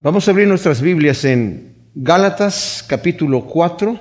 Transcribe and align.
Vamos 0.00 0.28
a 0.28 0.30
abrir 0.30 0.46
nuestras 0.46 0.80
Biblias 0.80 1.24
en 1.24 1.74
Gálatas 1.96 2.84
capítulo 2.86 3.46
4. 3.46 3.98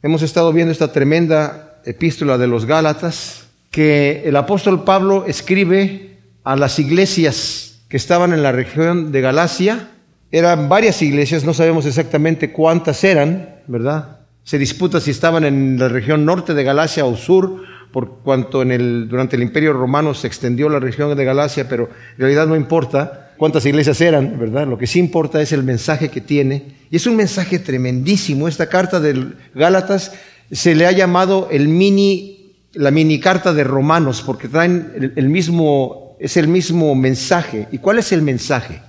Hemos 0.00 0.22
estado 0.22 0.52
viendo 0.52 0.70
esta 0.70 0.92
tremenda 0.92 1.80
epístola 1.84 2.38
de 2.38 2.46
los 2.46 2.66
Gálatas 2.66 3.48
que 3.72 4.22
el 4.26 4.36
apóstol 4.36 4.84
Pablo 4.84 5.24
escribe 5.26 6.20
a 6.44 6.54
las 6.54 6.78
iglesias 6.78 7.80
que 7.88 7.96
estaban 7.96 8.32
en 8.32 8.44
la 8.44 8.52
región 8.52 9.10
de 9.10 9.22
Galacia. 9.22 9.88
Eran 10.30 10.68
varias 10.68 11.02
iglesias, 11.02 11.42
no 11.42 11.52
sabemos 11.52 11.84
exactamente 11.84 12.52
cuántas 12.52 13.02
eran, 13.02 13.56
¿verdad? 13.66 14.20
Se 14.44 14.56
disputa 14.56 15.00
si 15.00 15.10
estaban 15.10 15.44
en 15.44 15.80
la 15.80 15.88
región 15.88 16.24
norte 16.24 16.54
de 16.54 16.62
Galacia 16.62 17.06
o 17.06 17.16
sur, 17.16 17.64
por 17.90 18.20
cuanto 18.20 18.62
en 18.62 18.70
el, 18.70 19.08
durante 19.08 19.34
el 19.34 19.42
imperio 19.42 19.72
romano 19.72 20.14
se 20.14 20.28
extendió 20.28 20.68
la 20.68 20.78
región 20.78 21.16
de 21.16 21.24
Galacia, 21.24 21.68
pero 21.68 21.90
en 22.12 22.18
realidad 22.18 22.46
no 22.46 22.54
importa 22.54 23.23
cuántas 23.36 23.66
iglesias 23.66 24.00
eran, 24.00 24.38
¿verdad? 24.38 24.66
Lo 24.66 24.78
que 24.78 24.86
sí 24.86 24.98
importa 24.98 25.40
es 25.40 25.52
el 25.52 25.62
mensaje 25.62 26.08
que 26.08 26.20
tiene. 26.20 26.74
Y 26.90 26.96
es 26.96 27.06
un 27.06 27.16
mensaje 27.16 27.58
tremendísimo. 27.58 28.48
Esta 28.48 28.68
carta 28.68 29.00
de 29.00 29.32
Gálatas 29.54 30.12
se 30.50 30.74
le 30.74 30.86
ha 30.86 30.92
llamado 30.92 31.48
el 31.50 31.68
mini, 31.68 32.54
la 32.72 32.90
mini 32.90 33.20
carta 33.20 33.52
de 33.52 33.64
Romanos, 33.64 34.22
porque 34.24 34.48
traen 34.48 35.12
el, 35.16 35.28
mismo, 35.28 36.16
es 36.20 36.36
el 36.36 36.48
mismo 36.48 36.94
mensaje. 36.94 37.68
¿Y 37.72 37.78
cuál 37.78 37.98
es 37.98 38.12
el 38.12 38.22
mensaje? 38.22 38.80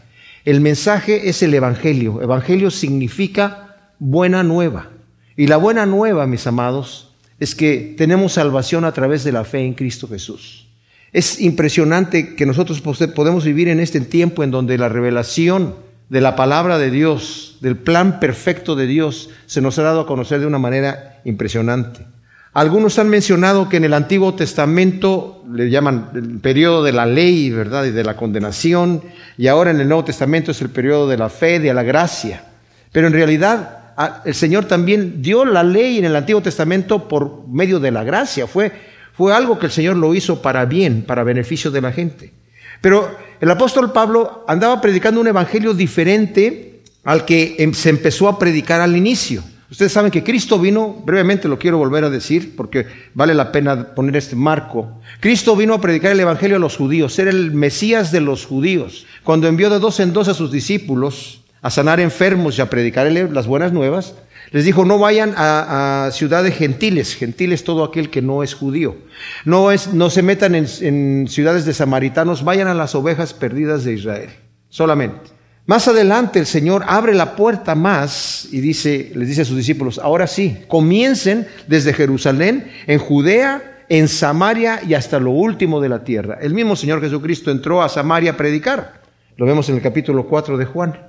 El 0.43 0.61
mensaje 0.61 1.29
es 1.29 1.41
el 1.41 1.53
Evangelio. 1.53 2.21
Evangelio 2.21 2.69
significa 2.69 3.91
buena 3.99 4.43
nueva. 4.43 4.91
Y 5.35 5.47
la 5.47 5.57
buena 5.57 5.85
nueva, 5.85 6.27
mis 6.27 6.47
amados, 6.47 7.15
es 7.39 7.55
que 7.55 7.95
tenemos 7.97 8.33
salvación 8.33 8.85
a 8.85 8.91
través 8.91 9.23
de 9.23 9.31
la 9.31 9.43
fe 9.43 9.65
en 9.65 9.73
Cristo 9.73 10.07
Jesús. 10.07 10.64
Es 11.15 11.39
impresionante 11.39 12.35
que 12.35 12.45
nosotros 12.45 12.81
podemos 12.81 13.45
vivir 13.45 13.69
en 13.69 13.79
este 13.79 14.01
tiempo 14.01 14.43
en 14.43 14.51
donde 14.51 14.77
la 14.77 14.89
revelación 14.89 15.73
de 16.09 16.19
la 16.19 16.35
palabra 16.35 16.77
de 16.77 16.91
Dios, 16.91 17.57
del 17.61 17.77
plan 17.77 18.19
perfecto 18.19 18.75
de 18.75 18.85
Dios, 18.85 19.29
se 19.45 19.61
nos 19.61 19.79
ha 19.79 19.83
dado 19.83 20.01
a 20.01 20.07
conocer 20.07 20.41
de 20.41 20.45
una 20.45 20.59
manera 20.59 21.21
impresionante. 21.23 22.05
Algunos 22.51 22.99
han 22.99 23.07
mencionado 23.07 23.69
que 23.69 23.77
en 23.77 23.85
el 23.85 23.93
Antiguo 23.93 24.33
Testamento 24.33 25.41
le 25.49 25.69
llaman 25.69 26.09
el 26.15 26.39
periodo 26.39 26.83
de 26.83 26.91
la 26.91 27.05
ley, 27.05 27.49
¿verdad? 27.49 27.85
Y 27.85 27.91
de 27.91 28.03
la 28.03 28.17
condenación, 28.17 29.01
y 29.37 29.47
ahora 29.47 29.71
en 29.71 29.79
el 29.79 29.87
Nuevo 29.87 30.03
Testamento 30.03 30.51
es 30.51 30.61
el 30.61 30.69
periodo 30.69 31.07
de 31.07 31.15
la 31.15 31.29
fe, 31.29 31.61
de 31.61 31.73
la 31.73 31.83
gracia. 31.83 32.43
Pero 32.91 33.07
en 33.07 33.13
realidad 33.13 33.93
el 34.25 34.35
Señor 34.35 34.65
también 34.65 35.21
dio 35.21 35.45
la 35.45 35.63
ley 35.63 35.97
en 35.97 36.03
el 36.03 36.15
Antiguo 36.17 36.41
Testamento 36.41 37.07
por 37.07 37.47
medio 37.47 37.79
de 37.79 37.91
la 37.91 38.03
gracia. 38.03 38.47
Fue 38.47 38.73
fue 39.17 39.33
algo 39.33 39.59
que 39.59 39.67
el 39.67 39.71
Señor 39.71 39.95
lo 39.95 40.13
hizo 40.13 40.41
para 40.41 40.65
bien, 40.65 41.03
para 41.03 41.23
beneficio 41.23 41.71
de 41.71 41.81
la 41.81 41.91
gente. 41.91 42.33
Pero 42.81 43.09
el 43.39 43.49
apóstol 43.49 43.91
Pablo 43.91 44.43
andaba 44.47 44.81
predicando 44.81 45.21
un 45.21 45.27
evangelio 45.27 45.73
diferente 45.73 46.81
al 47.03 47.25
que 47.25 47.55
em, 47.59 47.73
se 47.73 47.89
empezó 47.89 48.27
a 48.27 48.37
predicar 48.37 48.81
al 48.81 48.95
inicio. 48.95 49.43
Ustedes 49.69 49.91
saben 49.91 50.11
que 50.11 50.23
Cristo 50.23 50.59
vino, 50.59 51.01
brevemente 51.05 51.47
lo 51.47 51.57
quiero 51.57 51.77
volver 51.77 52.03
a 52.03 52.09
decir 52.09 52.55
porque 52.55 52.85
vale 53.13 53.33
la 53.33 53.51
pena 53.51 53.95
poner 53.95 54.15
este 54.15 54.35
marco. 54.35 55.01
Cristo 55.19 55.55
vino 55.55 55.73
a 55.73 55.81
predicar 55.81 56.11
el 56.11 56.19
Evangelio 56.19 56.57
a 56.57 56.59
los 56.59 56.77
judíos, 56.77 57.17
era 57.17 57.31
el 57.31 57.51
Mesías 57.51 58.11
de 58.11 58.21
los 58.21 58.45
judíos. 58.45 59.05
Cuando 59.23 59.47
envió 59.47 59.69
de 59.69 59.79
dos 59.79 59.99
en 59.99 60.13
dos 60.13 60.27
a 60.27 60.33
sus 60.33 60.51
discípulos 60.51 61.41
a 61.61 61.71
sanar 61.71 61.99
enfermos 61.99 62.57
y 62.57 62.61
a 62.61 62.69
predicarle 62.69 63.27
las 63.31 63.47
buenas 63.47 63.73
nuevas, 63.73 64.13
les 64.51 64.65
dijo, 64.65 64.85
no 64.85 64.97
vayan 64.99 65.33
a, 65.37 66.09
ciudades 66.11 66.55
gentiles, 66.55 67.15
gentiles 67.15 67.63
todo 67.63 67.83
aquel 67.83 68.09
que 68.09 68.21
no 68.21 68.43
es 68.43 68.53
judío. 68.53 68.95
No, 69.43 69.71
es, 69.71 69.93
no 69.93 70.09
se 70.09 70.21
metan 70.21 70.55
en, 70.55 71.27
ciudades 71.27 71.65
de 71.65 71.73
samaritanos, 71.73 72.43
vayan 72.43 72.67
a 72.67 72.73
las 72.73 72.95
ovejas 72.95 73.33
perdidas 73.33 73.83
de 73.83 73.93
Israel, 73.93 74.29
solamente. 74.69 75.31
Más 75.67 75.87
adelante 75.87 76.37
el 76.37 76.45
Señor 76.45 76.83
abre 76.87 77.15
la 77.15 77.35
puerta 77.35 77.73
más 77.73 78.47
y 78.51 78.59
dice, 78.59 79.11
les 79.15 79.27
dice 79.27 79.41
a 79.41 79.45
sus 79.45 79.57
discípulos, 79.57 79.97
ahora 79.97 80.27
sí, 80.27 80.59
comiencen 80.67 81.47
desde 81.67 81.93
Jerusalén, 81.93 82.71
en 82.85 82.99
Judea, 82.99 83.83
en 83.89 84.07
Samaria 84.07 84.81
y 84.87 84.93
hasta 84.93 85.19
lo 85.19 85.31
último 85.31 85.81
de 85.81 85.89
la 85.89 86.03
tierra. 86.03 86.37
El 86.39 86.53
mismo 86.53 86.75
Señor 86.75 87.01
Jesucristo 87.01 87.49
entró 87.49 87.81
a 87.81 87.89
Samaria 87.89 88.31
a 88.31 88.37
predicar. 88.37 89.01
Lo 89.37 89.45
vemos 89.45 89.67
en 89.69 89.75
el 89.75 89.81
capítulo 89.81 90.27
4 90.27 90.57
de 90.57 90.65
Juan, 90.65 90.99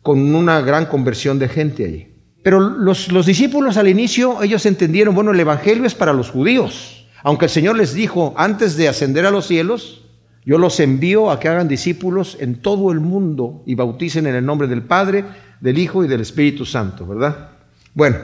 con 0.00 0.34
una 0.34 0.60
gran 0.60 0.86
conversión 0.86 1.38
de 1.38 1.48
gente 1.48 1.84
allí. 1.84 2.13
Pero 2.44 2.60
los, 2.60 3.24
discípulos 3.24 3.78
al 3.78 3.88
inicio, 3.88 4.42
ellos 4.42 4.66
entendieron, 4.66 5.14
bueno, 5.14 5.30
el 5.30 5.40
Evangelio 5.40 5.86
es 5.86 5.94
para 5.94 6.12
los 6.12 6.30
judíos. 6.30 7.06
Aunque 7.22 7.46
el 7.46 7.50
Señor 7.50 7.74
les 7.74 7.94
dijo, 7.94 8.34
antes 8.36 8.76
de 8.76 8.86
ascender 8.86 9.24
a 9.24 9.30
los 9.30 9.46
cielos, 9.46 10.02
yo 10.44 10.58
los 10.58 10.78
envío 10.78 11.30
a 11.30 11.40
que 11.40 11.48
hagan 11.48 11.68
discípulos 11.68 12.36
en 12.38 12.56
todo 12.56 12.92
el 12.92 13.00
mundo 13.00 13.62
y 13.64 13.74
bauticen 13.74 14.26
en 14.26 14.34
el 14.34 14.44
nombre 14.44 14.68
del 14.68 14.82
Padre, 14.82 15.24
del 15.62 15.78
Hijo 15.78 16.04
y 16.04 16.08
del 16.08 16.20
Espíritu 16.20 16.66
Santo, 16.66 17.06
¿verdad? 17.06 17.48
Bueno, 17.94 18.18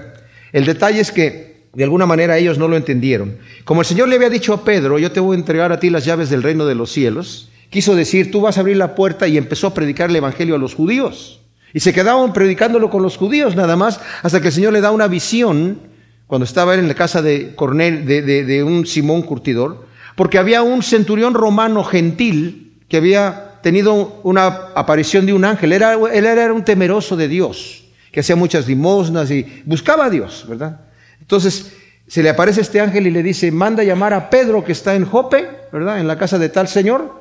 el 0.53 0.66
detalle 0.66 1.00
es 1.00 1.12
que 1.12 1.70
de 1.72 1.84
alguna 1.84 2.04
manera 2.04 2.36
ellos 2.36 2.59
no 2.59 2.69
lo 2.69 2.76
entendieron. 2.76 3.38
Como 3.64 3.80
el 3.80 3.86
Señor 3.86 4.09
le 4.09 4.16
había 4.16 4.28
dicho 4.28 4.53
a 4.53 4.64
Pedro, 4.66 4.98
yo 4.98 5.12
te 5.12 5.20
voy 5.20 5.34
a 5.34 5.41
entregar 5.41 5.72
a 5.72 5.80
ti 5.80 5.88
las 5.88 6.04
llaves 6.04 6.28
del 6.28 6.42
reino 6.42 6.66
de 6.66 6.75
los 6.75 6.92
cielos, 6.92 7.48
quiso 7.70 7.97
decir, 7.97 8.30
tú 8.30 8.42
vas 8.42 8.59
a 8.59 8.60
abrir 8.60 8.76
la 8.76 8.94
puerta 8.94 9.26
y 9.28 9.38
empezó 9.38 9.69
a 9.69 9.72
predicar 9.72 10.10
el 10.10 10.16
Evangelio 10.16 10.56
a 10.56 10.59
los 10.59 10.75
judíos. 10.75 11.41
Y 11.72 11.81
se 11.81 11.92
quedaban 11.92 12.32
predicándolo 12.32 12.91
con 12.91 13.03
los 13.03 13.16
judíos 13.16 13.56
nada 13.56 13.76
más, 13.76 14.00
hasta 14.22 14.41
que 14.41 14.48
el 14.48 14.54
Señor 14.54 14.72
le 14.72 14.81
da 14.81 14.91
una 14.91 15.08
visión, 15.08 15.78
cuando 16.26 16.44
estaba 16.44 16.75
él 16.75 16.81
en 16.81 16.88
la 16.88 16.94
casa 16.94 17.22
de, 17.22 17.54
Cornel, 17.54 18.06
de, 18.06 18.62
un 18.62 18.86
Simón 18.86 19.22
curtidor, 19.22 19.86
porque 20.16 20.38
había 20.38 20.62
un 20.62 20.82
centurión 20.82 21.34
romano 21.34 21.84
gentil 21.84 22.78
que 22.88 22.97
había 22.97 23.59
tenido 23.62 24.20
una 24.22 24.47
aparición 24.75 25.26
de 25.26 25.32
un 25.32 25.44
ángel. 25.44 25.72
Era, 25.72 25.94
él 25.94 26.25
era 26.26 26.53
un 26.53 26.64
temeroso 26.64 27.16
de 27.16 27.28
Dios, 27.28 27.84
que 28.10 28.20
hacía 28.20 28.36
muchas 28.36 28.66
limosnas 28.66 29.30
y 29.30 29.62
buscaba 29.64 30.06
a 30.06 30.10
Dios, 30.10 30.44
¿verdad? 30.48 30.80
Entonces 31.20 31.72
se 32.06 32.25
le 32.25 32.28
aparece 32.28 32.62
este 32.62 32.80
ángel 32.80 33.06
y 33.06 33.10
le 33.12 33.22
dice, 33.22 33.53
manda 33.53 33.84
llamar 33.84 34.12
a 34.14 34.30
Pedro 34.30 34.64
que 34.64 34.72
está 34.72 34.97
en 34.97 35.06
Jope, 35.06 35.48
¿verdad? 35.72 36.00
En 36.00 36.09
la 36.09 36.19
casa 36.19 36.38
de 36.38 36.48
tal 36.48 36.66
Señor 36.66 37.20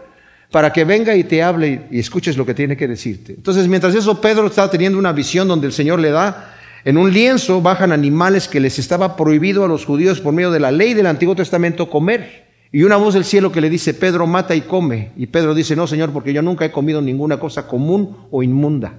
para 0.52 0.74
que 0.74 0.84
venga 0.84 1.16
y 1.16 1.24
te 1.24 1.44
hable 1.44 1.84
y 1.92 2.00
escuches 2.00 2.36
lo 2.36 2.46
que 2.46 2.54
tiene 2.54 2.76
que 2.76 2.88
decirte. 2.88 3.34
Entonces, 3.34 3.68
mientras 3.68 3.94
eso, 3.94 4.20
Pedro 4.20 4.48
estaba 4.48 4.72
teniendo 4.72 4.98
una 4.98 5.12
visión 5.12 5.48
donde 5.48 5.68
el 5.68 5.74
Señor 5.74 6.00
le 6.00 6.10
da, 6.10 6.56
en 6.86 6.98
un 6.98 7.12
lienzo 7.12 7.62
bajan 7.62 7.92
animales 7.92 8.48
que 8.48 8.60
les 8.60 8.80
estaba 8.80 9.16
prohibido 9.16 9.64
a 9.64 9.68
los 9.68 9.86
judíos 9.86 10.22
por 10.22 10.34
medio 10.34 10.50
de 10.50 10.60
la 10.60 10.72
ley 10.72 10.94
del 10.94 11.08
Antiguo 11.08 11.36
Testamento 11.36 11.90
comer. 11.90 12.48
Y 12.72 12.84
una 12.84 12.98
voz 12.98 13.16
del 13.16 13.26
cielo 13.26 13.52
que 13.52 13.62
le 13.62 13.70
dice, 13.70 13.94
Pedro, 13.94 14.28
mata 14.28 14.56
y 14.56 14.62
come. 14.62 15.12
Y 15.18 15.28
Pedro 15.28 15.54
dice, 15.54 15.76
no, 15.76 15.88
Señor, 15.88 16.12
porque 16.12 16.34
yo 16.34 16.42
nunca 16.42 16.66
he 16.66 16.72
comido 16.72 17.02
ninguna 17.02 17.40
cosa 17.40 17.68
común 17.68 18.18
o 18.32 18.44
inmunda. 18.44 18.94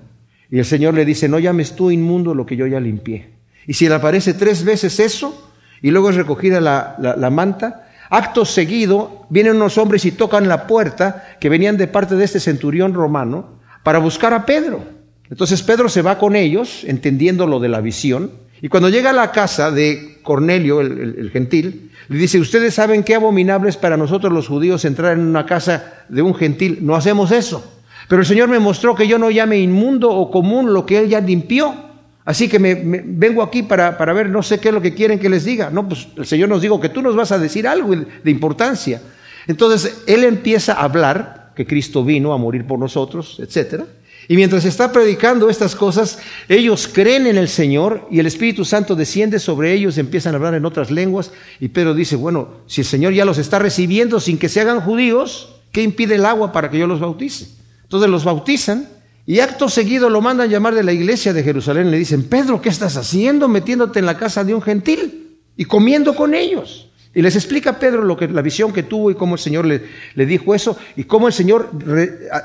Y 0.50 0.58
el 0.58 0.64
Señor 0.64 0.94
le 0.94 1.04
dice, 1.04 1.28
no 1.28 1.38
llames 1.38 1.74
tú 1.74 1.90
inmundo 1.90 2.34
lo 2.34 2.46
que 2.46 2.56
yo 2.56 2.66
ya 2.66 2.80
limpié. 2.80 3.30
Y 3.66 3.74
si 3.74 3.88
le 3.88 3.94
aparece 3.94 4.34
tres 4.34 4.64
veces 4.64 4.98
eso, 4.98 5.52
y 5.82 5.90
luego 5.90 6.10
es 6.10 6.16
recogida 6.16 6.60
la, 6.60 6.96
la 6.98 7.30
manta, 7.30 7.89
Acto 8.10 8.44
seguido, 8.44 9.26
vienen 9.30 9.56
unos 9.56 9.78
hombres 9.78 10.04
y 10.04 10.10
tocan 10.10 10.48
la 10.48 10.66
puerta 10.66 11.36
que 11.40 11.48
venían 11.48 11.76
de 11.76 11.86
parte 11.86 12.16
de 12.16 12.24
este 12.24 12.40
centurión 12.40 12.92
romano 12.92 13.60
para 13.84 14.00
buscar 14.00 14.34
a 14.34 14.44
Pedro. 14.44 14.82
Entonces 15.30 15.62
Pedro 15.62 15.88
se 15.88 16.02
va 16.02 16.18
con 16.18 16.34
ellos, 16.34 16.82
entendiendo 16.84 17.46
lo 17.46 17.60
de 17.60 17.68
la 17.68 17.80
visión, 17.80 18.32
y 18.62 18.68
cuando 18.68 18.88
llega 18.88 19.10
a 19.10 19.14
la 19.14 19.30
casa 19.30 19.70
de 19.70 20.18
Cornelio, 20.22 20.80
el, 20.80 21.30
gentil, 21.32 21.92
le 22.08 22.18
dice, 22.18 22.38
ustedes 22.38 22.74
saben 22.74 23.04
qué 23.04 23.14
abominable 23.14 23.70
es 23.70 23.76
para 23.76 23.96
nosotros 23.96 24.32
los 24.32 24.48
judíos 24.48 24.84
entrar 24.84 25.12
en 25.12 25.20
una 25.20 25.46
casa 25.46 26.04
de 26.08 26.20
un 26.20 26.34
gentil, 26.34 26.78
no 26.82 26.94
hacemos 26.94 27.30
eso. 27.30 27.80
Pero 28.08 28.22
el 28.22 28.26
Señor 28.26 28.48
me 28.48 28.58
mostró 28.58 28.94
que 28.94 29.06
yo 29.06 29.18
no 29.18 29.30
llame 29.30 29.58
inmundo 29.58 30.10
o 30.10 30.30
común 30.30 30.74
lo 30.74 30.84
que 30.84 30.98
Él 30.98 31.08
ya 31.08 31.20
limpió. 31.20 31.89
Así 32.30 32.48
que 32.48 32.60
me, 32.60 32.76
vengo 32.76 33.42
aquí 33.42 33.64
para, 33.64 33.98
para, 33.98 34.12
ver, 34.12 34.28
no 34.28 34.40
sé 34.40 34.60
qué 34.60 34.68
es 34.68 34.74
lo 34.74 34.80
que 34.80 34.94
quieren 34.94 35.18
que 35.18 35.28
les 35.28 35.44
diga. 35.44 35.68
No, 35.68 35.88
pues 35.88 36.06
el 36.16 36.24
Señor 36.24 36.48
nos 36.48 36.62
dijo 36.62 36.80
que 36.80 36.88
tú 36.88 37.02
nos 37.02 37.16
vas 37.16 37.32
a 37.32 37.40
decir 37.40 37.66
algo 37.66 37.92
de 37.92 38.30
importancia. 38.30 39.02
Entonces, 39.48 40.04
Él 40.06 40.22
empieza 40.22 40.74
a 40.74 40.84
hablar 40.84 41.50
que 41.56 41.66
Cristo 41.66 42.04
vino 42.04 42.32
a 42.32 42.38
morir 42.38 42.64
por 42.68 42.78
nosotros, 42.78 43.40
etc. 43.40 43.82
Y 44.28 44.36
mientras 44.36 44.64
está 44.64 44.92
predicando 44.92 45.50
estas 45.50 45.74
cosas, 45.74 46.20
ellos 46.48 46.88
creen 46.92 47.26
en 47.26 47.36
el 47.36 47.48
Señor 47.48 48.06
y 48.12 48.20
el 48.20 48.26
Espíritu 48.26 48.64
Santo 48.64 48.94
desciende 48.94 49.40
sobre 49.40 49.72
ellos, 49.72 49.98
empiezan 49.98 50.34
a 50.34 50.36
hablar 50.36 50.54
en 50.54 50.64
otras 50.64 50.92
lenguas. 50.92 51.32
Y 51.58 51.66
Pedro 51.66 51.94
dice, 51.94 52.14
bueno, 52.14 52.50
si 52.68 52.82
el 52.82 52.86
Señor 52.86 53.12
ya 53.12 53.24
los 53.24 53.38
está 53.38 53.58
recibiendo 53.58 54.20
sin 54.20 54.38
que 54.38 54.48
se 54.48 54.60
hagan 54.60 54.82
judíos, 54.82 55.56
¿qué 55.72 55.82
impide 55.82 56.14
el 56.14 56.26
agua 56.26 56.52
para 56.52 56.70
que 56.70 56.78
yo 56.78 56.86
los 56.86 57.00
bautice? 57.00 57.48
Entonces 57.82 58.08
los 58.08 58.22
bautizan 58.22 58.99
y 59.30 59.38
acto 59.38 59.68
seguido 59.68 60.10
lo 60.10 60.20
mandan 60.20 60.50
llamar 60.50 60.74
de 60.74 60.82
la 60.82 60.92
iglesia 60.92 61.32
de 61.32 61.44
Jerusalén. 61.44 61.92
Le 61.92 61.98
dicen, 61.98 62.24
Pedro, 62.24 62.60
¿qué 62.60 62.68
estás 62.68 62.96
haciendo 62.96 63.46
metiéndote 63.46 64.00
en 64.00 64.06
la 64.06 64.16
casa 64.16 64.42
de 64.42 64.52
un 64.52 64.60
gentil 64.60 65.38
y 65.56 65.66
comiendo 65.66 66.16
con 66.16 66.34
ellos? 66.34 66.90
Y 67.14 67.22
les 67.22 67.36
explica 67.36 67.78
Pedro 67.78 68.02
lo 68.02 68.16
que, 68.16 68.26
la 68.26 68.42
visión 68.42 68.72
que 68.72 68.82
tuvo 68.82 69.08
y 69.08 69.14
cómo 69.14 69.36
el 69.36 69.40
Señor 69.40 69.66
le, 69.66 69.84
le 70.16 70.26
dijo 70.26 70.52
eso 70.52 70.76
y 70.96 71.04
cómo 71.04 71.28
el 71.28 71.32
Señor 71.32 71.70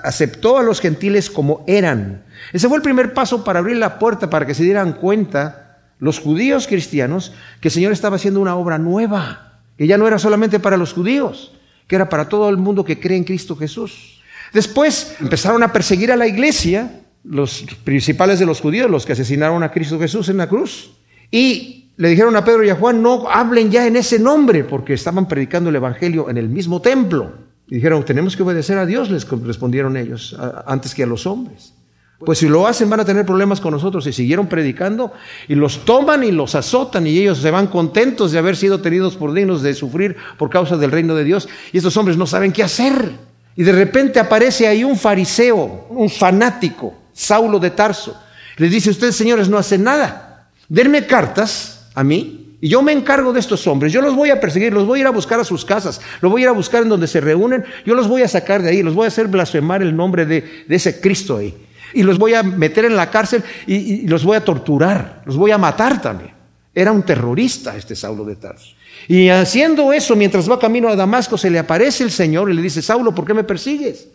aceptó 0.04 0.60
a 0.60 0.62
los 0.62 0.80
gentiles 0.80 1.32
como 1.32 1.64
eran. 1.66 2.24
Ese 2.54 2.68
fue 2.68 2.78
el 2.78 2.84
primer 2.84 3.16
paso 3.16 3.44
para 3.44 3.58
abrir 3.58 3.78
la 3.78 3.98
puerta 3.98 4.30
para 4.30 4.46
que 4.46 4.54
se 4.54 4.62
dieran 4.62 4.94
cuenta 4.94 5.80
los 5.98 6.20
judíos 6.20 6.68
cristianos 6.68 7.34
que 7.62 7.70
el 7.70 7.74
Señor 7.74 7.94
estaba 7.94 8.18
haciendo 8.18 8.42
una 8.42 8.58
obra 8.58 8.78
nueva, 8.78 9.60
que 9.76 9.88
ya 9.88 9.98
no 9.98 10.06
era 10.06 10.20
solamente 10.20 10.60
para 10.60 10.78
los 10.78 10.94
judíos, 10.94 11.52
que 11.88 11.96
era 11.96 12.10
para 12.10 12.30
todo 12.30 12.48
el 12.48 12.58
mundo 12.58 12.86
que 12.86 13.00
cree 13.00 13.18
en 13.18 13.24
Cristo 13.24 13.56
Jesús. 13.56 14.22
Después 14.54 15.16
empezaron 15.20 15.64
a 15.64 15.74
perseguir 15.74 16.12
a 16.12 16.16
la 16.16 16.28
iglesia 16.28 17.02
los 17.24 17.66
principales 17.84 18.40
de 18.40 18.46
los 18.46 18.62
judíos, 18.62 18.90
los 18.90 19.06
que 19.06 19.14
asesinaron 19.14 19.64
a 19.64 19.72
Cristo 19.72 20.00
Jesús 20.00 20.30
en 20.30 20.38
la 20.38 20.48
cruz. 20.48 20.92
Y 21.32 21.92
le 21.98 22.10
dijeron 22.10 22.36
a 22.36 22.46
Pedro 22.46 22.64
y 22.64 22.70
a 22.70 22.76
Juan, 22.76 23.02
no 23.02 23.30
hablen 23.30 23.72
ya 23.72 23.88
en 23.88 23.96
ese 23.96 24.20
nombre, 24.20 24.64
porque 24.64 24.94
estaban 24.94 25.28
predicando 25.28 25.70
el 25.70 25.76
Evangelio 25.76 26.30
en 26.30 26.38
el 26.38 26.50
mismo 26.50 26.82
templo. 26.82 27.34
Y 27.68 27.76
dijeron, 27.76 28.06
tenemos 28.06 28.36
que 28.36 28.44
obedecer 28.44 28.78
a 28.78 28.86
Dios, 28.86 29.10
les 29.10 29.28
respondieron 29.28 29.98
ellos, 29.98 30.38
antes 30.68 30.94
que 30.94 31.04
a 31.04 31.08
los 31.08 31.26
hombres. 31.26 31.74
Pues 32.20 32.40
si 32.40 32.48
lo 32.48 32.66
hacen 32.66 32.90
van 32.90 33.02
a 33.02 33.06
tener 33.06 33.26
problemas 33.26 33.60
con 33.60 33.72
nosotros. 33.72 34.08
Y 34.08 34.14
siguieron 34.14 34.48
predicando 34.48 35.12
y 35.48 35.56
los 35.56 35.84
toman 35.84 36.24
y 36.24 36.32
los 36.32 36.56
azotan 36.56 37.08
y 37.08 37.18
ellos 37.18 37.40
se 37.40 37.52
van 37.52 37.68
contentos 37.68 38.32
de 38.32 38.40
haber 38.40 38.56
sido 38.56 38.80
tenidos 38.80 39.18
por 39.18 39.34
dignos 39.34 39.62
de 39.62 39.74
sufrir 39.74 40.16
por 40.38 40.50
causa 40.50 40.78
del 40.78 40.92
reino 40.92 41.16
de 41.16 41.26
Dios. 41.26 41.50
Y 41.74 41.78
estos 41.78 41.98
hombres 41.98 42.18
no 42.18 42.26
saben 42.26 42.54
qué 42.54 42.64
hacer. 42.64 43.12
Y 43.56 43.64
de 43.64 43.72
repente 43.72 44.20
aparece 44.20 44.68
ahí 44.68 44.84
un 44.84 44.98
fariseo, 44.98 45.88
un 45.90 46.10
fanático, 46.10 46.94
Saulo 47.14 47.58
de 47.60 47.72
Tarso. 47.72 48.22
Les 48.58 48.70
dice, 48.70 48.90
ustedes 48.90 49.16
señores 49.16 49.48
no 49.48 49.58
hacen 49.58 49.84
nada. 49.84 50.50
Denme 50.68 51.06
cartas 51.06 51.88
a 51.94 52.04
mí 52.04 52.58
y 52.62 52.70
yo 52.70 52.82
me 52.82 52.92
encargo 52.92 53.32
de 53.32 53.40
estos 53.40 53.66
hombres. 53.68 53.94
Yo 53.94 54.02
los 54.02 54.16
voy 54.16 54.30
a 54.30 54.40
perseguir, 54.40 54.74
los 54.74 54.86
voy 54.86 55.00
a 55.00 55.02
ir 55.02 55.08
a 55.08 55.12
buscar 55.12 55.40
a 55.40 55.44
sus 55.44 55.64
casas, 55.64 56.02
los 56.22 56.32
voy 56.32 56.42
a 56.42 56.46
ir 56.46 56.50
a 56.50 56.54
buscar 56.54 56.84
en 56.84 56.90
donde 56.90 57.08
se 57.08 57.22
reúnen. 57.22 57.64
Yo 57.86 57.96
los 57.96 58.08
voy 58.08 58.24
a 58.24 58.28
sacar 58.28 58.62
de 58.62 58.70
ahí, 58.70 58.84
los 58.84 58.94
voy 58.94 59.06
a 59.06 59.08
hacer 59.08 59.28
blasfemar 59.28 59.82
el 59.82 59.96
nombre 59.96 60.26
de, 60.26 60.66
ese 60.68 61.00
Cristo 61.00 61.38
ahí. 61.38 61.56
Y 61.94 62.04
los 62.04 62.18
voy 62.18 62.34
a 62.34 62.44
meter 62.44 62.84
en 62.84 62.98
la 62.98 63.10
cárcel 63.10 63.44
y, 63.68 63.76
y 63.76 64.08
los 64.08 64.26
voy 64.26 64.36
a 64.36 64.44
torturar, 64.44 65.22
los 65.26 65.38
voy 65.38 65.52
a 65.52 65.58
matar 65.58 66.02
también. 66.02 66.35
Era 66.76 66.92
un 66.92 67.04
terrorista 67.04 67.76
este 67.78 67.96
Saulo 67.96 68.26
de 68.26 68.36
Tarso. 68.36 68.76
Y 69.08 69.30
haciendo 69.30 69.94
eso, 69.94 70.16
mientras 70.16 70.50
va 70.50 70.60
camino 70.60 70.90
a 70.90 70.96
Damasco, 70.96 71.38
se 71.38 71.50
le 71.50 71.58
aparece 71.58 72.04
el 72.04 72.12
Señor 72.12 72.52
y 72.52 72.54
le 72.54 72.62
dice, 72.62 72.82
Saulo, 72.82 73.16
¿por 73.16 73.26
qué 73.26 73.34
me 73.34 73.46
persigues? 73.46 74.10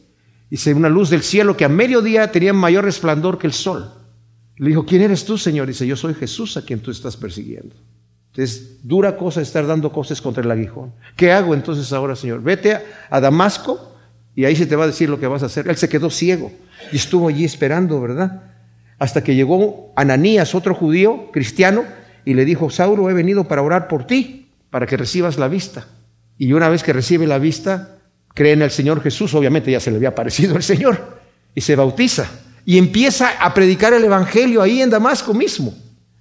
Dice, 0.50 0.74
una 0.74 0.88
luz 0.88 1.08
del 1.10 1.22
cielo 1.22 1.56
que 1.56 1.64
a 1.64 1.68
mediodía 1.68 2.30
tenía 2.30 2.52
mayor 2.52 2.84
resplandor 2.84 3.38
que 3.38 3.46
el 3.46 3.54
sol. 3.54 3.90
Le 4.56 4.68
dijo, 4.68 4.84
¿quién 4.84 5.00
eres 5.00 5.24
tú, 5.24 5.38
Señor? 5.38 5.68
Dice, 5.68 5.86
yo 5.86 5.96
soy 5.96 6.12
Jesús 6.12 6.56
a 6.58 6.62
quien 6.62 6.80
tú 6.80 6.90
estás 6.90 7.16
persiguiendo. 7.16 7.74
Es 8.36 8.86
dura 8.86 9.16
cosa 9.16 9.40
estar 9.40 9.66
dando 9.66 9.90
cosas 9.90 10.20
contra 10.20 10.42
el 10.42 10.50
aguijón. 10.50 10.92
¿Qué 11.16 11.32
hago 11.32 11.54
entonces 11.54 11.92
ahora, 11.92 12.14
Señor? 12.14 12.42
Vete 12.42 12.78
a, 13.10 13.20
Damasco 13.20 13.94
y 14.34 14.44
ahí 14.44 14.54
se 14.54 14.66
te 14.66 14.76
va 14.76 14.84
a 14.84 14.86
decir 14.86 15.08
lo 15.08 15.18
que 15.18 15.26
vas 15.26 15.42
a 15.42 15.46
hacer. 15.46 15.68
Él 15.68 15.76
se 15.76 15.88
quedó 15.88 16.10
ciego 16.10 16.52
y 16.92 16.96
estuvo 16.96 17.28
allí 17.28 17.44
esperando, 17.44 18.00
¿verdad? 18.00 18.42
Hasta 18.98 19.24
que 19.24 19.34
llegó 19.34 19.92
Ananías, 19.96 20.54
otro 20.54 20.74
judío 20.74 21.30
cristiano, 21.32 21.84
y 22.24 22.34
le 22.34 22.44
dijo, 22.44 22.70
Sauro, 22.70 23.10
he 23.10 23.14
venido 23.14 23.44
para 23.44 23.62
orar 23.62 23.88
por 23.88 24.06
ti 24.06 24.48
para 24.70 24.86
que 24.86 24.96
recibas 24.96 25.38
la 25.38 25.48
vista. 25.48 25.86
Y 26.38 26.52
una 26.52 26.68
vez 26.68 26.82
que 26.82 26.92
recibe 26.92 27.26
la 27.26 27.38
vista, 27.38 27.98
cree 28.34 28.52
en 28.52 28.62
el 28.62 28.70
Señor 28.70 29.02
Jesús, 29.02 29.34
obviamente 29.34 29.70
ya 29.70 29.80
se 29.80 29.90
le 29.90 29.96
había 29.96 30.10
aparecido 30.10 30.56
el 30.56 30.62
Señor, 30.62 31.18
y 31.54 31.60
se 31.60 31.76
bautiza. 31.76 32.30
Y 32.64 32.78
empieza 32.78 33.30
a 33.40 33.52
predicar 33.52 33.92
el 33.92 34.04
Evangelio 34.04 34.62
ahí 34.62 34.80
en 34.80 34.90
Damasco 34.90 35.34
mismo. 35.34 35.74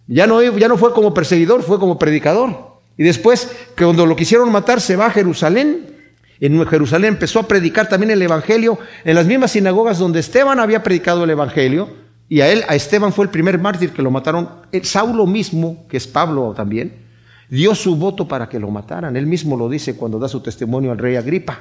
Ya 0.08 0.26
no, 0.26 0.42
ya 0.42 0.68
no 0.68 0.78
fue 0.78 0.94
como 0.94 1.14
perseguidor, 1.14 1.62
fue 1.62 1.80
como 1.80 2.00
predicador. 2.00 2.80
Y 2.98 3.04
después, 3.04 3.50
cuando 3.78 4.06
lo 4.06 4.16
quisieron 4.16 4.52
matar, 4.52 4.82
se 4.82 4.96
va 4.96 5.06
a 5.06 5.12
Jerusalén. 5.12 5.96
En 6.42 6.66
Jerusalén 6.66 7.14
empezó 7.14 7.40
a 7.40 7.48
predicar 7.48 7.88
también 7.88 8.12
el 8.12 8.22
Evangelio 8.22 8.80
en 9.04 9.16
las 9.16 9.26
mismas 9.26 9.52
sinagogas 9.52 10.00
donde 10.00 10.20
Esteban 10.20 10.60
había 10.60 10.84
predicado 10.84 11.24
el 11.24 11.30
Evangelio. 11.30 11.90
Y 12.30 12.42
a 12.42 12.52
él, 12.52 12.64
a 12.68 12.76
Esteban 12.76 13.12
fue 13.12 13.26
el 13.26 13.32
primer 13.32 13.58
mártir 13.58 13.92
que 13.92 14.04
lo 14.04 14.12
mataron. 14.12 14.48
El 14.72 14.86
Saulo 14.86 15.26
mismo, 15.26 15.88
que 15.90 15.98
es 15.98 16.08
Pablo 16.08 16.54
también, 16.56 16.94
dio 17.50 17.74
su 17.74 17.96
voto 17.96 18.28
para 18.28 18.48
que 18.48 18.60
lo 18.60 18.70
mataran. 18.70 19.18
Él 19.18 19.26
mismo 19.26 19.58
lo 19.58 19.68
dice 19.68 19.98
cuando 19.98 20.20
da 20.20 20.28
su 20.28 20.40
testimonio 20.40 20.92
al 20.92 21.00
rey 21.00 21.16
Agripa. 21.16 21.60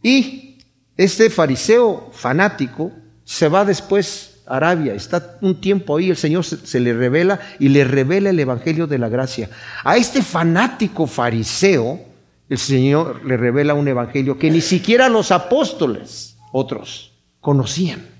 Y 0.00 0.58
este 0.96 1.30
fariseo 1.30 2.10
fanático 2.12 2.92
se 3.24 3.48
va 3.48 3.64
después 3.64 4.40
a 4.46 4.56
Arabia, 4.56 4.94
está 4.94 5.36
un 5.42 5.60
tiempo 5.60 5.96
ahí, 5.96 6.08
el 6.08 6.16
Señor 6.16 6.44
se, 6.44 6.80
le 6.80 6.94
revela 6.94 7.38
y 7.58 7.68
le 7.68 7.84
revela 7.84 8.30
el 8.30 8.40
Evangelio 8.40 8.86
de 8.86 8.98
la 8.98 9.08
gracia. 9.08 9.50
A 9.84 9.96
este 9.96 10.22
fanático 10.22 11.06
fariseo, 11.06 12.00
el 12.48 12.58
Señor 12.58 13.24
le 13.26 13.36
revela 13.36 13.74
un 13.74 13.88
Evangelio 13.88 14.38
que 14.38 14.50
ni 14.50 14.60
siquiera 14.60 15.08
los 15.08 15.30
apóstoles, 15.30 16.36
otros, 16.52 17.12
conocían. 17.40 18.17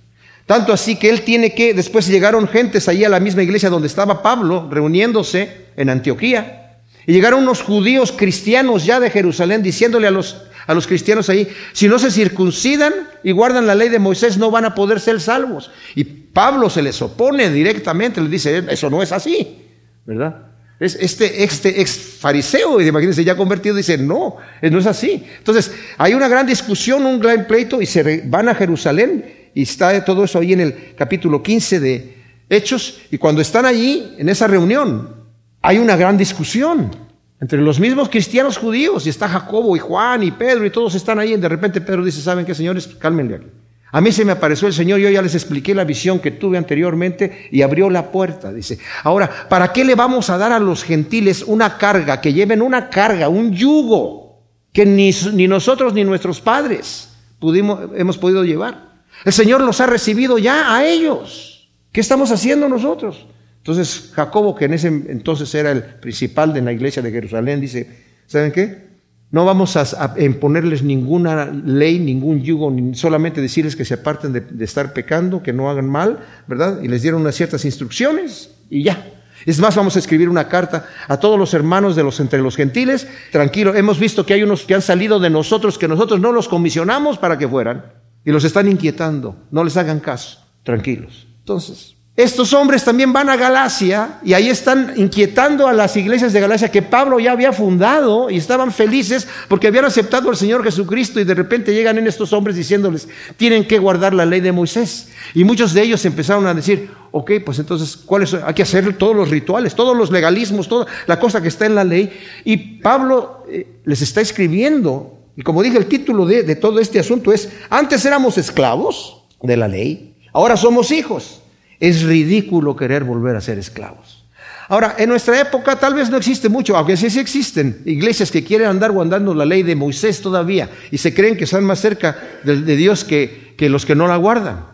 Tanto 0.48 0.72
así 0.72 0.96
que 0.96 1.10
él 1.10 1.20
tiene 1.24 1.52
que, 1.52 1.74
después 1.74 2.08
llegaron 2.08 2.48
gentes 2.48 2.88
allí 2.88 3.04
a 3.04 3.10
la 3.10 3.20
misma 3.20 3.42
iglesia 3.42 3.68
donde 3.68 3.86
estaba 3.86 4.22
Pablo, 4.22 4.66
reuniéndose 4.70 5.66
en 5.76 5.90
Antioquía, 5.90 6.78
y 7.06 7.12
llegaron 7.12 7.42
unos 7.42 7.60
judíos 7.60 8.12
cristianos 8.16 8.86
ya 8.86 8.98
de 8.98 9.10
Jerusalén 9.10 9.62
diciéndole 9.62 10.06
a 10.06 10.10
los, 10.10 10.38
a 10.66 10.72
los 10.72 10.86
cristianos 10.86 11.28
ahí, 11.28 11.46
si 11.74 11.86
no 11.86 11.98
se 11.98 12.10
circuncidan 12.10 12.94
y 13.22 13.32
guardan 13.32 13.66
la 13.66 13.74
ley 13.74 13.90
de 13.90 13.98
Moisés, 13.98 14.38
no 14.38 14.50
van 14.50 14.64
a 14.64 14.74
poder 14.74 15.00
ser 15.00 15.20
salvos. 15.20 15.70
Y 15.94 16.04
Pablo 16.04 16.70
se 16.70 16.80
les 16.80 17.02
opone 17.02 17.50
directamente, 17.50 18.18
le 18.22 18.30
dice, 18.30 18.64
eso 18.70 18.88
no 18.88 19.02
es 19.02 19.12
así, 19.12 19.66
¿verdad? 20.06 20.46
Este, 20.80 21.44
este 21.44 21.78
ex 21.78 21.98
fariseo, 22.20 22.80
imagínense, 22.80 23.22
ya 23.22 23.36
convertido, 23.36 23.74
dice, 23.74 23.98
no, 23.98 24.38
no 24.62 24.78
es 24.78 24.86
así. 24.86 25.26
Entonces, 25.36 25.72
hay 25.98 26.14
una 26.14 26.26
gran 26.26 26.46
discusión, 26.46 27.04
un 27.04 27.20
gran 27.20 27.46
pleito, 27.46 27.82
y 27.82 27.86
se 27.86 28.22
van 28.24 28.48
a 28.48 28.54
Jerusalén, 28.54 29.37
y 29.58 29.62
está 29.62 30.04
todo 30.04 30.22
eso 30.22 30.38
ahí 30.38 30.52
en 30.52 30.60
el 30.60 30.94
capítulo 30.94 31.42
15 31.42 31.80
de 31.80 32.14
Hechos, 32.48 33.00
y 33.10 33.18
cuando 33.18 33.40
están 33.40 33.66
allí, 33.66 34.14
en 34.16 34.28
esa 34.28 34.46
reunión, 34.46 35.16
hay 35.60 35.78
una 35.78 35.96
gran 35.96 36.16
discusión 36.16 36.94
entre 37.40 37.60
los 37.60 37.80
mismos 37.80 38.08
cristianos 38.08 38.56
judíos, 38.56 39.04
y 39.04 39.08
está 39.08 39.28
Jacobo 39.28 39.74
y 39.74 39.80
Juan 39.80 40.22
y 40.22 40.30
Pedro, 40.30 40.64
y 40.64 40.70
todos 40.70 40.94
están 40.94 41.18
ahí, 41.18 41.32
y 41.32 41.36
de 41.36 41.48
repente 41.48 41.80
Pedro 41.80 42.04
dice, 42.04 42.20
¿saben 42.20 42.46
qué, 42.46 42.54
señores? 42.54 42.86
Cálmenle 42.86 43.34
aquí. 43.34 43.46
A 43.90 44.00
mí 44.00 44.12
se 44.12 44.24
me 44.24 44.30
apareció 44.30 44.68
el 44.68 44.74
Señor, 44.74 45.00
yo 45.00 45.10
ya 45.10 45.22
les 45.22 45.34
expliqué 45.34 45.74
la 45.74 45.82
visión 45.82 46.20
que 46.20 46.30
tuve 46.30 46.56
anteriormente 46.56 47.48
y 47.50 47.62
abrió 47.62 47.90
la 47.90 48.12
puerta, 48.12 48.52
dice. 48.52 48.78
Ahora, 49.02 49.48
¿para 49.48 49.72
qué 49.72 49.84
le 49.84 49.96
vamos 49.96 50.30
a 50.30 50.38
dar 50.38 50.52
a 50.52 50.60
los 50.60 50.84
gentiles 50.84 51.42
una 51.42 51.78
carga, 51.78 52.20
que 52.20 52.32
lleven 52.32 52.62
una 52.62 52.90
carga, 52.90 53.28
un 53.28 53.52
yugo, 53.52 54.40
que 54.72 54.86
ni, 54.86 55.10
ni 55.32 55.48
nosotros 55.48 55.94
ni 55.94 56.04
nuestros 56.04 56.40
padres 56.40 57.08
pudimos, 57.40 57.90
hemos 57.96 58.18
podido 58.18 58.44
llevar? 58.44 58.87
El 59.24 59.32
Señor 59.32 59.60
los 59.60 59.80
ha 59.80 59.86
recibido 59.86 60.38
ya 60.38 60.74
a 60.74 60.84
ellos. 60.84 61.70
¿Qué 61.92 62.00
estamos 62.00 62.30
haciendo 62.30 62.68
nosotros? 62.68 63.26
Entonces 63.58 64.12
Jacobo, 64.14 64.54
que 64.54 64.66
en 64.66 64.74
ese 64.74 64.88
entonces 64.88 65.54
era 65.54 65.72
el 65.72 65.82
principal 65.82 66.54
de 66.54 66.62
la 66.62 66.72
iglesia 66.72 67.02
de 67.02 67.10
Jerusalén, 67.10 67.60
dice, 67.60 67.88
¿saben 68.26 68.52
qué? 68.52 68.88
No 69.30 69.44
vamos 69.44 69.76
a, 69.76 70.14
imponerles 70.18 70.82
ninguna 70.82 71.44
ley, 71.44 71.98
ningún 71.98 72.42
yugo, 72.42 72.74
solamente 72.94 73.42
decirles 73.42 73.76
que 73.76 73.84
se 73.84 73.94
aparten 73.94 74.32
de, 74.32 74.64
estar 74.64 74.94
pecando, 74.94 75.42
que 75.42 75.52
no 75.52 75.68
hagan 75.68 75.86
mal, 75.86 76.20
¿verdad? 76.46 76.80
Y 76.82 76.88
les 76.88 77.02
dieron 77.02 77.20
unas 77.20 77.34
ciertas 77.34 77.66
instrucciones 77.66 78.54
y 78.70 78.84
ya. 78.84 79.06
Es 79.44 79.60
más, 79.60 79.76
vamos 79.76 79.96
a 79.96 79.98
escribir 79.98 80.30
una 80.30 80.48
carta 80.48 80.86
a 81.06 81.18
todos 81.18 81.38
los 81.38 81.52
hermanos 81.52 81.94
de 81.94 82.04
los 82.04 82.20
entre 82.20 82.40
los 82.40 82.56
gentiles. 82.56 83.06
Tranquilo, 83.30 83.74
hemos 83.74 83.98
visto 83.98 84.24
que 84.24 84.32
hay 84.32 84.42
unos 84.42 84.62
que 84.62 84.74
han 84.74 84.82
salido 84.82 85.20
de 85.20 85.28
nosotros 85.28 85.76
que 85.76 85.88
nosotros 85.88 86.20
no 86.20 86.32
los 86.32 86.48
comisionamos 86.48 87.18
para 87.18 87.36
que 87.36 87.46
fueran 87.46 87.97
y 88.28 88.30
los 88.30 88.44
están 88.44 88.68
inquietando. 88.68 89.34
No 89.50 89.64
les 89.64 89.74
hagan 89.78 90.00
caso. 90.00 90.38
Tranquilos. 90.62 91.26
Entonces, 91.38 91.94
estos 92.14 92.52
hombres 92.52 92.84
también 92.84 93.10
van 93.10 93.30
a 93.30 93.38
Galacia 93.38 94.18
y 94.22 94.34
ahí 94.34 94.50
están 94.50 94.92
inquietando 94.96 95.66
a 95.66 95.72
las 95.72 95.96
iglesias 95.96 96.34
de 96.34 96.40
Galacia 96.40 96.70
que 96.70 96.82
Pablo 96.82 97.18
ya 97.20 97.32
había 97.32 97.54
fundado 97.54 98.28
y 98.28 98.36
estaban 98.36 98.70
felices 98.70 99.26
porque 99.48 99.68
habían 99.68 99.86
aceptado 99.86 100.28
al 100.28 100.36
Señor 100.36 100.62
Jesucristo 100.62 101.18
y 101.18 101.24
de 101.24 101.32
repente 101.32 101.72
llegan 101.72 101.96
en 101.96 102.06
estos 102.06 102.34
hombres 102.34 102.54
diciéndoles, 102.54 103.08
tienen 103.38 103.66
que 103.66 103.78
guardar 103.78 104.12
la 104.12 104.26
ley 104.26 104.42
de 104.42 104.52
Moisés. 104.52 105.08
Y 105.32 105.44
muchos 105.44 105.72
de 105.72 105.80
ellos 105.80 106.04
empezaron 106.04 106.46
a 106.46 106.52
decir, 106.52 106.90
ok, 107.12 107.30
pues 107.46 107.60
entonces, 107.60 107.96
¿cuáles 107.96 108.34
Hay 108.34 108.52
que 108.52 108.62
hacer 108.62 108.98
todos 108.98 109.16
los 109.16 109.30
rituales, 109.30 109.74
todos 109.74 109.96
los 109.96 110.10
legalismos, 110.10 110.68
toda 110.68 110.86
la 111.06 111.18
cosa 111.18 111.40
que 111.40 111.48
está 111.48 111.64
en 111.64 111.74
la 111.74 111.84
ley. 111.84 112.12
Y 112.44 112.80
Pablo 112.82 113.44
eh, 113.48 113.80
les 113.86 114.02
está 114.02 114.20
escribiendo, 114.20 115.17
y 115.38 115.42
como 115.42 115.62
dije, 115.62 115.78
el 115.78 115.86
título 115.86 116.26
de 116.26 116.56
todo 116.56 116.80
este 116.80 116.98
asunto 116.98 117.32
es, 117.32 117.48
antes 117.70 118.04
éramos 118.04 118.36
esclavos 118.38 119.22
de 119.40 119.56
la 119.56 119.68
ley, 119.68 120.16
ahora 120.32 120.56
somos 120.56 120.90
hijos. 120.90 121.42
Es 121.78 122.02
ridículo 122.02 122.74
querer 122.74 123.04
volver 123.04 123.36
a 123.36 123.40
ser 123.40 123.56
esclavos. 123.56 124.24
Ahora, 124.66 124.96
en 124.98 125.08
nuestra 125.08 125.40
época 125.40 125.76
tal 125.76 125.94
vez 125.94 126.10
no 126.10 126.16
existe 126.16 126.48
mucho, 126.48 126.76
aunque 126.76 126.96
sí, 126.96 127.08
sí 127.08 127.20
existen 127.20 127.82
iglesias 127.86 128.32
que 128.32 128.42
quieren 128.42 128.66
andar 128.66 128.90
guardando 128.90 129.32
la 129.32 129.44
ley 129.44 129.62
de 129.62 129.76
Moisés 129.76 130.20
todavía 130.20 130.70
y 130.90 130.98
se 130.98 131.14
creen 131.14 131.36
que 131.36 131.44
están 131.44 131.62
más 131.62 131.78
cerca 131.78 132.18
de, 132.42 132.56
Dios 132.74 133.04
que, 133.04 133.54
que 133.56 133.68
los 133.68 133.86
que 133.86 133.94
no 133.94 134.08
la 134.08 134.16
guardan. 134.16 134.66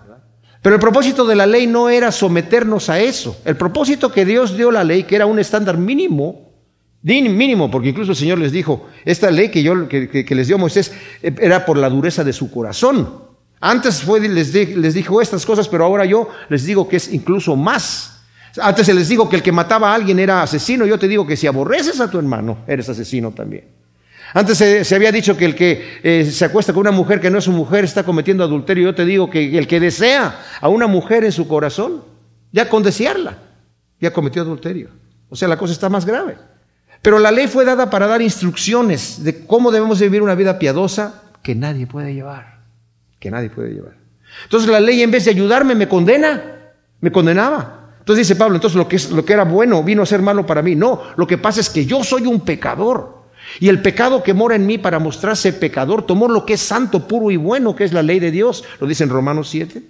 Pero 0.63 0.77
el 0.77 0.81
propósito 0.81 1.27
de 1.27 1.35
la 1.35 1.45
ley 1.45 1.67
no 1.67 1.91
era 1.91 2.11
someternos 2.11 2.89
a 2.89 3.01
eso. 3.01 3.37
El 3.45 3.59
propósito 3.59 4.11
que 4.11 4.25
Dios 4.25 4.57
dio 4.57 4.71
la 4.71 4.83
ley, 4.83 5.03
que 5.03 5.17
era 5.17 5.27
un 5.27 5.39
estándar 5.39 5.77
mínimo, 5.77 6.44
mínimo, 7.05 7.71
porque 7.71 7.91
incluso 7.91 8.13
el 8.13 8.17
Señor 8.17 8.39
les 8.39 8.51
dijo, 8.51 8.89
esta 9.05 9.31
ley 9.31 9.51
que, 9.51 9.63
yo, 9.63 9.89
que, 9.89 10.27
les 10.31 10.49
dio 10.49 10.59
Moisés 10.59 10.93
eh, 11.23 11.35
era 11.39 11.67
por 11.67 11.77
la 11.77 11.91
dureza 11.91 12.25
de 12.25 12.33
su 12.33 12.51
corazón. 12.51 13.23
Antes 13.61 14.03
fue, 14.03 14.21
les, 14.21 14.55
les 14.55 14.95
dijo 14.95 15.21
estas 15.21 15.45
cosas, 15.45 15.69
pero 15.69 15.85
ahora 15.85 16.05
yo 16.05 16.29
les 16.49 16.65
digo 16.65 16.89
que 16.89 16.97
es 16.97 17.13
incluso 17.13 17.57
más. 17.57 18.23
Antes 18.61 18.87
se 18.87 18.95
les 18.95 19.09
dijo 19.09 19.29
que 19.29 19.37
el 19.37 19.43
que 19.43 19.53
mataba 19.53 19.93
a 19.93 19.95
alguien 19.95 20.19
era 20.19 20.43
asesino, 20.43 20.87
yo 20.87 20.99
te 20.99 21.09
digo 21.09 21.27
que 21.27 21.37
si 21.37 21.47
aborreces 21.47 22.01
a 22.01 22.11
tu 22.11 22.19
hermano, 22.19 22.59
eres 22.67 22.89
asesino 22.89 23.33
también. 23.33 23.65
Antes 24.33 24.59
se, 24.59 24.95
había 24.95 25.13
dicho 25.13 25.37
que 25.37 25.45
el 25.45 25.55
que 25.55 26.01
eh, 26.03 26.25
se 26.25 26.45
acuesta 26.45 26.73
con 26.73 26.81
una 26.81 26.91
mujer 26.91 27.21
que 27.21 27.31
no 27.31 27.39
es 27.39 27.45
su 27.45 27.53
mujer 27.53 27.85
está 27.85 28.03
cometiendo 28.03 28.43
adulterio. 28.43 28.85
Yo 28.85 28.95
te 28.95 29.05
digo 29.05 29.31
que 29.31 29.59
el 29.59 29.69
que 29.69 29.79
desea 29.79 30.41
a 30.61 30.69
una 30.69 30.87
mujer 30.87 31.25
en 31.25 31.33
su 31.33 31.47
corazón, 31.47 32.03
ya 32.51 32.69
con 32.69 32.83
desearla, 32.83 33.39
ya 34.01 34.13
cometió 34.13 34.43
adulterio. 34.43 34.89
O 35.29 35.37
sea, 35.37 35.49
la 35.49 35.57
cosa 35.57 35.73
está 35.73 35.89
más 35.89 36.05
grave. 36.05 36.37
Pero 37.05 37.19
la 37.19 37.31
ley 37.31 37.49
fue 37.49 37.67
dada 37.67 37.91
para 37.91 38.07
dar 38.07 38.23
instrucciones 38.23 39.23
de 39.23 39.45
cómo 39.45 39.71
debemos 39.71 40.01
vivir 40.01 40.23
una 40.23 40.35
vida 40.35 40.59
piadosa 40.59 41.21
que 41.43 41.55
nadie 41.55 41.87
puede 41.87 42.15
llevar. 42.15 42.61
Que 43.21 43.31
nadie 43.31 43.51
puede 43.51 43.75
llevar. 43.75 43.93
Entonces 44.45 44.71
la 44.71 44.81
ley 44.81 45.03
en 45.03 45.11
vez 45.11 45.27
de 45.27 45.33
ayudarme 45.33 45.75
me 45.75 45.87
condena, 45.87 46.43
me 47.03 47.13
condenaba. 47.13 47.91
Entonces 47.99 48.27
dice 48.27 48.37
Pablo, 48.37 48.55
entonces 48.55 48.79
lo 48.79 48.89
que, 48.89 48.97
es, 48.97 49.11
lo 49.11 49.23
que 49.23 49.35
era 49.35 49.45
bueno 49.45 49.83
vino 49.83 50.03
a 50.03 50.07
ser 50.07 50.23
malo 50.23 50.47
para 50.47 50.63
mí. 50.63 50.77
No, 50.77 51.03
lo 51.17 51.27
que 51.27 51.37
pasa 51.37 51.61
es 51.61 51.69
que 51.69 51.85
yo 51.85 52.03
soy 52.03 52.25
un 52.25 52.41
pecador. 52.41 53.25
Y 53.61 53.69
el 53.69 53.83
pecado 53.83 54.23
que 54.23 54.33
mora 54.33 54.57
en 54.57 54.65
mí 54.65 54.79
para 54.79 54.99
mostrarse 54.99 55.53
pecador 55.53 56.07
tomó 56.07 56.27
lo 56.27 56.47
que 56.47 56.55
es 56.55 56.63
santo, 56.63 57.07
puro 57.07 57.31
y 57.31 57.37
bueno, 57.37 57.77
que 57.77 57.85
es 57.85 57.93
la 57.93 58.03
ley 58.03 58.19
de 58.19 58.31
Dios, 58.31 58.65
lo 58.81 58.87
dice 58.87 59.05
en 59.05 59.11
Romanos 59.11 59.51
7, 59.51 59.83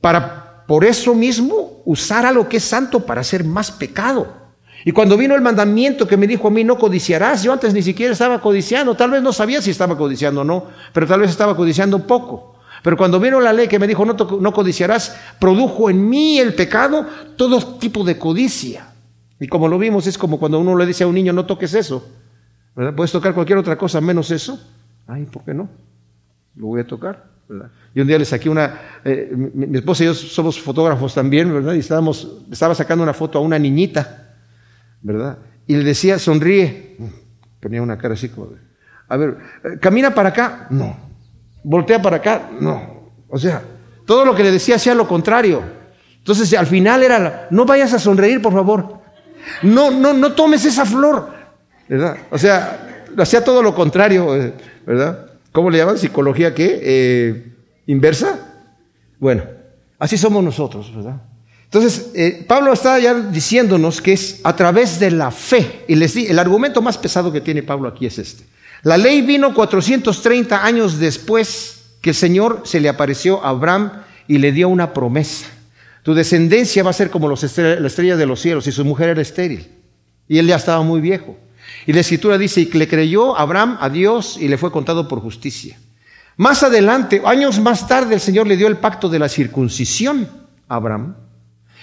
para 0.00 0.64
por 0.66 0.86
eso 0.86 1.14
mismo 1.14 1.82
usar 1.84 2.24
a 2.24 2.32
lo 2.32 2.48
que 2.48 2.56
es 2.56 2.64
santo 2.64 3.00
para 3.00 3.20
hacer 3.20 3.44
más 3.44 3.70
pecado. 3.70 4.41
Y 4.84 4.92
cuando 4.92 5.16
vino 5.16 5.34
el 5.34 5.40
mandamiento 5.40 6.06
que 6.08 6.16
me 6.16 6.26
dijo 6.26 6.48
a 6.48 6.50
mí, 6.50 6.64
no 6.64 6.76
codiciarás, 6.76 7.42
yo 7.42 7.52
antes 7.52 7.72
ni 7.72 7.82
siquiera 7.82 8.12
estaba 8.12 8.40
codiciando, 8.40 8.94
tal 8.94 9.10
vez 9.10 9.22
no 9.22 9.32
sabía 9.32 9.62
si 9.62 9.70
estaba 9.70 9.96
codiciando 9.96 10.40
o 10.40 10.44
no, 10.44 10.66
pero 10.92 11.06
tal 11.06 11.20
vez 11.20 11.30
estaba 11.30 11.56
codiciando 11.56 12.06
poco. 12.06 12.56
Pero 12.82 12.96
cuando 12.96 13.20
vino 13.20 13.40
la 13.40 13.52
ley 13.52 13.68
que 13.68 13.78
me 13.78 13.86
dijo, 13.86 14.04
no, 14.04 14.14
no 14.14 14.52
codiciarás, 14.52 15.16
produjo 15.38 15.88
en 15.88 16.08
mí 16.08 16.38
el 16.38 16.54
pecado 16.54 17.06
todo 17.36 17.78
tipo 17.78 18.02
de 18.04 18.18
codicia. 18.18 18.88
Y 19.38 19.46
como 19.46 19.68
lo 19.68 19.78
vimos, 19.78 20.06
es 20.06 20.18
como 20.18 20.38
cuando 20.38 20.58
uno 20.58 20.76
le 20.76 20.86
dice 20.86 21.04
a 21.04 21.06
un 21.06 21.14
niño, 21.14 21.32
no 21.32 21.46
toques 21.46 21.74
eso. 21.74 22.08
Puedes 22.74 23.12
tocar 23.12 23.34
cualquier 23.34 23.58
otra 23.58 23.76
cosa 23.76 24.00
menos 24.00 24.30
eso. 24.30 24.58
Ay, 25.06 25.24
¿por 25.24 25.44
qué 25.44 25.54
no? 25.54 25.68
Lo 26.56 26.68
voy 26.68 26.80
a 26.80 26.86
tocar. 26.86 27.32
Y 27.94 28.00
un 28.00 28.06
día 28.06 28.18
le 28.18 28.24
saqué 28.24 28.48
una, 28.48 28.80
eh, 29.04 29.30
mi, 29.34 29.76
esposa 29.76 30.04
y 30.04 30.06
yo 30.06 30.14
somos 30.14 30.60
fotógrafos 30.60 31.14
también, 31.14 31.52
¿verdad? 31.52 31.74
Y 31.74 31.80
estábamos, 31.80 32.38
estaba 32.50 32.74
sacando 32.74 33.02
una 33.02 33.12
foto 33.12 33.38
a 33.38 33.42
una 33.42 33.58
niñita, 33.58 34.21
¿verdad? 35.02 35.38
Y 35.66 35.76
le 35.76 35.84
decía, 35.84 36.18
sonríe. 36.18 36.96
Ponía 37.60 37.82
una 37.82 37.98
cara 37.98 38.14
así 38.14 38.28
como 38.28 38.48
de, 38.48 38.56
a 39.08 39.16
ver, 39.16 39.36
eh, 39.64 39.78
camina 39.80 40.14
para 40.14 40.30
acá. 40.30 40.66
No. 40.70 40.96
Voltea 41.62 42.00
para 42.00 42.16
acá. 42.16 42.50
No. 42.60 43.12
O 43.28 43.38
sea, 43.38 43.62
todo 44.06 44.24
lo 44.24 44.34
que 44.34 44.42
le 44.42 44.50
decía 44.50 44.76
hacía 44.76 44.94
lo 44.94 45.06
contrario. 45.06 45.62
Entonces, 46.18 46.52
al 46.54 46.66
final 46.66 47.02
era, 47.02 47.48
no 47.50 47.64
vayas 47.64 47.92
a 47.92 47.98
sonreír, 47.98 48.40
por 48.40 48.52
favor. 48.52 49.00
No, 49.62 49.90
no, 49.90 50.12
no 50.12 50.32
tomes 50.32 50.64
esa 50.64 50.84
flor. 50.84 51.42
¿verdad? 51.88 52.16
O 52.30 52.38
sea, 52.38 53.04
hacía 53.18 53.44
todo 53.44 53.62
lo 53.62 53.74
contrario, 53.74 54.34
eh, 54.34 54.54
¿verdad? 54.86 55.26
¿Cómo 55.52 55.68
le 55.70 55.78
llaman? 55.78 55.98
¿Psicología 55.98 56.54
qué? 56.54 56.80
Eh, 56.82 57.52
¿Inversa? 57.86 58.38
Bueno, 59.18 59.44
así 59.98 60.16
somos 60.16 60.42
nosotros, 60.42 60.94
¿verdad? 60.94 61.20
Entonces, 61.72 62.10
eh, 62.14 62.44
Pablo 62.46 62.74
está 62.74 62.98
ya 62.98 63.14
diciéndonos 63.14 64.02
que 64.02 64.12
es 64.12 64.40
a 64.44 64.54
través 64.54 65.00
de 65.00 65.10
la 65.10 65.30
fe, 65.30 65.86
y 65.88 65.94
les 65.94 66.12
di, 66.12 66.26
el 66.26 66.38
argumento 66.38 66.82
más 66.82 66.98
pesado 66.98 67.32
que 67.32 67.40
tiene 67.40 67.62
Pablo 67.62 67.88
aquí 67.88 68.04
es 68.04 68.18
este. 68.18 68.44
La 68.82 68.98
ley 68.98 69.22
vino 69.22 69.54
430 69.54 70.66
años 70.66 70.98
después 70.98 71.84
que 72.02 72.10
el 72.10 72.14
Señor 72.14 72.60
se 72.66 72.78
le 72.78 72.90
apareció 72.90 73.42
a 73.42 73.48
Abraham 73.48 73.90
y 74.28 74.36
le 74.36 74.52
dio 74.52 74.68
una 74.68 74.92
promesa. 74.92 75.46
Tu 76.02 76.12
descendencia 76.12 76.82
va 76.82 76.90
a 76.90 76.92
ser 76.92 77.08
como 77.08 77.26
los 77.26 77.42
la 77.56 77.86
estrella 77.86 78.18
de 78.18 78.26
los 78.26 78.42
cielos, 78.42 78.66
y 78.66 78.72
su 78.72 78.84
mujer 78.84 79.08
era 79.08 79.22
estéril, 79.22 79.66
y 80.28 80.36
él 80.36 80.46
ya 80.48 80.56
estaba 80.56 80.82
muy 80.82 81.00
viejo. 81.00 81.38
Y 81.86 81.94
la 81.94 82.00
escritura 82.00 82.36
dice, 82.36 82.60
y 82.60 82.66
que 82.66 82.76
le 82.76 82.86
creyó 82.86 83.34
Abraham 83.38 83.78
a 83.80 83.88
Dios 83.88 84.36
y 84.38 84.46
le 84.48 84.58
fue 84.58 84.70
contado 84.70 85.08
por 85.08 85.20
justicia. 85.20 85.78
Más 86.36 86.62
adelante, 86.62 87.22
años 87.24 87.58
más 87.60 87.88
tarde, 87.88 88.16
el 88.16 88.20
Señor 88.20 88.46
le 88.46 88.58
dio 88.58 88.68
el 88.68 88.76
pacto 88.76 89.08
de 89.08 89.18
la 89.18 89.30
circuncisión 89.30 90.28
a 90.68 90.74
Abraham. 90.74 91.14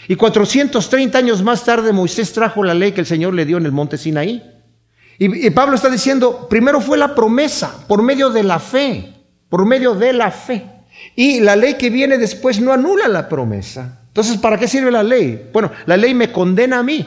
Y 0.07 0.15
430 0.15 1.17
años 1.17 1.43
más 1.43 1.63
tarde, 1.63 1.91
Moisés 1.91 2.33
trajo 2.33 2.63
la 2.63 2.73
ley 2.73 2.91
que 2.91 3.01
el 3.01 3.07
Señor 3.07 3.33
le 3.33 3.45
dio 3.45 3.57
en 3.57 3.65
el 3.65 3.71
monte 3.71 3.97
Sinaí. 3.97 4.43
Y, 5.17 5.49
Pablo 5.49 5.75
está 5.75 5.89
diciendo, 5.89 6.47
primero 6.49 6.79
fue 6.79 6.97
la 6.97 7.13
promesa 7.13 7.85
por 7.87 8.01
medio 8.01 8.29
de 8.29 8.41
la 8.41 8.57
fe, 8.57 9.13
por 9.49 9.65
medio 9.65 9.93
de 9.93 10.13
la 10.13 10.31
fe. 10.31 10.65
Y 11.15 11.41
la 11.41 11.57
ley 11.57 11.73
que 11.73 11.89
viene 11.89 12.17
después 12.17 12.61
no 12.61 12.71
anula 12.71 13.09
la 13.09 13.27
promesa. 13.27 13.99
Entonces, 14.07 14.37
¿para 14.37 14.57
qué 14.57 14.67
sirve 14.67 14.91
la 14.91 15.03
ley? 15.03 15.49
Bueno, 15.51 15.71
la 15.85 15.97
ley 15.97 16.13
me 16.13 16.31
condena 16.31 16.79
a 16.79 16.83
mí. 16.83 17.05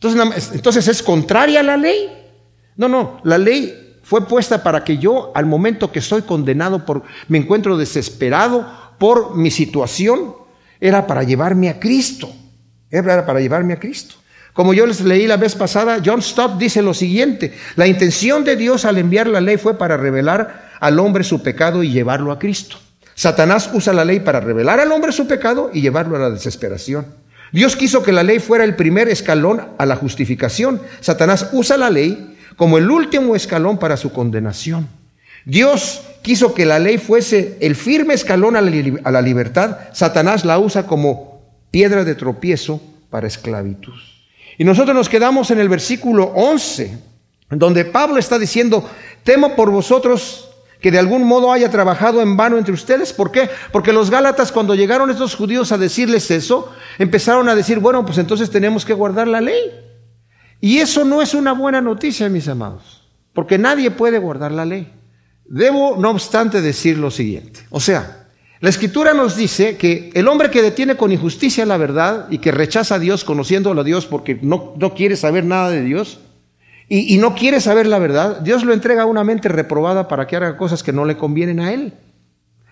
Entonces, 0.00 0.88
¿es 0.88 1.02
contraria 1.02 1.60
a 1.60 1.62
la 1.62 1.76
ley? 1.76 2.10
No, 2.76 2.88
no, 2.88 3.20
la 3.24 3.38
ley 3.38 3.98
fue 4.02 4.26
puesta 4.26 4.62
para 4.62 4.82
que 4.82 4.98
yo, 4.98 5.30
al 5.34 5.46
momento 5.46 5.92
que 5.92 6.00
soy 6.00 6.22
condenado 6.22 6.84
por, 6.84 7.02
me 7.28 7.38
encuentro 7.38 7.76
desesperado 7.76 8.66
por 8.98 9.36
mi 9.36 9.50
situación, 9.50 10.34
era 10.84 11.06
para 11.06 11.22
llevarme 11.22 11.70
a 11.70 11.80
Cristo. 11.80 12.30
Era 12.90 13.24
para 13.24 13.40
llevarme 13.40 13.72
a 13.72 13.80
Cristo. 13.80 14.16
Como 14.52 14.74
yo 14.74 14.84
les 14.84 15.00
leí 15.00 15.26
la 15.26 15.38
vez 15.38 15.54
pasada, 15.54 16.02
John 16.04 16.20
Stott 16.20 16.58
dice 16.58 16.82
lo 16.82 16.92
siguiente, 16.92 17.54
la 17.76 17.86
intención 17.86 18.44
de 18.44 18.54
Dios 18.54 18.84
al 18.84 18.98
enviar 18.98 19.26
la 19.26 19.40
ley 19.40 19.56
fue 19.56 19.78
para 19.78 19.96
revelar 19.96 20.72
al 20.78 20.98
hombre 20.98 21.24
su 21.24 21.42
pecado 21.42 21.82
y 21.82 21.90
llevarlo 21.90 22.32
a 22.32 22.38
Cristo. 22.38 22.76
Satanás 23.14 23.70
usa 23.72 23.94
la 23.94 24.04
ley 24.04 24.20
para 24.20 24.40
revelar 24.40 24.78
al 24.78 24.92
hombre 24.92 25.12
su 25.12 25.26
pecado 25.26 25.70
y 25.72 25.80
llevarlo 25.80 26.16
a 26.16 26.20
la 26.20 26.30
desesperación. 26.30 27.06
Dios 27.50 27.76
quiso 27.76 28.02
que 28.02 28.12
la 28.12 28.22
ley 28.22 28.38
fuera 28.38 28.64
el 28.64 28.76
primer 28.76 29.08
escalón 29.08 29.66
a 29.78 29.86
la 29.86 29.96
justificación. 29.96 30.82
Satanás 31.00 31.48
usa 31.52 31.78
la 31.78 31.88
ley 31.88 32.36
como 32.56 32.76
el 32.76 32.90
último 32.90 33.34
escalón 33.34 33.78
para 33.78 33.96
su 33.96 34.12
condenación. 34.12 34.86
Dios 35.44 36.02
quiso 36.22 36.54
que 36.54 36.64
la 36.64 36.78
ley 36.78 36.98
fuese 36.98 37.58
el 37.60 37.76
firme 37.76 38.14
escalón 38.14 38.56
a 38.56 38.60
la 38.62 39.22
libertad. 39.22 39.78
Satanás 39.92 40.44
la 40.44 40.58
usa 40.58 40.86
como 40.86 41.42
piedra 41.70 42.04
de 42.04 42.14
tropiezo 42.14 42.80
para 43.10 43.26
esclavitud. 43.26 43.92
Y 44.56 44.64
nosotros 44.64 44.96
nos 44.96 45.08
quedamos 45.08 45.50
en 45.50 45.58
el 45.58 45.68
versículo 45.68 46.32
11, 46.34 46.98
donde 47.50 47.84
Pablo 47.84 48.18
está 48.18 48.38
diciendo, 48.38 48.88
temo 49.22 49.54
por 49.56 49.70
vosotros 49.70 50.48
que 50.80 50.90
de 50.90 50.98
algún 50.98 51.24
modo 51.24 51.50
haya 51.52 51.70
trabajado 51.70 52.20
en 52.20 52.36
vano 52.36 52.58
entre 52.58 52.74
ustedes. 52.74 53.12
¿Por 53.12 53.30
qué? 53.30 53.48
Porque 53.72 53.92
los 53.92 54.10
Gálatas 54.10 54.52
cuando 54.52 54.74
llegaron 54.74 55.10
estos 55.10 55.34
judíos 55.34 55.72
a 55.72 55.78
decirles 55.78 56.30
eso, 56.30 56.72
empezaron 56.98 57.48
a 57.48 57.54
decir, 57.54 57.78
bueno, 57.78 58.04
pues 58.04 58.18
entonces 58.18 58.50
tenemos 58.50 58.84
que 58.84 58.94
guardar 58.94 59.26
la 59.26 59.40
ley. 59.40 59.72
Y 60.60 60.78
eso 60.78 61.04
no 61.04 61.22
es 61.22 61.34
una 61.34 61.52
buena 61.52 61.80
noticia, 61.80 62.28
mis 62.28 62.48
amados, 62.48 63.02
porque 63.32 63.58
nadie 63.58 63.90
puede 63.90 64.18
guardar 64.18 64.52
la 64.52 64.64
ley. 64.64 64.92
Debo, 65.46 65.96
no 65.98 66.10
obstante, 66.10 66.60
decir 66.60 66.98
lo 66.98 67.10
siguiente. 67.10 67.60
O 67.70 67.80
sea, 67.80 68.26
la 68.60 68.70
escritura 68.70 69.12
nos 69.12 69.36
dice 69.36 69.76
que 69.76 70.10
el 70.14 70.26
hombre 70.28 70.50
que 70.50 70.62
detiene 70.62 70.96
con 70.96 71.12
injusticia 71.12 71.66
la 71.66 71.76
verdad 71.76 72.28
y 72.30 72.38
que 72.38 72.50
rechaza 72.50 72.94
a 72.94 72.98
Dios 72.98 73.24
conociéndolo 73.24 73.82
a 73.82 73.84
Dios 73.84 74.06
porque 74.06 74.38
no, 74.40 74.74
no 74.78 74.94
quiere 74.94 75.16
saber 75.16 75.44
nada 75.44 75.70
de 75.70 75.82
Dios, 75.82 76.18
y, 76.88 77.16
no 77.16 77.34
quiere 77.34 77.60
saber 77.60 77.86
la 77.86 77.98
verdad, 77.98 78.40
Dios 78.40 78.62
lo 78.62 78.74
entrega 78.74 79.02
a 79.02 79.06
una 79.06 79.24
mente 79.24 79.48
reprobada 79.48 80.06
para 80.06 80.26
que 80.26 80.36
haga 80.36 80.56
cosas 80.56 80.82
que 80.82 80.92
no 80.92 81.04
le 81.04 81.16
convienen 81.16 81.60
a 81.60 81.72
él. 81.72 81.94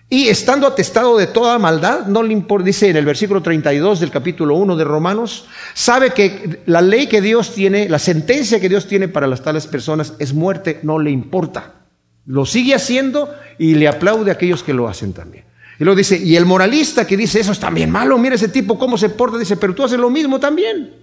Y 0.07 0.27
estando 0.27 0.67
atestado 0.67 1.17
de 1.17 1.25
toda 1.25 1.57
maldad, 1.57 2.05
no 2.05 2.21
le 2.21 2.33
importa, 2.33 2.65
dice 2.65 2.89
en 2.89 2.95
el 2.95 3.05
versículo 3.05 3.41
32 3.41 3.99
del 3.99 4.11
capítulo 4.11 4.55
1 4.55 4.75
de 4.75 4.83
Romanos, 4.83 5.47
sabe 5.73 6.11
que 6.11 6.61
la 6.67 6.81
ley 6.81 7.07
que 7.07 7.21
Dios 7.21 7.55
tiene, 7.55 7.89
la 7.89 7.97
sentencia 7.97 8.59
que 8.59 8.69
Dios 8.69 8.87
tiene 8.87 9.07
para 9.07 9.25
las 9.25 9.41
tales 9.41 9.65
personas 9.65 10.13
es 10.19 10.33
muerte, 10.33 10.79
no 10.83 10.99
le 10.99 11.09
importa. 11.09 11.82
Lo 12.25 12.45
sigue 12.45 12.75
haciendo 12.75 13.33
y 13.57 13.75
le 13.75 13.87
aplaude 13.87 14.31
a 14.31 14.35
aquellos 14.35 14.63
que 14.63 14.73
lo 14.73 14.87
hacen 14.87 15.13
también. 15.13 15.45
Y 15.79 15.83
luego 15.83 15.97
dice, 15.97 16.17
y 16.17 16.35
el 16.35 16.45
moralista 16.45 17.05
que 17.05 17.17
dice, 17.17 17.39
eso 17.39 17.51
es 17.51 17.59
también 17.59 17.89
malo, 17.89 18.17
mira 18.17 18.35
ese 18.35 18.47
tipo 18.47 18.77
cómo 18.77 18.97
se 18.97 19.09
porta, 19.09 19.37
dice, 19.37 19.57
pero 19.57 19.73
tú 19.73 19.83
haces 19.83 19.99
lo 19.99 20.09
mismo 20.09 20.39
también. 20.39 20.93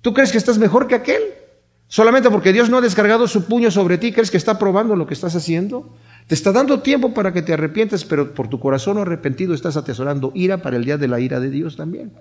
¿Tú 0.00 0.12
crees 0.12 0.32
que 0.32 0.38
estás 0.38 0.58
mejor 0.58 0.86
que 0.88 0.94
aquel? 0.94 1.22
Solamente 1.86 2.30
porque 2.30 2.52
Dios 2.52 2.70
no 2.70 2.78
ha 2.78 2.80
descargado 2.80 3.26
su 3.26 3.46
puño 3.46 3.70
sobre 3.70 3.98
ti, 3.98 4.12
¿crees 4.12 4.30
que 4.30 4.36
está 4.36 4.58
probando 4.58 4.96
lo 4.96 5.06
que 5.06 5.14
estás 5.14 5.34
haciendo? 5.34 5.96
Te 6.26 6.34
está 6.34 6.52
dando 6.52 6.80
tiempo 6.80 7.12
para 7.12 7.32
que 7.32 7.42
te 7.42 7.52
arrepientes, 7.52 8.04
pero 8.04 8.32
por 8.32 8.48
tu 8.48 8.60
corazón 8.60 8.98
arrepentido 8.98 9.54
estás 9.54 9.76
atesorando 9.76 10.30
ira 10.34 10.58
para 10.62 10.76
el 10.76 10.84
día 10.84 10.96
de 10.96 11.08
la 11.08 11.18
ira 11.18 11.40
de 11.40 11.50
Dios 11.50 11.76
también. 11.76 12.12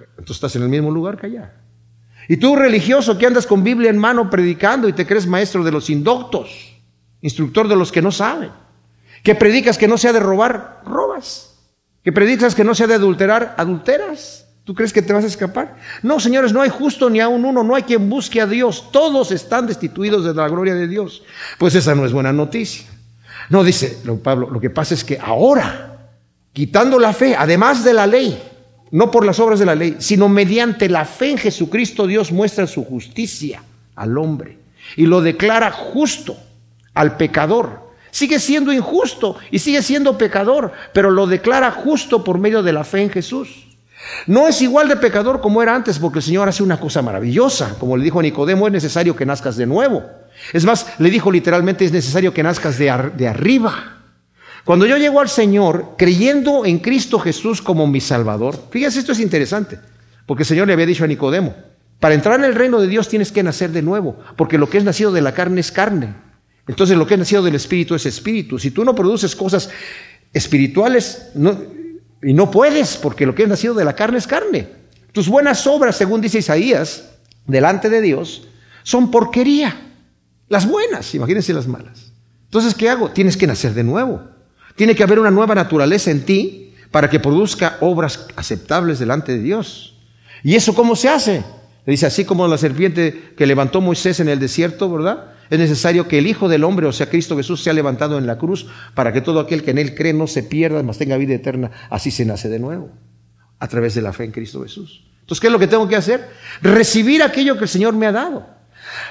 Entonces 0.00 0.36
estás 0.36 0.56
en 0.56 0.62
el 0.62 0.68
mismo 0.68 0.90
lugar 0.90 1.16
que 1.16 1.26
allá. 1.26 1.54
Y 2.28 2.36
tú 2.36 2.56
religioso 2.56 3.16
que 3.16 3.26
andas 3.26 3.46
con 3.46 3.62
Biblia 3.64 3.90
en 3.90 3.98
mano 3.98 4.28
predicando 4.28 4.88
y 4.88 4.92
te 4.92 5.06
crees 5.06 5.26
maestro 5.26 5.64
de 5.64 5.72
los 5.72 5.88
indoctos, 5.88 6.67
instructor 7.22 7.68
de 7.68 7.76
los 7.76 7.92
que 7.92 8.02
no 8.02 8.12
saben, 8.12 8.50
que 9.22 9.34
predicas 9.34 9.78
que 9.78 9.88
no 9.88 9.98
sea 9.98 10.12
de 10.12 10.20
robar, 10.20 10.82
robas, 10.84 11.56
que 12.04 12.12
predicas 12.12 12.54
que 12.54 12.64
no 12.64 12.74
sea 12.74 12.86
de 12.86 12.94
adulterar, 12.94 13.54
adulteras. 13.58 14.46
¿Tú 14.64 14.74
crees 14.74 14.92
que 14.92 15.00
te 15.00 15.14
vas 15.14 15.24
a 15.24 15.28
escapar? 15.28 15.76
No, 16.02 16.20
señores, 16.20 16.52
no 16.52 16.60
hay 16.60 16.68
justo 16.68 17.08
ni 17.08 17.20
aún 17.20 17.44
uno, 17.46 17.64
no 17.64 17.74
hay 17.74 17.84
quien 17.84 18.10
busque 18.10 18.38
a 18.40 18.46
Dios. 18.46 18.90
Todos 18.92 19.32
están 19.32 19.66
destituidos 19.66 20.24
de 20.24 20.34
la 20.34 20.46
gloria 20.46 20.74
de 20.74 20.86
Dios. 20.86 21.22
Pues 21.56 21.74
esa 21.74 21.94
no 21.94 22.04
es 22.04 22.12
buena 22.12 22.34
noticia. 22.34 22.86
No, 23.48 23.64
dice 23.64 23.98
Pablo, 24.22 24.50
lo 24.50 24.60
que 24.60 24.68
pasa 24.68 24.92
es 24.92 25.04
que 25.04 25.18
ahora, 25.18 26.10
quitando 26.52 26.98
la 26.98 27.14
fe, 27.14 27.34
además 27.34 27.82
de 27.82 27.94
la 27.94 28.06
ley, 28.06 28.38
no 28.90 29.10
por 29.10 29.24
las 29.24 29.40
obras 29.40 29.58
de 29.58 29.66
la 29.66 29.74
ley, 29.74 29.96
sino 30.00 30.28
mediante 30.28 30.88
la 30.88 31.06
fe 31.06 31.30
en 31.30 31.38
Jesucristo, 31.38 32.06
Dios 32.06 32.30
muestra 32.30 32.66
su 32.66 32.84
justicia 32.84 33.62
al 33.94 34.18
hombre 34.18 34.58
y 34.96 35.06
lo 35.06 35.20
declara 35.20 35.70
justo 35.70 36.36
al 36.98 37.16
pecador. 37.16 37.88
Sigue 38.10 38.40
siendo 38.40 38.72
injusto 38.72 39.36
y 39.52 39.60
sigue 39.60 39.82
siendo 39.82 40.18
pecador, 40.18 40.72
pero 40.92 41.12
lo 41.12 41.28
declara 41.28 41.70
justo 41.70 42.24
por 42.24 42.38
medio 42.38 42.64
de 42.64 42.72
la 42.72 42.82
fe 42.82 43.02
en 43.02 43.10
Jesús. 43.10 43.68
No 44.26 44.48
es 44.48 44.60
igual 44.62 44.88
de 44.88 44.96
pecador 44.96 45.40
como 45.40 45.62
era 45.62 45.76
antes, 45.76 46.00
porque 46.00 46.18
el 46.18 46.24
Señor 46.24 46.48
hace 46.48 46.64
una 46.64 46.80
cosa 46.80 47.00
maravillosa. 47.00 47.76
Como 47.78 47.96
le 47.96 48.02
dijo 48.02 48.18
a 48.18 48.22
Nicodemo, 48.22 48.66
es 48.66 48.72
necesario 48.72 49.14
que 49.14 49.24
nazcas 49.24 49.56
de 49.56 49.66
nuevo. 49.66 50.02
Es 50.52 50.64
más, 50.64 50.86
le 50.98 51.08
dijo 51.08 51.30
literalmente, 51.30 51.84
es 51.84 51.92
necesario 51.92 52.34
que 52.34 52.42
nazcas 52.42 52.78
de, 52.78 52.90
arriba. 52.90 53.98
Cuando 54.64 54.84
yo 54.84 54.96
llego 54.96 55.20
al 55.20 55.28
Señor 55.28 55.94
creyendo 55.96 56.66
en 56.66 56.80
Cristo 56.80 57.20
Jesús 57.20 57.62
como 57.62 57.86
mi 57.86 58.00
Salvador, 58.00 58.58
fíjense, 58.70 58.98
esto 58.98 59.12
es 59.12 59.20
interesante, 59.20 59.78
porque 60.26 60.42
el 60.42 60.48
Señor 60.48 60.66
le 60.66 60.72
había 60.72 60.86
dicho 60.86 61.04
a 61.04 61.06
Nicodemo, 61.06 61.54
para 62.00 62.14
entrar 62.14 62.40
en 62.40 62.44
el 62.44 62.56
reino 62.56 62.80
de 62.80 62.88
Dios 62.88 63.08
tienes 63.08 63.30
que 63.30 63.44
nacer 63.44 63.70
de 63.70 63.82
nuevo, 63.82 64.18
porque 64.36 64.58
lo 64.58 64.68
que 64.68 64.78
es 64.78 64.84
nacido 64.84 65.12
de 65.12 65.20
la 65.20 65.32
carne 65.32 65.60
es 65.60 65.70
carne. 65.70 66.27
Entonces 66.68 66.96
lo 66.96 67.06
que 67.06 67.14
es 67.14 67.18
nacido 67.18 67.42
del 67.42 67.54
Espíritu 67.54 67.94
es 67.94 68.06
Espíritu. 68.06 68.58
Si 68.58 68.70
tú 68.70 68.84
no 68.84 68.94
produces 68.94 69.34
cosas 69.34 69.70
espirituales, 70.32 71.30
y 72.22 72.34
no 72.34 72.50
puedes, 72.50 72.96
porque 72.96 73.26
lo 73.26 73.34
que 73.34 73.44
es 73.44 73.48
nacido 73.48 73.74
de 73.74 73.84
la 73.84 73.94
carne 73.94 74.18
es 74.18 74.26
carne. 74.26 74.68
Tus 75.12 75.28
buenas 75.28 75.66
obras, 75.66 75.96
según 75.96 76.20
dice 76.20 76.38
Isaías, 76.38 77.10
delante 77.46 77.88
de 77.88 78.00
Dios, 78.00 78.46
son 78.82 79.10
porquería. 79.10 79.80
Las 80.48 80.68
buenas, 80.68 81.14
imagínense 81.14 81.52
las 81.52 81.66
malas. 81.66 82.12
Entonces, 82.44 82.74
¿qué 82.74 82.88
hago? 82.88 83.10
Tienes 83.10 83.36
que 83.36 83.46
nacer 83.46 83.74
de 83.74 83.84
nuevo. 83.84 84.22
Tiene 84.76 84.94
que 84.94 85.02
haber 85.02 85.18
una 85.18 85.30
nueva 85.30 85.54
naturaleza 85.54 86.10
en 86.10 86.24
ti 86.24 86.74
para 86.90 87.10
que 87.10 87.20
produzca 87.20 87.78
obras 87.80 88.26
aceptables 88.36 88.98
delante 88.98 89.32
de 89.32 89.42
Dios. 89.42 89.96
¿Y 90.42 90.54
eso 90.54 90.74
cómo 90.74 90.96
se 90.96 91.08
hace? 91.08 91.44
Le 91.84 91.90
dice, 91.92 92.06
así 92.06 92.24
como 92.24 92.46
la 92.46 92.58
serpiente 92.58 93.32
que 93.36 93.46
levantó 93.46 93.80
Moisés 93.80 94.20
en 94.20 94.28
el 94.28 94.38
desierto, 94.38 94.90
¿verdad? 94.90 95.32
Es 95.50 95.58
necesario 95.58 96.08
que 96.08 96.18
el 96.18 96.26
Hijo 96.26 96.48
del 96.48 96.64
Hombre, 96.64 96.86
o 96.86 96.92
sea, 96.92 97.08
Cristo 97.08 97.36
Jesús, 97.36 97.62
sea 97.62 97.72
levantado 97.72 98.18
en 98.18 98.26
la 98.26 98.38
cruz 98.38 98.66
para 98.94 99.12
que 99.12 99.20
todo 99.20 99.40
aquel 99.40 99.62
que 99.62 99.70
en 99.70 99.78
Él 99.78 99.94
cree 99.94 100.12
no 100.12 100.26
se 100.26 100.42
pierda, 100.42 100.82
mas 100.82 100.98
tenga 100.98 101.16
vida 101.16 101.34
eterna. 101.34 101.70
Así 101.90 102.10
se 102.10 102.24
nace 102.24 102.48
de 102.48 102.58
nuevo, 102.58 102.90
a 103.58 103.68
través 103.68 103.94
de 103.94 104.02
la 104.02 104.12
fe 104.12 104.24
en 104.24 104.32
Cristo 104.32 104.62
Jesús. 104.62 105.04
Entonces, 105.20 105.40
¿qué 105.40 105.46
es 105.48 105.52
lo 105.52 105.58
que 105.58 105.66
tengo 105.66 105.88
que 105.88 105.96
hacer? 105.96 106.28
Recibir 106.62 107.22
aquello 107.22 107.56
que 107.56 107.64
el 107.64 107.68
Señor 107.68 107.94
me 107.94 108.06
ha 108.06 108.12
dado. 108.12 108.46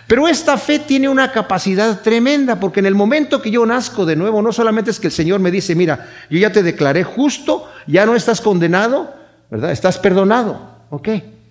Pero 0.08 0.28
esta 0.28 0.58
fe 0.58 0.80
tiene 0.80 1.10
una 1.10 1.32
capacidad 1.32 2.02
tremenda, 2.02 2.60
porque 2.60 2.80
en 2.80 2.86
el 2.86 2.96
momento 2.96 3.42
que 3.42 3.52
yo 3.52 3.66
nazco 3.66 4.06
de 4.06 4.16
nuevo, 4.16 4.42
no 4.42 4.52
solamente 4.52 4.92
es 4.92 5.00
que 5.00 5.08
el 5.08 5.14
Señor 5.14 5.40
me 5.40 5.52
dice, 5.52 5.76
mira, 5.76 6.10
yo 6.30 6.40
ya 6.40 6.52
te 6.52 6.64
declaré 6.64 7.04
justo, 7.04 7.70
ya 7.86 8.06
no 8.06 8.16
estás 8.16 8.42
condenado, 8.42 9.14
¿verdad? 9.52 9.72
Estás 9.72 9.98
perdonado, 9.98 10.78
¿ok? 10.90 11.10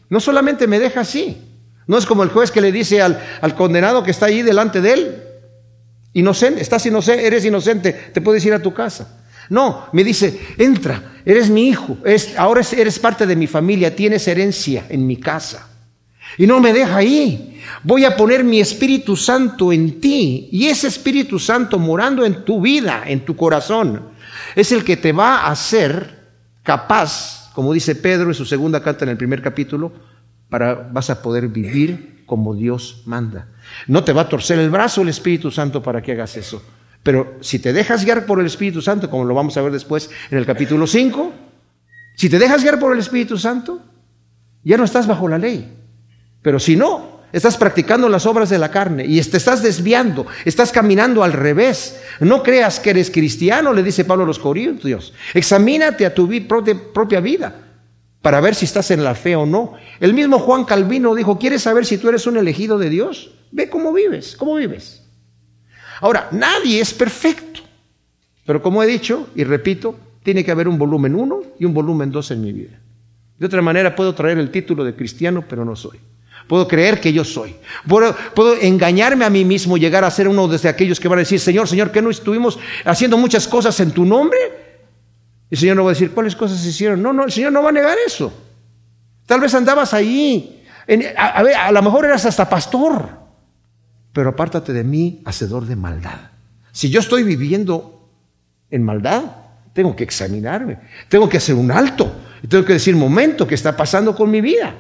No 0.09 0.21
solamente 0.21 0.67
me 0.67 0.79
deja 0.79 1.01
así, 1.01 1.46
no 1.87 1.99
es 1.99 2.07
como 2.07 2.23
el 2.23 2.31
juez 2.31 2.51
que 2.51 2.61
le 2.61 2.73
dice 2.73 3.01
al, 3.01 3.55
condenado 3.57 4.03
que 4.03 4.11
está 4.11 4.27
ahí 4.27 4.43
delante 4.43 4.81
de 4.81 4.93
él, 4.93 5.23
inocente, 6.13 6.61
estás 6.61 6.85
inocente, 6.87 7.27
eres 7.27 7.45
inocente, 7.45 7.93
te 7.93 8.21
puedes 8.21 8.45
ir 8.45 8.55
a 8.55 8.63
tu 8.63 8.75
casa. 8.75 9.23
No, 9.49 9.87
me 9.93 10.03
dice, 10.03 10.41
entra, 10.59 11.21
eres 11.25 11.49
mi 11.49 11.69
hijo, 11.69 11.97
ahora 12.37 12.63
eres 12.77 12.99
parte 12.99 13.27
de 13.27 13.37
mi 13.37 13.47
familia, 13.47 13.95
tienes 13.95 14.27
herencia 14.27 14.87
en 14.89 15.07
mi 15.07 15.19
casa. 15.19 15.69
Y 16.39 16.47
no 16.47 16.61
me 16.61 16.73
deja 16.73 16.97
ahí. 16.97 17.63
Voy 17.83 18.05
a 18.05 18.17
poner 18.17 18.45
mi 18.45 18.61
Espíritu 18.61 19.17
Santo 19.17 19.73
en 19.73 20.01
ti. 20.01 20.49
Y 20.53 20.67
ese 20.67 20.89
Espíritu 20.89 21.39
Santo 21.39 21.79
morando 21.79 22.25
en 22.27 22.45
tu 22.45 22.61
vida, 22.61 23.05
en 23.07 23.25
tu 23.25 23.37
corazón, 23.37 24.03
es 24.55 24.73
el 24.73 24.85
que 24.85 24.97
te 24.97 25.13
va 25.13 25.43
a 25.43 25.51
hacer 25.53 26.17
capaz, 26.63 27.51
como 27.55 27.73
dice 27.73 27.95
Pedro 27.95 28.29
en 28.29 28.35
su 28.35 28.45
segunda 28.45 28.83
carta 28.83 29.05
en 29.05 29.11
el 29.11 29.17
primer 29.17 29.41
capítulo, 29.41 29.93
para 30.49 30.75
vas 30.75 31.11
a 31.11 31.23
poder 31.23 31.49
vivir 31.49 32.25
como 32.27 32.55
Dios 32.55 33.03
manda. 33.07 33.49
No 33.87 34.05
te 34.05 34.13
va 34.13 34.23
a 34.23 34.29
torcer 34.29 34.59
el 34.59 34.71
brazo 34.71 35.03
el 35.03 35.09
Espíritu 35.09 35.51
Santo 35.51 35.83
para 35.83 36.03
que 36.03 36.13
hagas 36.13 36.37
eso. 36.37 36.63
Pero 37.03 37.37
si 37.41 37.59
te 37.61 37.73
dejas 37.73 38.05
guiar 38.05 38.27
por 38.27 38.41
el 38.41 38.47
Espíritu 38.47 38.83
Santo, 38.83 39.09
como 39.09 39.25
lo 39.25 39.35
vamos 39.35 39.57
a 39.57 39.63
ver 39.63 39.73
después 39.73 40.11
en 40.31 40.39
el 40.39 40.47
capítulo 40.47 40.87
5, 40.87 41.33
si 42.17 42.29
te 42.29 42.39
dejas 42.39 42.63
guiar 42.63 42.79
por 42.81 42.93
el 42.93 42.99
Espíritu 42.99 43.39
Santo, 43.39 43.81
ya 44.65 44.77
no 44.77 44.85
estás 44.85 45.07
bajo 45.07 45.29
la 45.29 45.39
ley. 45.39 45.73
Pero 46.43 46.59
si 46.59 46.75
no, 46.75 47.21
estás 47.33 47.57
practicando 47.57 48.09
las 48.09 48.27
obras 48.27 48.51
de 48.51 48.59
la 48.59 48.71
carne 48.71 49.05
y 49.07 49.21
te 49.21 49.37
estás 49.37 49.63
desviando, 49.63 50.27
estás 50.45 50.73
caminando 50.73 51.23
al 51.23 51.33
revés. 51.33 52.01
No 52.19 52.43
creas 52.43 52.81
que 52.81 52.91
eres 52.91 53.11
cristiano, 53.11 53.73
le 53.73 53.85
dice 53.85 54.05
Pablo 54.05 54.25
a 54.25 54.27
los 54.27 54.41
Corintios. 54.41 55.13
Examínate 55.35 56.07
a 56.07 56.15
tu 56.15 56.29
propia 56.93 57.21
vida 57.21 57.66
para 58.27 58.41
ver 58.41 58.57
si 58.57 58.65
estás 58.65 58.91
en 58.91 59.05
la 59.05 59.15
fe 59.15 59.37
o 59.37 59.47
no. 59.47 59.75
El 60.01 60.13
mismo 60.13 60.41
Juan 60.41 60.65
Calvino 60.65 61.15
dijo, 61.15 61.39
¿quieres 61.39 61.63
saber 61.63 61.87
si 61.87 61.97
tú 61.97 62.09
eres 62.09 62.27
un 62.27 62.37
elegido 62.37 62.77
de 62.77 62.91
Dios? 62.91 63.31
Ve 63.53 63.71
cómo 63.71 63.93
vives, 63.93 64.35
cómo 64.37 64.57
vives. 64.57 65.05
Ahora, 66.01 66.27
nadie 66.33 66.81
es 66.81 66.93
perfecto, 66.93 67.61
pero 68.45 68.61
como 68.61 68.83
he 68.83 68.87
dicho 68.89 69.29
y 69.37 69.45
repito, 69.45 69.95
tiene 70.25 70.45
que 70.45 70.51
haber 70.51 70.67
un 70.67 70.77
volumen 70.77 71.15
1 71.15 71.41
y 71.61 71.67
un 71.67 71.73
volumen 71.73 72.11
2 72.11 72.33
en 72.33 72.41
mi 72.41 72.51
vida. 72.51 72.81
De 73.39 73.47
otra 73.47 73.63
manera 73.63 73.95
puedo 73.95 74.13
traer 74.13 74.39
el 74.39 74.51
título 74.51 74.83
de 74.83 74.97
cristiano, 74.97 75.45
pero 75.49 75.65
no 75.65 75.77
soy. 75.77 76.01
Puedo 76.49 76.67
creer 76.67 77.01
que 77.01 77.13
yo 77.13 77.23
soy. 77.23 77.55
Puedo, 77.87 78.57
engañarme 78.61 79.25
a 79.25 79.31
mí 79.31 79.45
mismo, 79.45 79.77
llegar 79.77 80.03
a 80.03 80.11
ser 80.11 80.27
uno 80.27 80.49
de 80.49 80.69
aquellos 80.69 80.99
que 80.99 81.07
van 81.07 81.21
a 81.21 81.23
decir, 81.23 81.39
Señor, 81.39 81.69
Señor, 81.69 81.93
¿qué 81.93 82.03
no 82.03 82.11
estuvimos 82.11 82.59
haciendo 82.85 83.19
muchas 83.19 83.47
cosas 83.47 83.79
en 83.79 83.93
tu 83.93 84.05
nombre? 84.05 84.66
El 85.51 85.59
Señor 85.59 85.77
no 85.77 85.85
va 85.85 85.91
a 85.91 85.95
decir, 85.95 86.11
¿cuáles 86.11 86.35
cosas 86.35 86.59
se 86.59 86.69
hicieron? 86.69 87.03
No, 87.03 87.13
no, 87.13 87.25
el 87.25 87.33
Señor 87.33 87.53
no 87.53 87.63
va 87.63 87.69
a 87.69 87.73
negar 87.73 87.97
eso. 88.05 88.33
Tal 89.27 89.41
vez 89.41 89.55
andabas 89.55 89.95
ahí. 89.95 90.65
a 91.17 91.73
lo 91.73 91.83
mejor 91.83 92.05
eras 92.05 92.27
hasta 92.27 92.49
pastor. 92.49 93.09
Pero 94.13 94.31
apártate 94.31 94.73
de 94.73 94.83
mí, 94.83 95.23
hacedor 95.25 95.67
de 95.67 95.77
maldad. 95.77 96.31
Si 96.73 96.91
yo 96.91 97.01
estoy 97.01 97.23
viviendo 97.23 98.09
en 98.71 98.83
maldad, 98.83 99.23
tengo 99.73 99.95
que 99.95 100.05
examinarme. 100.05 100.79
Tengo 101.09 101.29
que 101.29 101.37
hacer 101.37 101.55
un 101.55 101.71
alto. 101.71 102.11
Y 102.43 102.47
tengo 102.49 102.65
que 102.65 102.75
decir, 102.75 102.97
momento, 102.97 103.47
¿qué 103.47 103.55
está 103.55 103.77
pasando 103.77 104.15
con 104.15 104.31
mi 104.31 104.41
vida? 104.41 104.75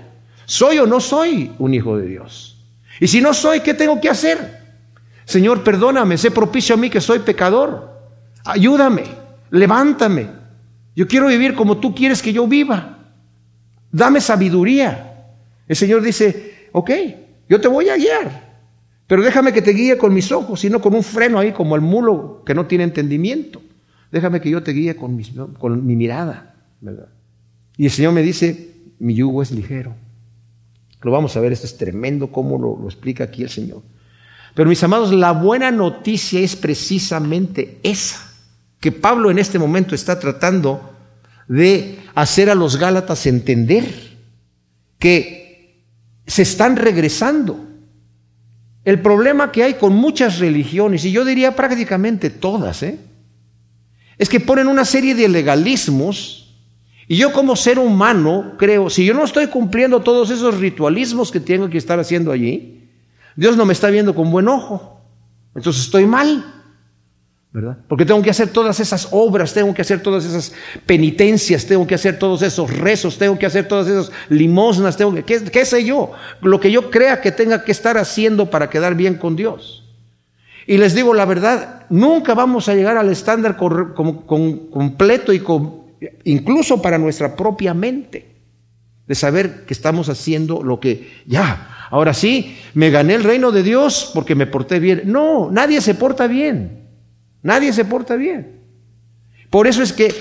¿Soy 0.47 0.79
o 0.79 0.87
no 0.87 1.01
soy 1.01 1.53
un 1.59 1.75
hijo 1.75 1.99
de 1.99 2.07
Dios? 2.07 2.57
Y 3.01 3.09
si 3.09 3.21
no 3.21 3.35
soy, 3.35 3.61
¿qué 3.61 3.75
tengo 3.75 4.01
que 4.01 4.09
hacer? 4.09 4.65
Señor, 5.25 5.63
perdóname, 5.63 6.17
sé 6.17 6.31
propicio 6.31 6.75
a 6.75 6.79
mí 6.79 6.89
que 6.89 7.01
soy 7.01 7.19
pecador. 7.19 8.01
Ayúdame, 8.45 9.05
levántame. 9.51 10.29
Yo 10.97 11.07
quiero 11.07 11.29
vivir 11.29 11.55
como 11.55 11.79
tú 11.79 11.95
quieres 11.95 12.21
que 12.21 12.33
yo 12.33 12.49
viva. 12.49 13.13
Dame 13.93 14.21
sabiduría. 14.21 15.29
El 15.69 15.77
Señor 15.77 16.03
dice, 16.03 16.69
ok, 16.73 16.91
yo 17.49 17.61
te 17.61 17.69
voy 17.69 17.89
a 17.89 17.97
guiar, 17.97 18.65
pero 19.07 19.23
déjame 19.23 19.53
que 19.53 19.63
te 19.63 19.71
guíe 19.71 19.97
con 19.97 20.13
mis 20.13 20.33
ojos, 20.33 20.59
sino 20.59 20.81
con 20.81 20.95
un 20.95 21.05
freno 21.05 21.39
ahí 21.39 21.53
como 21.53 21.77
el 21.77 21.83
mulo 21.83 22.43
que 22.45 22.55
no 22.55 22.67
tiene 22.67 22.83
entendimiento. 22.83 23.63
Déjame 24.11 24.41
que 24.41 24.51
yo 24.51 24.65
te 24.65 24.73
guíe 24.73 24.97
con, 24.97 25.17
mi 25.17 25.97
mirada, 25.97 26.57
¿verdad? 26.81 27.09
Y 27.77 27.85
el 27.85 27.91
Señor 27.93 28.13
me 28.13 28.23
dice, 28.23 28.73
mi 28.99 29.15
yugo 29.15 29.43
es 29.43 29.53
ligero 29.53 29.95
lo 31.07 31.13
vamos 31.13 31.37
a 31.37 31.41
ver, 31.41 31.53
esto 31.53 31.67
es 31.67 31.77
tremendo 31.77 32.33
cómo 32.33 32.59
lo 32.59 32.85
explica 32.85 33.23
aquí 33.23 33.45
el 33.45 33.49
Señor. 33.49 33.83
Pero 34.55 34.69
mis 34.69 34.83
amados, 34.83 35.13
la 35.13 35.31
buena 35.31 35.71
noticia 35.71 36.41
es 36.41 36.57
precisamente 36.57 37.79
esa, 37.85 38.29
que 38.81 38.93
Pablo 38.93 39.31
en 39.31 39.39
este 39.39 39.59
momento 39.59 39.95
está 39.95 40.19
tratando 40.19 40.93
de 41.49 41.99
hacer 42.15 42.51
a 42.51 42.55
los 42.55 42.77
Gálatas 42.77 43.27
entender 43.27 43.85
que 44.99 45.85
se 46.27 46.43
están 46.43 46.77
regresando. 46.77 47.65
El 48.85 49.01
problema 49.01 49.51
que 49.51 49.65
hay 49.65 49.75
con 49.75 49.95
muchas 49.95 50.39
religiones, 50.39 51.05
y 51.05 51.11
yo 51.11 51.25
diría 51.25 51.57
prácticamente 51.57 52.31
todas, 52.31 52.83
¿eh? 52.83 52.99
es 54.19 54.29
que 54.29 54.41
ponen 54.41 54.69
una 54.69 54.85
serie 54.85 55.15
de 55.15 55.29
legalismos 55.29 56.47
y 57.09 57.17
yo 57.17 57.33
como 57.33 57.55
ser 57.55 57.79
humano 57.79 58.55
creo, 58.59 58.91
si 58.91 59.05
yo 59.05 59.15
no 59.15 59.25
estoy 59.25 59.47
cumpliendo 59.47 60.01
todos 60.01 60.31
esos 60.31 60.59
ritualismos 60.59 61.31
que 61.31 61.41
tengo 61.41 61.69
que 61.69 61.79
estar 61.79 62.01
haciendo 62.01 62.33
allí, 62.33 62.89
Dios 63.37 63.57
no 63.57 63.65
me 63.65 63.73
está 63.73 63.91
viendo 63.91 64.15
con 64.15 64.31
buen 64.31 64.49
ojo. 64.49 65.01
Entonces 65.55 65.83
estoy 65.83 66.07
mal, 66.07 66.56
¿verdad? 67.53 67.79
Porque 67.89 68.05
tengo 68.05 68.21
que 68.21 68.31
hacer 68.31 68.49
todas 68.49 68.81
esas 68.81 69.09
obras, 69.13 69.55
tengo 69.55 69.73
que 69.73 69.83
hacer 69.83 70.03
todas 70.03 70.25
esas 70.25 70.53
penitencias, 70.85 71.65
tengo 71.65 71.87
que 71.87 71.95
hacer 71.95 72.19
todos 72.19 72.43
esos 72.43 72.71
rezos, 72.77 73.17
tengo 73.17 73.39
que 73.39 73.47
hacer 73.47 73.67
todas 73.67 73.87
esas 73.87 74.13
limosnas, 74.29 74.97
tengo 74.97 75.15
que, 75.15 75.25
¿qué, 75.25 75.65
sé 75.65 75.85
yo? 75.85 76.13
Lo 76.43 76.61
que 76.61 76.71
yo 76.71 76.91
crea 76.91 77.21
que 77.21 77.33
tenga 77.33 77.65
que 77.65 77.73
estar 77.73 77.97
haciendo 77.97 78.51
para 78.51 78.69
quedar 78.69 78.95
bien 78.95 79.15
con 79.15 79.37
Dios. 79.37 79.85
Y 80.67 80.79
les 80.79 80.95
digo 80.95 81.15
la 81.15 81.25
verdad, 81.25 81.87
nunca 81.89 82.35
vamos 82.35 82.69
a 82.69 82.75
llegar 82.75 82.97
al 82.97 83.11
estándar 83.11 83.57
completo 83.57 85.33
y 85.33 85.43
incluso 86.25 86.83
para 86.83 86.99
nuestra 86.99 87.37
propia 87.37 87.73
mente, 87.73 88.37
de 89.07 89.15
saber 89.15 89.65
que 89.65 89.73
estamos 89.73 90.09
haciendo 90.09 90.63
lo 90.63 90.81
que 90.81 91.23
ya, 91.27 91.87
ahora 91.91 92.13
sí, 92.13 92.59
me 92.75 92.91
gané 92.91 93.15
el 93.15 93.25
reino 93.25 93.53
de 93.53 93.63
Dios 93.63 94.11
porque 94.13 94.35
me 94.35 94.47
porté 94.47 94.81
bien. 94.81 95.03
No, 95.07 95.51
nadie 95.51 95.81
se 95.81 95.95
porta 95.95 96.27
bien, 96.27 96.86
nadie 97.47 97.73
se 97.73 97.85
porta 97.85 98.17
bien. 98.17 98.61
Por 99.51 99.67
eso 99.67 99.83
es 99.83 99.93
que, 99.93 100.13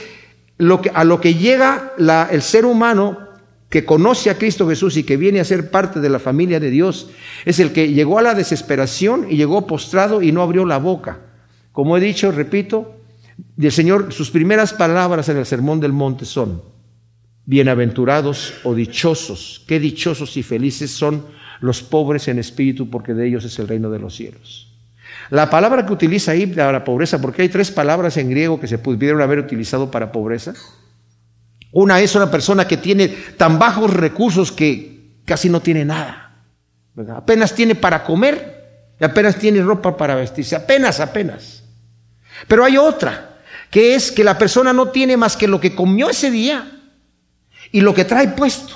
a 0.93 1.03
lo 1.03 1.19
que 1.19 1.33
llega 1.33 1.93
el 2.31 2.41
ser 2.41 2.65
humano 2.65 3.25
que 3.69 3.83
conoce 3.83 4.29
a 4.29 4.37
Cristo 4.37 4.69
Jesús 4.69 4.95
y 4.95 5.03
que 5.03 5.17
viene 5.17 5.39
a 5.39 5.43
ser 5.43 5.71
parte 5.71 5.99
de 5.99 6.07
la 6.07 6.19
familia 6.19 6.59
de 6.59 6.69
Dios, 6.69 7.09
es 7.43 7.59
el 7.59 7.73
que 7.73 7.91
llegó 7.91 8.19
a 8.19 8.21
la 8.21 8.35
desesperación 8.35 9.27
y 9.29 9.35
llegó 9.35 9.65
postrado 9.65 10.21
y 10.21 10.31
no 10.31 10.41
abrió 10.41 10.65
la 10.65 10.77
boca 10.77 11.19
Como 11.71 11.97
he 11.97 11.99
dicho, 11.99 12.31
repito, 12.31 12.95
el 13.57 13.71
Señor, 13.71 14.13
sus 14.13 14.31
primeras 14.31 14.71
palabras 14.71 15.27
en 15.27 15.37
el 15.37 15.45
Sermón 15.45 15.79
del 15.79 15.91
Monte 15.91 16.25
son, 16.25 16.61
bienaventurados 17.45 18.53
o 18.63 18.75
dichosos, 18.75 19.65
qué 19.67 19.79
dichosos 19.79 20.37
y 20.37 20.43
felices 20.43 20.91
son 20.91 21.25
los 21.59 21.81
pobres 21.81 22.27
en 22.27 22.39
espíritu, 22.39 22.89
porque 22.89 23.13
de 23.13 23.27
ellos 23.27 23.43
es 23.45 23.57
el 23.59 23.67
reino 23.67 23.89
de 23.89 23.99
los 23.99 24.15
cielos. 24.15 24.74
La 25.29 25.49
palabra 25.49 25.85
que 25.85 25.93
utiliza 25.93 26.31
ahí 26.31 26.45
para 26.45 26.83
pobreza, 26.83 27.19
porque 27.19 27.41
hay 27.41 27.49
tres 27.49 27.71
palabras 27.71 28.17
en 28.17 28.29
griego 28.29 28.59
que 28.59 28.67
se 28.67 28.77
pudieron 28.77 29.21
haber 29.21 29.39
utilizado 29.39 29.89
para 29.89 30.11
pobreza. 30.11 30.53
Una 31.71 31.99
es 31.99 32.15
una 32.15 32.29
persona 32.29 32.67
que 32.67 32.77
tiene 32.77 33.07
tan 33.37 33.59
bajos 33.59 33.91
recursos 33.91 34.51
que 34.51 35.19
casi 35.25 35.49
no 35.49 35.61
tiene 35.61 35.83
nada. 35.83 36.43
Apenas 37.15 37.53
tiene 37.53 37.75
para 37.75 38.03
comer 38.03 38.93
y 38.99 39.03
apenas 39.03 39.35
tiene 39.35 39.61
ropa 39.61 39.97
para 39.97 40.15
vestirse. 40.15 40.55
Apenas, 40.55 40.99
apenas. 40.99 41.63
Pero 42.47 42.63
hay 42.63 42.77
otra, 42.77 43.39
que 43.69 43.95
es 43.95 44.11
que 44.11 44.23
la 44.23 44.37
persona 44.37 44.71
no 44.71 44.89
tiene 44.89 45.17
más 45.17 45.35
que 45.35 45.47
lo 45.47 45.59
que 45.59 45.75
comió 45.75 46.09
ese 46.09 46.31
día 46.31 46.71
y 47.71 47.81
lo 47.81 47.93
que 47.93 48.05
trae 48.05 48.29
puesto. 48.29 48.75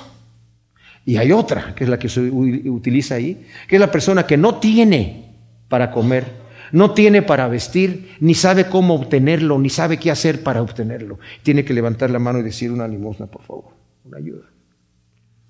Y 1.06 1.16
hay 1.16 1.32
otra, 1.32 1.74
que 1.74 1.84
es 1.84 1.90
la 1.90 1.98
que 1.98 2.08
se 2.08 2.20
utiliza 2.20 3.14
ahí, 3.14 3.46
que 3.66 3.76
es 3.76 3.80
la 3.80 3.90
persona 3.90 4.26
que 4.26 4.36
no 4.36 4.56
tiene 4.56 5.34
para 5.68 5.90
comer, 5.90 6.39
no 6.72 6.92
tiene 6.92 7.22
para 7.22 7.48
vestir, 7.48 8.16
ni 8.20 8.34
sabe 8.34 8.68
cómo 8.68 8.94
obtenerlo, 8.94 9.58
ni 9.58 9.70
sabe 9.70 9.98
qué 9.98 10.10
hacer 10.10 10.42
para 10.42 10.62
obtenerlo. 10.62 11.18
Tiene 11.42 11.64
que 11.64 11.74
levantar 11.74 12.10
la 12.10 12.18
mano 12.18 12.38
y 12.38 12.42
decir 12.42 12.70
una 12.70 12.86
limosna, 12.86 13.26
por 13.26 13.42
favor, 13.42 13.72
una 14.04 14.18
ayuda. 14.18 14.44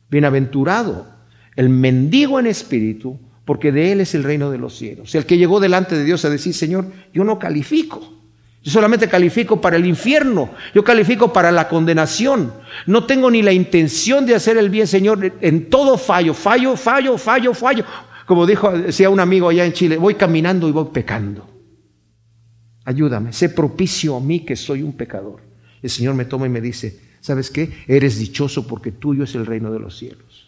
Bienaventurado 0.09 1.21
el 1.57 1.69
mendigo 1.69 2.39
en 2.41 2.47
espíritu, 2.47 3.19
porque 3.45 3.73
de 3.73 3.93
él 3.93 4.01
es 4.01 4.15
el 4.15 4.25
reino 4.25 4.51
de 4.51 4.59
los 4.59 4.77
cielos. 4.77 5.15
El 5.15 5.27
que 5.27 5.37
llegó 5.37 5.61
delante 5.61 5.97
de 5.97 6.05
Dios 6.05 6.25
a 6.25 6.31
decir, 6.31 6.55
Señor, 6.55 6.87
yo 7.13 7.25
no 7.25 7.39
califico. 7.39 8.01
Yo 8.63 8.71
solamente 8.71 9.09
califico 9.09 9.61
para 9.61 9.77
el 9.77 9.87
infierno, 9.87 10.51
yo 10.75 10.85
califico 10.85 11.33
para 11.33 11.51
la 11.51 11.67
condenación. 11.69 12.53
No 12.87 13.05
tengo 13.05 13.31
ni 13.31 13.43
la 13.43 13.53
intención 13.53 14.27
de 14.27 14.35
hacer 14.35 14.59
el 14.59 14.69
bien, 14.69 14.87
Señor. 14.87 15.33
En 15.41 15.71
todo 15.71 15.97
fallo, 15.97 16.35
fallo, 16.35 16.77
fallo, 16.77 17.17
fallo, 17.17 17.55
fallo. 17.55 17.85
Como 18.31 18.47
dijo, 18.47 18.71
decía 18.71 19.11
un 19.11 19.19
amigo 19.19 19.49
allá 19.49 19.65
en 19.65 19.73
Chile, 19.73 19.97
voy 19.97 20.15
caminando 20.15 20.69
y 20.69 20.71
voy 20.71 20.87
pecando. 20.93 21.51
Ayúdame, 22.85 23.33
sé 23.33 23.49
propicio 23.49 24.15
a 24.15 24.21
mí 24.21 24.45
que 24.45 24.55
soy 24.55 24.85
un 24.85 24.93
pecador. 24.93 25.41
El 25.83 25.91
Señor 25.91 26.15
me 26.15 26.27
toma 26.27 26.47
y 26.47 26.49
me 26.49 26.61
dice, 26.61 27.01
¿sabes 27.21 27.51
qué? 27.51 27.73
Eres 27.89 28.21
dichoso 28.21 28.69
porque 28.69 28.93
tuyo 28.93 29.25
es 29.25 29.35
el 29.35 29.47
reino 29.47 29.73
de 29.73 29.81
los 29.81 29.99
cielos. 29.99 30.47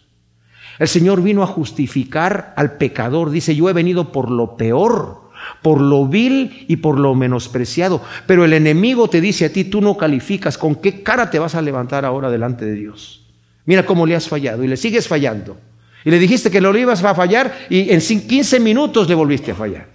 El 0.79 0.87
Señor 0.87 1.21
vino 1.21 1.43
a 1.43 1.47
justificar 1.47 2.53
al 2.55 2.77
pecador. 2.77 3.31
Dice, 3.31 3.53
yo 3.53 3.69
he 3.69 3.73
venido 3.73 4.13
por 4.13 4.31
lo 4.31 4.55
peor 4.55 5.21
por 5.61 5.81
lo 5.81 6.07
vil 6.07 6.65
y 6.69 6.77
por 6.77 6.97
lo 6.97 7.15
menospreciado. 7.15 8.01
Pero 8.25 8.45
el 8.45 8.53
enemigo 8.53 9.09
te 9.09 9.19
dice 9.19 9.43
a 9.43 9.51
ti, 9.51 9.65
tú 9.65 9.81
no 9.81 9.97
calificas, 9.97 10.57
¿con 10.57 10.75
qué 10.75 11.03
cara 11.03 11.29
te 11.29 11.37
vas 11.37 11.53
a 11.53 11.61
levantar 11.61 12.05
ahora 12.05 12.31
delante 12.31 12.63
de 12.63 12.75
Dios? 12.75 13.27
Mira 13.65 13.85
cómo 13.85 14.05
le 14.05 14.15
has 14.15 14.29
fallado 14.29 14.63
y 14.63 14.69
le 14.69 14.77
sigues 14.77 15.05
fallando. 15.05 15.57
Y 16.05 16.11
le 16.11 16.19
dijiste 16.19 16.51
que 16.51 16.61
lo 16.61 16.75
ibas 16.77 17.03
a 17.03 17.15
fallar 17.15 17.65
y 17.69 17.91
en 17.91 17.99
15 17.99 18.59
minutos 18.59 19.07
le 19.07 19.15
volviste 19.15 19.51
a 19.51 19.55
fallar. 19.55 19.87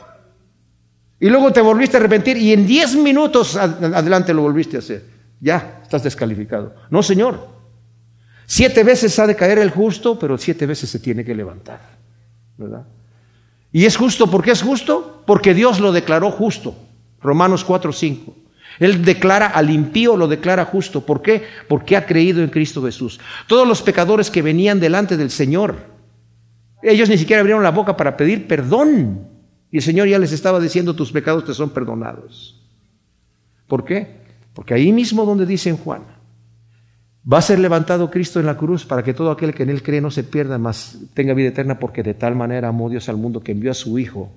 Y 1.20 1.28
luego 1.28 1.52
te 1.52 1.60
volviste 1.60 1.96
a 1.96 2.00
arrepentir 2.00 2.36
y 2.36 2.52
en 2.52 2.66
10 2.66 2.96
minutos 2.96 3.56
adelante 3.56 4.32
lo 4.32 4.42
volviste 4.42 4.76
a 4.76 4.80
hacer. 4.80 5.04
Ya, 5.40 5.80
estás 5.82 6.02
descalificado. 6.02 6.74
No, 6.90 7.02
Señor. 7.02 7.58
Siete 8.46 8.82
veces 8.82 9.18
ha 9.18 9.26
de 9.26 9.36
caer 9.36 9.58
el 9.58 9.70
justo, 9.70 10.18
pero 10.18 10.38
siete 10.38 10.64
veces 10.64 10.88
se 10.88 11.00
tiene 11.00 11.24
que 11.24 11.34
levantar. 11.34 11.80
¿Verdad? 12.56 12.86
Y 13.72 13.84
es 13.84 13.96
justo, 13.96 14.30
¿por 14.30 14.42
qué 14.42 14.52
es 14.52 14.62
justo? 14.62 15.22
Porque 15.26 15.52
Dios 15.52 15.80
lo 15.80 15.92
declaró 15.92 16.30
justo. 16.30 16.74
Romanos 17.20 17.64
4, 17.64 17.92
5. 17.92 18.34
Él 18.78 19.04
declara 19.04 19.48
al 19.48 19.70
impío, 19.70 20.16
lo 20.16 20.28
declara 20.28 20.64
justo. 20.64 21.04
¿Por 21.04 21.20
qué? 21.20 21.42
Porque 21.68 21.96
ha 21.96 22.06
creído 22.06 22.42
en 22.42 22.48
Cristo 22.48 22.82
Jesús. 22.82 23.20
Todos 23.46 23.66
los 23.66 23.82
pecadores 23.82 24.30
que 24.30 24.40
venían 24.40 24.80
delante 24.80 25.16
del 25.16 25.30
Señor, 25.30 25.76
ellos 26.82 27.08
ni 27.08 27.18
siquiera 27.18 27.40
abrieron 27.40 27.62
la 27.62 27.70
boca 27.70 27.96
para 27.96 28.16
pedir 28.16 28.46
perdón. 28.46 29.26
Y 29.70 29.78
el 29.78 29.82
Señor 29.82 30.08
ya 30.08 30.18
les 30.18 30.32
estaba 30.32 30.60
diciendo, 30.60 30.94
tus 30.94 31.12
pecados 31.12 31.44
te 31.44 31.52
son 31.54 31.70
perdonados. 31.70 32.60
¿Por 33.66 33.84
qué? 33.84 34.18
Porque 34.54 34.74
ahí 34.74 34.92
mismo 34.92 35.24
donde 35.24 35.44
dice 35.44 35.68
en 35.68 35.76
Juan, 35.76 36.02
Va 37.30 37.38
a 37.38 37.42
ser 37.42 37.58
levantado 37.58 38.10
Cristo 38.10 38.40
en 38.40 38.46
la 38.46 38.56
cruz 38.56 38.86
para 38.86 39.02
que 39.02 39.12
todo 39.12 39.30
aquel 39.30 39.52
que 39.52 39.62
en 39.62 39.68
él 39.68 39.82
cree 39.82 40.00
no 40.00 40.10
se 40.10 40.24
pierda, 40.24 40.56
mas 40.56 40.98
tenga 41.12 41.34
vida 41.34 41.48
eterna, 41.48 41.78
porque 41.78 42.02
de 42.02 42.14
tal 42.14 42.34
manera 42.34 42.68
amó 42.68 42.88
Dios 42.88 43.08
al 43.10 43.18
mundo 43.18 43.40
que 43.40 43.52
envió 43.52 43.70
a 43.70 43.74
su 43.74 43.98
Hijo 43.98 44.32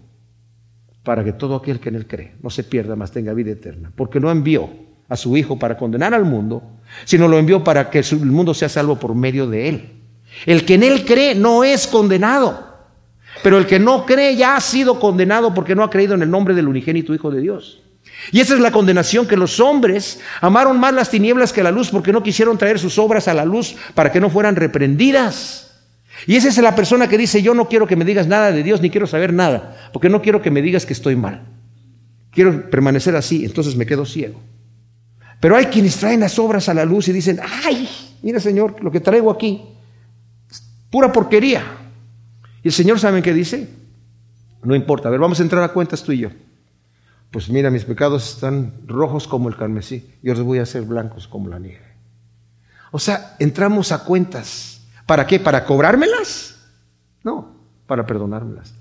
para 1.04 1.24
que 1.24 1.32
todo 1.32 1.56
aquel 1.56 1.80
que 1.80 1.88
en 1.88 1.96
él 1.96 2.06
cree 2.06 2.36
no 2.44 2.50
se 2.50 2.66
pierda, 2.66 2.98
mas 2.98 3.12
tenga 3.12 3.34
vida 3.34 3.52
eterna. 3.52 3.94
Porque 3.96 4.20
no 4.20 4.30
envió 4.30 4.70
a 5.08 5.16
su 5.16 5.38
Hijo 5.38 5.58
para 5.58 5.78
condenar 5.78 6.14
al 6.14 6.26
mundo, 6.26 6.64
sino 7.06 7.30
lo 7.30 7.40
envió 7.40 7.64
para 7.64 7.90
que 7.90 8.00
el 8.00 8.26
mundo 8.26 8.54
sea 8.54 8.68
salvo 8.68 9.00
por 9.00 9.16
medio 9.16 9.48
de 9.48 9.70
él. 9.70 10.01
El 10.46 10.66
que 10.66 10.76
en 10.76 10.84
él 10.84 11.06
cree 11.06 11.36
no 11.36 11.64
es 11.64 11.88
condenado, 11.88 12.68
pero 13.44 13.58
el 13.58 13.68
que 13.68 13.80
no 13.80 14.06
cree 14.06 14.36
ya 14.36 14.56
ha 14.56 14.62
sido 14.62 15.00
condenado 15.00 15.54
porque 15.54 15.76
no 15.76 15.84
ha 15.84 15.90
creído 15.90 16.16
en 16.16 16.22
el 16.22 16.32
nombre 16.32 16.54
del 16.54 16.68
unigénito 16.68 17.14
Hijo 17.14 17.32
de 17.32 17.42
Dios. 17.42 17.82
Y 18.32 18.40
esa 18.40 18.54
es 18.54 18.60
la 18.60 18.72
condenación 18.72 19.28
que 19.28 19.38
los 19.38 19.60
hombres 19.60 20.20
amaron 20.42 20.80
más 20.80 20.94
las 20.94 21.10
tinieblas 21.10 21.54
que 21.54 21.64
la 21.64 21.72
luz 21.72 21.90
porque 21.90 22.12
no 22.12 22.22
quisieron 22.22 22.58
traer 22.58 22.78
sus 22.78 23.00
obras 23.00 23.28
a 23.28 23.34
la 23.34 23.46
luz 23.46 23.76
para 23.96 24.12
que 24.12 24.20
no 24.20 24.30
fueran 24.30 24.56
reprendidas. 24.56 25.72
Y 26.28 26.36
esa 26.36 26.50
es 26.50 26.58
la 26.60 26.76
persona 26.76 27.08
que 27.08 27.18
dice, 27.18 27.42
yo 27.42 27.54
no 27.54 27.68
quiero 27.68 27.88
que 27.88 27.96
me 27.96 28.06
digas 28.06 28.28
nada 28.28 28.52
de 28.52 28.64
Dios 28.64 28.82
ni 28.82 28.90
quiero 28.90 29.08
saber 29.08 29.34
nada, 29.34 29.90
porque 29.92 30.10
no 30.10 30.22
quiero 30.22 30.42
que 30.42 30.52
me 30.52 30.62
digas 30.62 30.86
que 30.86 30.94
estoy 30.94 31.16
mal. 31.16 31.46
Quiero 32.32 32.70
permanecer 32.70 33.16
así, 33.16 33.44
entonces 33.44 33.76
me 33.76 33.86
quedo 33.86 34.06
ciego. 34.06 34.40
Pero 35.40 35.56
hay 35.56 35.66
quienes 35.66 35.98
traen 35.98 36.20
las 36.20 36.38
obras 36.38 36.70
a 36.70 36.74
la 36.74 36.86
luz 36.86 37.08
y 37.08 37.14
dicen, 37.14 37.40
ay, 37.66 37.90
mira 38.22 38.40
Señor, 38.40 38.82
lo 38.84 38.92
que 38.92 39.00
traigo 39.00 39.32
aquí, 39.32 39.64
pura 40.92 41.12
porquería. 41.12 41.64
Y 42.62 42.68
el 42.68 42.74
Señor, 42.74 43.00
¿saben 43.00 43.24
qué 43.24 43.34
dice? 43.34 43.68
No 44.62 44.76
importa, 44.76 45.08
a 45.08 45.12
ver, 45.12 45.20
vamos 45.20 45.40
a 45.40 45.44
entrar 45.44 45.64
a 45.64 45.74
cuentas 45.74 46.04
tú 46.04 46.12
y 46.12 46.20
yo 46.20 46.30
pues 47.32 47.50
mira, 47.50 47.72
mis 47.72 47.86
pecados 47.86 48.36
están 48.36 48.74
rojos 48.86 49.26
como 49.28 49.48
el 49.48 49.56
carmesí, 49.56 50.06
yo 50.22 50.34
los 50.34 50.44
voy 50.44 50.60
a 50.60 50.64
hacer 50.64 50.84
blancos 50.84 51.30
como 51.30 51.48
la 51.48 51.60
nieve. 51.60 51.96
O 52.92 53.00
sea, 53.00 53.38
entramos 53.40 53.94
a 53.94 54.04
cuentas. 54.04 54.82
¿Para 55.06 55.26
qué? 55.26 55.40
¿Para 55.40 55.64
cobrármelas? 55.64 56.58
No, 57.24 57.56
para 57.88 58.06
perdonármelas. 58.06 58.74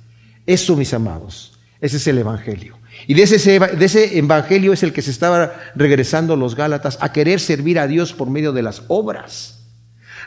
Eso, 0.46 0.76
mis 0.76 0.92
amados, 0.92 1.58
ese 1.80 1.98
es 1.98 2.06
el 2.08 2.18
Evangelio. 2.18 2.76
Y 3.06 3.14
de 3.14 3.22
ese, 3.22 3.58
de 3.60 3.84
ese 3.84 4.18
Evangelio 4.18 4.72
es 4.72 4.82
el 4.82 4.92
que 4.92 5.02
se 5.02 5.12
estaba 5.12 5.52
regresando 5.76 6.34
los 6.34 6.56
Gálatas 6.56 6.98
a 7.00 7.12
querer 7.12 7.38
servir 7.38 7.78
a 7.78 7.86
Dios 7.86 8.12
por 8.12 8.30
medio 8.30 8.52
de 8.52 8.62
las 8.62 8.82
obras. 8.88 9.59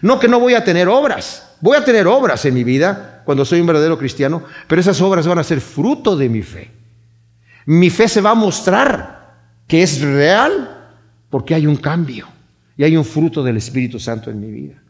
No 0.01 0.19
que 0.19 0.27
no 0.27 0.39
voy 0.39 0.53
a 0.53 0.63
tener 0.63 0.88
obras, 0.88 1.56
voy 1.62 1.77
a 1.77 1.86
tener 1.86 2.08
obras 2.08 2.45
en 2.45 2.53
mi 2.53 2.63
vida 2.63 3.21
cuando 3.25 3.45
soy 3.45 3.62
un 3.62 3.67
verdadero 3.67 3.97
cristiano, 3.97 4.43
pero 4.67 4.82
esas 4.82 4.99
obras 5.01 5.27
van 5.27 5.39
a 5.39 5.43
ser 5.43 5.62
fruto 5.62 6.15
de 6.15 6.29
mi 6.29 6.41
fe. 6.41 6.71
Mi 7.65 7.89
fe 7.89 8.08
se 8.08 8.21
va 8.21 8.32
a 8.32 8.36
mostrar 8.36 9.36
que 9.67 9.84
es 9.84 10.01
real 10.01 10.89
porque 11.29 11.56
hay 11.56 11.65
un 11.65 11.77
cambio 11.77 12.27
y 12.75 12.84
hay 12.84 12.97
un 12.97 13.06
fruto 13.06 13.43
del 13.43 13.58
Espíritu 13.58 13.99
Santo 13.99 14.29
en 14.29 14.39
mi 14.39 14.51
vida. 14.51 14.84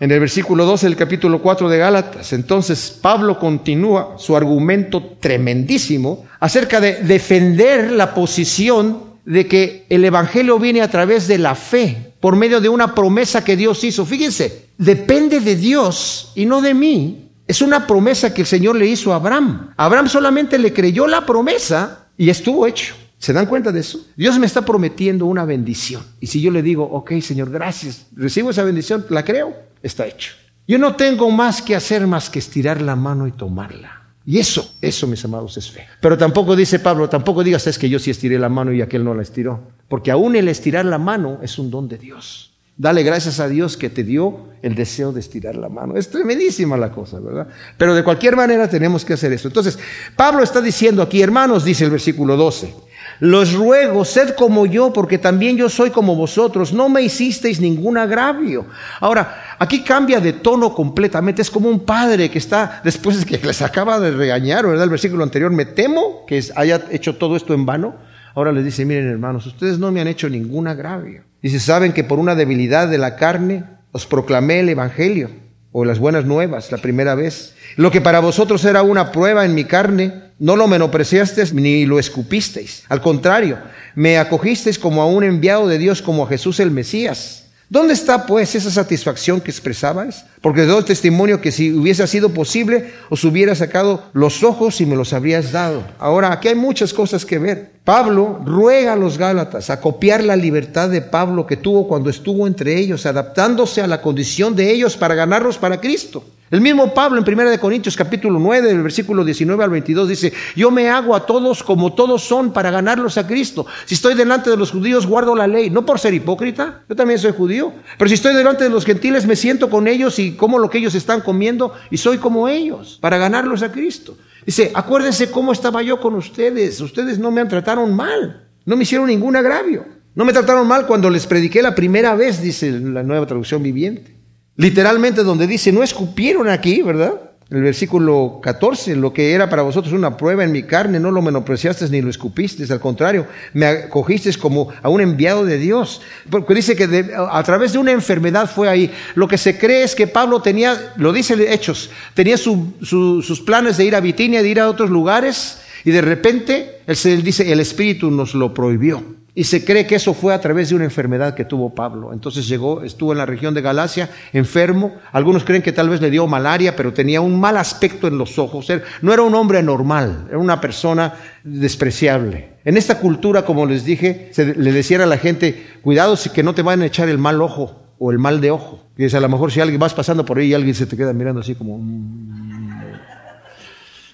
En 0.00 0.12
el 0.12 0.20
versículo 0.20 0.64
12 0.64 0.86
del 0.86 0.96
capítulo 0.96 1.42
4 1.42 1.68
de 1.68 1.78
Gálatas, 1.78 2.32
entonces 2.32 2.96
Pablo 3.02 3.38
continúa 3.38 4.14
su 4.16 4.36
argumento 4.36 5.16
tremendísimo 5.20 6.24
acerca 6.38 6.80
de 6.80 7.02
defender 7.02 7.90
la 7.90 8.14
posición 8.14 9.08
de 9.24 9.48
que 9.48 9.86
el 9.88 10.04
Evangelio 10.04 10.58
viene 10.60 10.82
a 10.82 10.90
través 10.90 11.26
de 11.26 11.38
la 11.38 11.56
fe, 11.56 12.07
por 12.20 12.36
medio 12.36 12.60
de 12.60 12.68
una 12.68 12.94
promesa 12.94 13.44
que 13.44 13.56
Dios 13.56 13.82
hizo. 13.84 14.04
Fíjense, 14.04 14.70
depende 14.76 15.40
de 15.40 15.56
Dios 15.56 16.32
y 16.34 16.46
no 16.46 16.60
de 16.60 16.74
mí 16.74 17.28
es 17.46 17.62
una 17.62 17.86
promesa 17.86 18.34
que 18.34 18.42
el 18.42 18.46
Señor 18.46 18.76
le 18.76 18.86
hizo 18.86 19.12
a 19.12 19.16
Abraham. 19.16 19.70
Abraham 19.76 20.08
solamente 20.08 20.58
le 20.58 20.72
creyó 20.72 21.06
la 21.06 21.24
promesa 21.24 22.08
y 22.16 22.28
estuvo 22.28 22.66
hecho. 22.66 22.94
¿Se 23.18 23.32
dan 23.32 23.46
cuenta 23.46 23.72
de 23.72 23.80
eso? 23.80 24.06
Dios 24.16 24.38
me 24.38 24.46
está 24.46 24.64
prometiendo 24.64 25.26
una 25.26 25.44
bendición. 25.44 26.02
Y 26.20 26.28
si 26.28 26.40
yo 26.40 26.50
le 26.50 26.62
digo, 26.62 26.84
ok, 26.84 27.20
Señor, 27.20 27.50
gracias, 27.50 28.06
recibo 28.14 28.50
esa 28.50 28.62
bendición, 28.62 29.04
la 29.08 29.24
creo, 29.24 29.56
está 29.82 30.06
hecho. 30.06 30.32
Yo 30.68 30.78
no 30.78 30.94
tengo 30.94 31.30
más 31.30 31.62
que 31.62 31.74
hacer 31.74 32.06
más 32.06 32.28
que 32.28 32.38
estirar 32.38 32.82
la 32.82 32.94
mano 32.94 33.26
y 33.26 33.32
tomarla. 33.32 33.97
Y 34.28 34.38
eso, 34.38 34.74
eso, 34.82 35.06
mis 35.06 35.24
amados, 35.24 35.56
es 35.56 35.70
fe. 35.70 35.86
Pero 36.02 36.18
tampoco 36.18 36.54
dice 36.54 36.80
Pablo, 36.80 37.08
tampoco 37.08 37.42
digas, 37.42 37.66
es 37.66 37.78
que 37.78 37.88
yo 37.88 37.98
sí 37.98 38.10
estiré 38.10 38.38
la 38.38 38.50
mano 38.50 38.74
y 38.74 38.82
aquel 38.82 39.02
no 39.02 39.14
la 39.14 39.22
estiró. 39.22 39.58
Porque 39.88 40.10
aún 40.10 40.36
el 40.36 40.48
estirar 40.48 40.84
la 40.84 40.98
mano 40.98 41.38
es 41.42 41.58
un 41.58 41.70
don 41.70 41.88
de 41.88 41.96
Dios. 41.96 42.52
Dale 42.76 43.02
gracias 43.04 43.40
a 43.40 43.48
Dios 43.48 43.78
que 43.78 43.88
te 43.88 44.04
dio 44.04 44.48
el 44.60 44.74
deseo 44.74 45.12
de 45.12 45.20
estirar 45.20 45.56
la 45.56 45.70
mano. 45.70 45.96
Es 45.96 46.10
tremendísima 46.10 46.76
la 46.76 46.92
cosa, 46.92 47.18
¿verdad? 47.20 47.48
Pero 47.78 47.94
de 47.94 48.04
cualquier 48.04 48.36
manera 48.36 48.68
tenemos 48.68 49.02
que 49.02 49.14
hacer 49.14 49.32
eso. 49.32 49.48
Entonces, 49.48 49.78
Pablo 50.14 50.42
está 50.42 50.60
diciendo 50.60 51.00
aquí, 51.00 51.22
hermanos, 51.22 51.64
dice 51.64 51.86
el 51.86 51.90
versículo 51.90 52.36
12, 52.36 52.74
Los 53.20 53.52
ruego, 53.52 54.04
sed 54.04 54.30
como 54.30 54.66
yo, 54.66 54.92
porque 54.92 55.18
también 55.18 55.56
yo 55.56 55.68
soy 55.68 55.90
como 55.90 56.14
vosotros. 56.14 56.72
No 56.72 56.88
me 56.88 57.02
hicisteis 57.02 57.60
ningún 57.60 57.98
agravio. 57.98 58.66
Ahora, 59.00 59.56
aquí 59.58 59.82
cambia 59.82 60.20
de 60.20 60.34
tono 60.34 60.74
completamente. 60.74 61.42
Es 61.42 61.50
como 61.50 61.68
un 61.68 61.80
padre 61.80 62.30
que 62.30 62.38
está, 62.38 62.80
después 62.84 63.18
de 63.18 63.26
que 63.26 63.44
les 63.44 63.60
acaba 63.62 63.98
de 63.98 64.12
regañar, 64.12 64.66
¿verdad? 64.66 64.84
El 64.84 64.90
versículo 64.90 65.24
anterior, 65.24 65.50
me 65.50 65.64
temo 65.64 66.24
que 66.26 66.42
haya 66.54 66.84
hecho 66.90 67.16
todo 67.16 67.36
esto 67.36 67.54
en 67.54 67.66
vano. 67.66 67.96
Ahora 68.34 68.52
les 68.52 68.64
dice, 68.64 68.84
miren 68.84 69.08
hermanos, 69.08 69.46
ustedes 69.46 69.80
no 69.80 69.90
me 69.90 70.00
han 70.00 70.06
hecho 70.06 70.28
ningún 70.28 70.68
agravio. 70.68 71.22
Dice, 71.42 71.58
saben 71.58 71.92
que 71.92 72.04
por 72.04 72.20
una 72.20 72.36
debilidad 72.36 72.88
de 72.88 72.98
la 72.98 73.16
carne 73.16 73.64
os 73.90 74.06
proclamé 74.06 74.60
el 74.60 74.68
Evangelio 74.68 75.30
o 75.72 75.84
las 75.84 75.98
buenas 75.98 76.24
nuevas 76.24 76.70
la 76.70 76.78
primera 76.78 77.14
vez. 77.14 77.54
Lo 77.76 77.90
que 77.90 78.00
para 78.00 78.20
vosotros 78.20 78.64
era 78.64 78.82
una 78.82 79.12
prueba 79.12 79.44
en 79.44 79.54
mi 79.54 79.64
carne, 79.64 80.27
no 80.38 80.56
lo 80.56 80.68
menospreciasteis 80.68 81.52
ni 81.52 81.84
lo 81.84 81.98
escupisteis. 81.98 82.84
Al 82.88 83.00
contrario, 83.00 83.58
me 83.94 84.18
acogisteis 84.18 84.78
como 84.78 85.02
a 85.02 85.06
un 85.06 85.24
enviado 85.24 85.66
de 85.66 85.78
Dios, 85.78 86.02
como 86.02 86.24
a 86.24 86.28
Jesús 86.28 86.60
el 86.60 86.70
Mesías. 86.70 87.44
¿Dónde 87.70 87.92
está 87.92 88.24
pues 88.24 88.54
esa 88.54 88.70
satisfacción 88.70 89.42
que 89.42 89.50
expresabais? 89.50 90.24
Porque 90.40 90.62
doy 90.62 90.82
testimonio 90.84 91.42
que 91.42 91.52
si 91.52 91.70
hubiese 91.70 92.06
sido 92.06 92.30
posible, 92.30 92.94
os 93.10 93.24
hubiera 93.24 93.54
sacado 93.54 94.04
los 94.14 94.42
ojos 94.42 94.80
y 94.80 94.86
me 94.86 94.96
los 94.96 95.12
habrías 95.12 95.52
dado. 95.52 95.84
Ahora, 95.98 96.32
aquí 96.32 96.48
hay 96.48 96.54
muchas 96.54 96.94
cosas 96.94 97.26
que 97.26 97.38
ver. 97.38 97.72
Pablo 97.84 98.40
ruega 98.42 98.94
a 98.94 98.96
los 98.96 99.18
Gálatas 99.18 99.68
a 99.68 99.82
copiar 99.82 100.24
la 100.24 100.36
libertad 100.36 100.88
de 100.88 101.02
Pablo 101.02 101.46
que 101.46 101.58
tuvo 101.58 101.86
cuando 101.86 102.08
estuvo 102.08 102.46
entre 102.46 102.74
ellos, 102.78 103.04
adaptándose 103.04 103.82
a 103.82 103.86
la 103.86 104.00
condición 104.00 104.56
de 104.56 104.70
ellos 104.70 104.96
para 104.96 105.14
ganarlos 105.14 105.58
para 105.58 105.78
Cristo. 105.78 106.24
El 106.50 106.62
mismo 106.62 106.94
Pablo 106.94 107.20
en 107.20 107.40
1 107.40 107.60
Corintios 107.60 107.94
capítulo 107.94 108.38
9, 108.38 108.68
del 108.68 108.82
versículo 108.82 109.22
19 109.22 109.64
al 109.64 109.70
22 109.70 110.08
dice, 110.08 110.32
yo 110.56 110.70
me 110.70 110.88
hago 110.88 111.14
a 111.14 111.26
todos 111.26 111.62
como 111.62 111.92
todos 111.92 112.24
son 112.24 112.54
para 112.54 112.70
ganarlos 112.70 113.18
a 113.18 113.26
Cristo. 113.26 113.66
Si 113.84 113.94
estoy 113.94 114.14
delante 114.14 114.48
de 114.48 114.56
los 114.56 114.70
judíos, 114.70 115.06
guardo 115.06 115.34
la 115.34 115.46
ley, 115.46 115.68
no 115.68 115.84
por 115.84 115.98
ser 115.98 116.14
hipócrita, 116.14 116.84
yo 116.88 116.96
también 116.96 117.18
soy 117.18 117.32
judío, 117.32 117.74
pero 117.98 118.08
si 118.08 118.14
estoy 118.14 118.34
delante 118.34 118.64
de 118.64 118.70
los 118.70 118.86
gentiles, 118.86 119.26
me 119.26 119.36
siento 119.36 119.68
con 119.68 119.86
ellos 119.86 120.18
y 120.18 120.36
como 120.36 120.58
lo 120.58 120.70
que 120.70 120.78
ellos 120.78 120.94
están 120.94 121.20
comiendo 121.20 121.74
y 121.90 121.98
soy 121.98 122.16
como 122.16 122.48
ellos, 122.48 122.98
para 123.00 123.18
ganarlos 123.18 123.62
a 123.62 123.70
Cristo. 123.70 124.16
Dice, 124.46 124.70
acuérdense 124.74 125.30
cómo 125.30 125.52
estaba 125.52 125.82
yo 125.82 126.00
con 126.00 126.14
ustedes, 126.14 126.80
ustedes 126.80 127.18
no 127.18 127.30
me 127.30 127.42
han 127.42 127.48
trataron 127.48 127.94
mal, 127.94 128.48
no 128.64 128.74
me 128.74 128.84
hicieron 128.84 129.08
ningún 129.08 129.36
agravio, 129.36 129.84
no 130.14 130.24
me 130.24 130.32
trataron 130.32 130.66
mal 130.66 130.86
cuando 130.86 131.10
les 131.10 131.26
prediqué 131.26 131.60
la 131.60 131.74
primera 131.74 132.14
vez, 132.14 132.40
dice 132.40 132.70
la 132.70 133.02
nueva 133.02 133.26
traducción 133.26 133.62
viviente. 133.62 134.17
Literalmente 134.58 135.22
donde 135.22 135.46
dice, 135.46 135.70
no 135.70 135.84
escupieron 135.84 136.48
aquí, 136.48 136.82
¿verdad? 136.82 137.14
El 137.48 137.62
versículo 137.62 138.40
14, 138.42 138.96
lo 138.96 139.12
que 139.12 139.32
era 139.32 139.48
para 139.48 139.62
vosotros 139.62 139.94
una 139.94 140.16
prueba 140.16 140.42
en 140.42 140.50
mi 140.50 140.64
carne, 140.64 140.98
no 140.98 141.12
lo 141.12 141.22
menospreciaste 141.22 141.88
ni 141.88 142.02
lo 142.02 142.10
escupiste, 142.10 142.70
al 142.70 142.80
contrario, 142.80 143.26
me 143.54 143.66
acogisteis 143.66 144.36
como 144.36 144.68
a 144.82 144.88
un 144.88 145.00
enviado 145.00 145.46
de 145.46 145.58
Dios. 145.58 146.02
Porque 146.28 146.54
dice 146.54 146.74
que 146.74 147.06
a 147.16 147.42
través 147.44 147.72
de 147.72 147.78
una 147.78 147.92
enfermedad 147.92 148.50
fue 148.50 148.68
ahí. 148.68 148.90
Lo 149.14 149.28
que 149.28 149.38
se 149.38 149.56
cree 149.56 149.84
es 149.84 149.94
que 149.94 150.08
Pablo 150.08 150.42
tenía, 150.42 150.92
lo 150.96 151.12
dice 151.12 151.54
Hechos, 151.54 151.88
tenía 152.12 152.36
sus 152.36 153.42
planes 153.46 153.76
de 153.76 153.84
ir 153.84 153.94
a 153.94 154.00
Bitinia, 154.00 154.42
de 154.42 154.48
ir 154.48 154.60
a 154.60 154.68
otros 154.68 154.90
lugares, 154.90 155.60
y 155.84 155.92
de 155.92 156.02
repente 156.02 156.80
él 156.86 157.22
dice, 157.22 157.50
el 157.52 157.60
Espíritu 157.60 158.10
nos 158.10 158.34
lo 158.34 158.52
prohibió. 158.52 159.17
Y 159.38 159.44
se 159.44 159.64
cree 159.64 159.86
que 159.86 159.94
eso 159.94 160.14
fue 160.14 160.34
a 160.34 160.40
través 160.40 160.68
de 160.68 160.74
una 160.74 160.82
enfermedad 160.82 161.36
que 161.36 161.44
tuvo 161.44 161.72
Pablo. 161.72 162.12
Entonces 162.12 162.48
llegó, 162.48 162.82
estuvo 162.82 163.12
en 163.12 163.18
la 163.18 163.24
región 163.24 163.54
de 163.54 163.60
Galacia, 163.60 164.10
enfermo. 164.32 164.96
Algunos 165.12 165.44
creen 165.44 165.62
que 165.62 165.70
tal 165.70 165.88
vez 165.88 166.00
le 166.00 166.10
dio 166.10 166.26
malaria, 166.26 166.74
pero 166.74 166.92
tenía 166.92 167.20
un 167.20 167.38
mal 167.38 167.56
aspecto 167.56 168.08
en 168.08 168.18
los 168.18 168.36
ojos. 168.40 168.66
No 169.00 169.12
era 169.12 169.22
un 169.22 169.36
hombre 169.36 169.62
normal, 169.62 170.26
era 170.28 170.38
una 170.38 170.60
persona 170.60 171.14
despreciable. 171.44 172.54
En 172.64 172.76
esta 172.76 172.98
cultura, 172.98 173.44
como 173.44 173.64
les 173.64 173.84
dije, 173.84 174.30
se 174.32 174.56
le 174.56 174.72
decía 174.72 175.00
a 175.04 175.06
la 175.06 175.18
gente, 175.18 175.68
cuidado 175.82 176.16
si 176.16 176.30
que 176.30 176.42
no 176.42 176.52
te 176.52 176.62
van 176.62 176.82
a 176.82 176.86
echar 176.86 177.08
el 177.08 177.18
mal 177.18 177.40
ojo 177.40 177.94
o 178.00 178.10
el 178.10 178.18
mal 178.18 178.40
de 178.40 178.50
ojo. 178.50 178.88
Y 178.96 179.04
es 179.04 179.14
a 179.14 179.20
lo 179.20 179.28
mejor 179.28 179.52
si 179.52 179.60
alguien 179.60 179.78
vas 179.78 179.94
pasando 179.94 180.24
por 180.24 180.38
ahí 180.38 180.48
y 180.48 180.54
alguien 180.54 180.74
se 180.74 180.86
te 180.86 180.96
queda 180.96 181.12
mirando 181.12 181.42
así 181.42 181.54
como... 181.54 181.78
Mm". 181.78 182.82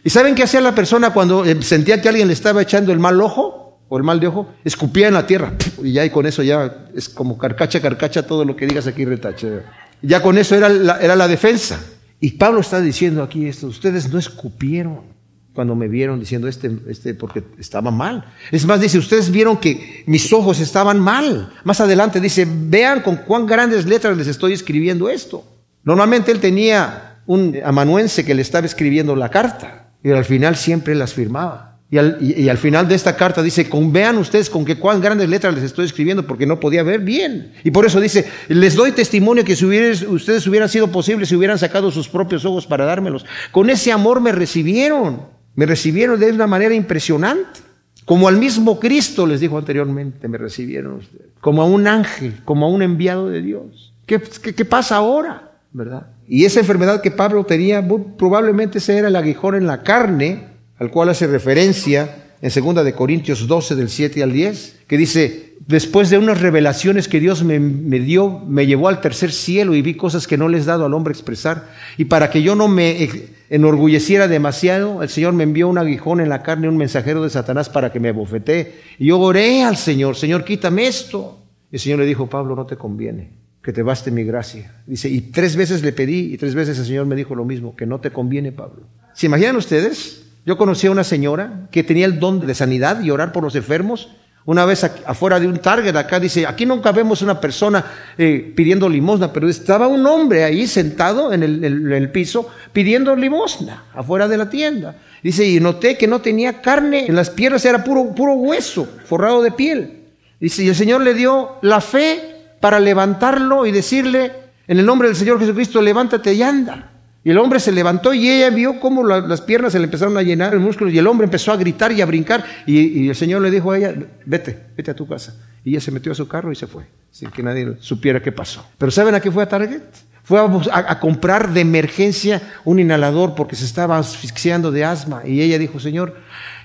¿Y 0.05 0.11
saben 0.11 0.35
qué 0.35 0.43
hacía 0.43 0.61
la 0.61 0.75
persona 0.75 1.15
cuando 1.15 1.47
eh, 1.47 1.63
sentía 1.63 2.03
que 2.03 2.11
alguien 2.11 2.29
le 2.29 2.35
estaba 2.35 2.61
echando 2.61 2.93
el 2.93 2.99
mal 2.99 3.19
ojo? 3.23 3.64
El 3.97 4.05
mal 4.05 4.21
de 4.21 4.27
ojo, 4.27 4.49
escupía 4.65 5.09
en 5.09 5.15
la 5.15 5.27
tierra. 5.27 5.53
Y 5.83 5.93
ya 5.93 6.05
y 6.05 6.11
con 6.11 6.27
eso 6.27 6.43
ya 6.43 6.87
es 6.95 7.09
como 7.09 7.39
carcacha, 7.39 7.81
carcacha, 7.81 8.27
todo 8.27 8.45
lo 8.45 8.57
que 8.57 8.67
digas 8.67 8.87
aquí 8.87 9.05
retache. 9.05 9.61
Ya 10.03 10.23
con 10.23 10.39
eso 10.39 10.55
era 10.55 10.69
la, 10.69 10.99
era 10.99 11.17
la 11.17 11.29
defensa. 11.29 11.81
Y 12.21 12.33
Pablo 12.33 12.61
está 12.61 12.81
diciendo 12.81 13.23
aquí 13.23 13.47
esto, 13.47 13.67
ustedes 13.67 14.13
no 14.13 14.19
escupieron 14.19 15.15
cuando 15.55 15.77
me 15.77 15.89
vieron 15.89 16.19
diciendo 16.19 16.49
este, 16.49 16.71
este, 16.89 17.15
porque 17.15 17.45
estaba 17.59 17.91
mal. 17.91 18.25
Es 18.51 18.67
más, 18.67 18.81
dice, 18.81 18.99
ustedes 18.99 19.31
vieron 19.31 19.57
que 19.57 20.03
mis 20.07 20.33
ojos 20.33 20.59
estaban 20.59 20.99
mal. 20.99 21.53
Más 21.63 21.81
adelante 21.81 22.21
dice, 22.21 22.47
vean 22.49 23.01
con 23.01 23.17
cuán 23.19 23.47
grandes 23.47 23.87
letras 23.87 24.17
les 24.17 24.27
estoy 24.27 24.53
escribiendo 24.53 25.09
esto. 25.09 25.45
Normalmente 25.85 26.33
él 26.33 26.41
tenía 26.41 27.21
un 27.27 27.57
amanuense 27.65 28.25
que 28.25 28.35
le 28.35 28.43
estaba 28.43 28.67
escribiendo 28.67 29.15
la 29.15 29.31
carta, 29.31 29.93
y 30.03 30.11
al 30.11 30.25
final 30.25 30.57
siempre 30.57 30.95
las 30.95 31.15
firmaba. 31.15 31.74
Y 31.95 32.49
al, 32.49 32.59
final 32.59 32.89
de 32.89 32.97
esta 32.97 33.15
carta 33.15 33.41
dice, 33.41 33.69
con, 33.69 33.93
vean 33.93 34.19
ustedes 34.19 34.51
con 34.51 34.65
qué 34.65 34.77
cuán 34.77 35.01
grandes 35.01 35.29
letras 35.29 35.55
les 35.55 35.63
estoy 35.63 35.85
escribiendo 35.85 36.27
porque 36.27 36.45
no 36.45 36.59
podía 36.59 36.83
ver 36.83 36.99
bien. 36.99 37.53
Y 37.63 37.71
por 37.71 37.87
eso 37.87 38.01
dice, 38.01 38.29
les 38.49 38.75
doy 38.75 38.91
testimonio 38.91 39.45
que 39.45 39.55
si 39.55 39.65
ustedes 39.65 40.45
hubieran 40.49 40.69
sido 40.69 40.91
posibles, 40.91 41.29
si 41.29 41.37
hubieran 41.37 41.57
sacado 41.57 41.93
sus 41.93 42.09
propios 42.09 42.45
ojos 42.45 42.67
para 42.67 42.85
dármelos. 42.85 43.25
Con 43.53 43.71
ese 43.71 43.93
amor 43.93 44.21
me 44.21 44.33
recibieron, 44.33 45.21
me 45.55 45.67
recibieron 45.67 46.19
de 46.19 46.33
una 46.33 46.49
manera 46.49 46.75
impresionante. 46.75 47.61
Como 48.05 48.27
al 48.27 48.39
mismo 48.39 48.81
Cristo 48.81 49.25
les 49.25 49.39
dijo 49.39 49.57
anteriormente, 49.57 50.27
me 50.27 50.37
recibieron 50.37 50.95
ustedes. 50.95 51.29
Como 51.41 51.63
a 51.63 51.65
un 51.65 51.87
ángel, 51.87 52.41
como 52.45 52.67
a 52.67 52.71
un 52.71 52.83
enviado 52.83 53.29
de 53.29 53.41
Dios. 53.41 53.95
¿Qué, 54.05 54.21
qué 54.21 54.65
pasa 54.65 54.97
ahora? 54.97 55.53
¿Verdad? 55.71 56.09
Y 56.27 56.45
esa 56.45 56.59
enfermedad 56.59 57.01
que 57.03 57.13
Pablo 57.13 57.45
tenía, 57.45 57.87
probablemente 58.19 58.79
ese 58.79 58.99
era 58.99 59.07
el 59.07 59.15
aguijón 59.15 59.55
en 59.55 59.69
la 59.69 59.85
carne 59.85 60.54
al 60.85 60.91
cual 60.91 61.09
hace 61.09 61.27
referencia 61.27 62.25
en 62.41 62.51
2 62.51 62.85
de 62.85 62.93
Corintios 62.93 63.47
12 63.47 63.75
del 63.75 63.89
7 63.89 64.23
al 64.23 64.33
10, 64.33 64.81
que 64.87 64.99
dice, 64.99 65.55
después 65.67 66.11
de 66.11 66.19
unas 66.19 66.43
revelaciones 66.43 67.09
que 67.09 67.19
Dios 67.19 67.43
me, 67.43 67.59
me, 67.59 68.01
dio, 68.01 68.41
me 68.41 68.67
llevó 68.67 68.89
al 68.89 69.01
tercer 69.01 69.33
cielo 69.33 69.75
y 69.75 69.81
vi 69.81 69.95
cosas 69.95 70.27
que 70.27 70.37
no 70.37 70.49
les 70.49 70.65
he 70.65 70.67
dado 70.67 70.85
al 70.85 70.93
hombre 70.93 71.13
expresar, 71.13 71.71
y 71.97 72.05
para 72.05 72.31
que 72.31 72.43
yo 72.43 72.55
no 72.55 72.69
me 72.69 73.09
enorgulleciera 73.49 74.29
demasiado, 74.29 75.03
el 75.03 75.09
Señor 75.09 75.33
me 75.33 75.45
envió 75.45 75.69
un 75.69 75.79
aguijón 75.79 76.21
en 76.21 76.29
la 76.29 76.43
carne, 76.43 76.69
un 76.69 76.77
mensajero 76.77 77.23
de 77.23 77.31
Satanás 77.31 77.71
para 77.71 77.91
que 77.91 78.01
me 78.01 78.13
bofetee, 78.13 78.75
y 78.99 79.07
yo 79.07 79.19
oré 79.21 79.63
al 79.63 79.79
Señor, 79.79 80.17
Señor, 80.17 80.45
quítame 80.45 80.87
esto. 80.87 81.39
Y 81.71 81.77
el 81.77 81.81
Señor 81.81 81.99
le 82.01 82.07
dijo, 82.07 82.29
Pablo, 82.29 82.55
no 82.55 82.67
te 82.67 82.77
conviene, 82.77 83.31
que 83.63 83.73
te 83.73 83.83
baste 83.83 84.11
mi 84.11 84.23
gracia. 84.23 84.83
Dice, 84.87 85.09
y 85.09 85.23
tres 85.23 85.57
veces 85.57 85.83
le 85.83 85.93
pedí, 85.93 86.35
y 86.35 86.37
tres 86.37 86.55
veces 86.55 86.79
el 86.79 86.85
Señor 86.85 87.07
me 87.07 87.17
dijo 87.17 87.35
lo 87.35 87.45
mismo, 87.45 87.75
que 87.75 87.87
no 87.87 88.01
te 88.01 88.11
conviene, 88.11 88.53
Pablo. 88.53 88.83
¿Se 89.15 89.27
imaginan 89.27 89.57
ustedes? 89.57 90.24
Yo 90.47 90.59
conocí 90.59 90.87
a 90.87 90.91
una 90.91 91.05
señora 91.05 91.69
que 91.71 91.83
tenía 91.83 92.05
el 92.05 92.21
don 92.21 92.47
de 92.47 92.55
sanidad 92.55 93.01
y 93.03 93.11
orar 93.11 93.33
por 93.33 93.43
los 93.43 93.55
enfermos. 93.57 94.11
Una 94.45 94.67
vez 94.67 94.85
afuera 94.85 95.41
de 95.41 95.47
un 95.47 95.57
Target, 95.57 95.97
acá 95.97 96.21
dice, 96.21 96.47
aquí 96.47 96.67
nunca 96.67 96.93
vemos 96.93 97.23
una 97.23 97.41
persona 97.41 97.83
eh, 98.19 98.53
pidiendo 98.55 98.91
limosna, 98.91 99.33
pero 99.33 99.49
estaba 99.49 99.87
un 99.87 100.07
hombre 100.07 100.45
ahí 100.45 100.67
sentado 100.67 101.33
en 101.33 101.43
el, 101.43 102.11
piso 102.11 102.51
pidiendo 102.71 103.17
limosna 103.17 103.85
afuera 103.95 104.29
de 104.29 104.37
la 104.37 104.51
tienda. 104.51 104.97
Dice, 105.23 105.49
y 105.49 105.61
noté 105.61 105.97
que 105.97 106.07
no 106.07 106.21
tenía 106.21 106.61
carne, 106.61 107.07
en 107.07 107.17
las 107.17 107.31
piernas 107.31 107.65
era 107.65 107.83
puro, 107.83 108.15
puro 108.15 108.35
hueso, 108.35 108.87
forrado 109.07 109.41
de 109.41 109.51
piel. 109.51 110.03
Dice, 110.39 110.63
y 110.63 110.69
el 110.69 110.75
Señor 110.75 111.01
le 111.01 111.15
dio 111.15 111.57
la 111.63 111.81
fe 111.81 112.35
para 112.61 112.79
levantarlo 112.81 113.65
y 113.65 113.73
decirle, 113.73 114.31
en 114.67 114.79
el 114.79 114.85
nombre 114.85 115.09
del 115.09 115.17
Señor 115.17 115.39
Jesucristo, 115.39 115.81
levántate 115.81 116.35
y 116.35 116.43
anda. 116.43 116.91
Y 117.25 117.31
el 117.31 117.39
hombre 117.39 117.59
se 117.59 117.73
levantó 117.73 118.13
y 118.13 118.29
ella 118.29 118.51
vio 118.51 118.79
cómo 118.79 119.03
las 119.03 119.41
piernas 119.41 119.73
se 119.73 119.79
le 119.79 119.87
empezaron 119.87 120.17
a 120.19 120.23
llenar 120.23 120.53
el 120.53 120.61
músculo 120.61 120.91
y 120.91 120.99
el 120.99 121.07
hombre 121.07 121.25
empezó 121.25 121.53
a 121.53 121.57
gritar 121.57 121.91
y 121.91 122.03
a 122.03 122.07
brincar 122.07 122.45
y, 122.67 123.09
el 123.09 123.17
Señor 123.17 123.41
le 123.41 123.51
dijo 123.51 123.73
a 123.73 123.79
ella, 123.79 123.95
vete, 124.27 124.67
vete 124.77 124.91
a 124.91 124.95
tu 124.95 125.09
casa. 125.09 125.35
Y 125.65 125.71
ella 125.71 125.81
se 125.81 125.91
metió 125.91 126.13
a 126.13 126.15
su 126.15 126.29
carro 126.29 126.53
y 126.53 126.55
se 126.55 126.67
fue, 126.67 126.85
sin 127.11 127.31
que 127.31 127.43
nadie 127.43 127.77
supiera 127.81 128.23
qué 128.23 128.31
pasó. 128.31 128.67
Pero 128.77 128.93
¿saben 128.93 129.15
a 129.15 129.21
qué 129.21 129.31
fue 129.31 129.43
a 129.43 129.49
Target? 129.49 129.81
Fue 130.23 130.39
a, 130.71 131.01
comprar 131.01 131.53
de 131.53 131.61
emergencia 131.61 132.43
un 132.65 132.79
inhalador 132.79 133.35
porque 133.35 133.57
se 133.57 133.65
estaba 133.65 133.97
asfixiando 133.97 134.71
de 134.71 134.85
asma. 134.85 135.23
Y 135.25 135.41
ella 135.41 135.59
dijo, 135.59 135.81
Señor, 135.81 136.17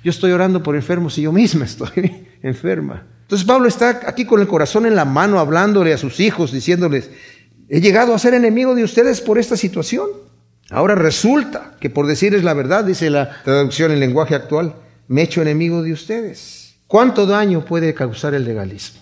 yo 0.04 0.10
estoy 0.10 0.32
orando 0.32 0.62
por 0.62 0.76
enfermos 0.76 1.18
y 1.18 1.22
yo 1.22 1.32
misma 1.32 1.66
estoy 1.66 2.26
enferma. 2.44 3.04
Entonces 3.22 3.48
Pablo 3.48 3.68
está 3.68 4.02
aquí 4.08 4.26
con 4.26 4.42
el 4.42 4.48
corazón 4.48 4.86
en 4.86 4.96
la 4.96 5.06
mano 5.06 5.40
hablándole 5.40 5.94
a 5.94 5.98
sus 5.98 6.20
hijos, 6.20 6.52
diciéndoles, 6.52 7.12
he 7.70 7.80
llegado 7.80 8.14
a 8.14 8.20
ser 8.20 8.34
enemigo 8.34 8.76
de 8.76 8.84
ustedes 8.84 9.22
por 9.22 9.38
esta 9.38 9.56
situación. 9.56 10.08
Ahora 10.70 10.96
resulta 10.96 11.76
que 11.80 11.90
por 11.90 12.08
decirles 12.08 12.44
la 12.44 12.54
verdad, 12.54 12.84
dice 12.84 13.10
la 13.10 13.42
traducción 13.44 13.92
en 13.92 14.00
lenguaje 14.00 14.36
actual, 14.36 14.76
me 15.08 15.22
he 15.22 15.24
hecho 15.24 15.42
enemigo 15.42 15.82
de 15.82 15.94
ustedes. 15.94 16.76
¿Cuánto 16.88 17.26
daño 17.26 17.66
puede 17.66 17.94
causar 17.94 18.34
el 18.34 18.46
legalismo? 18.46 19.00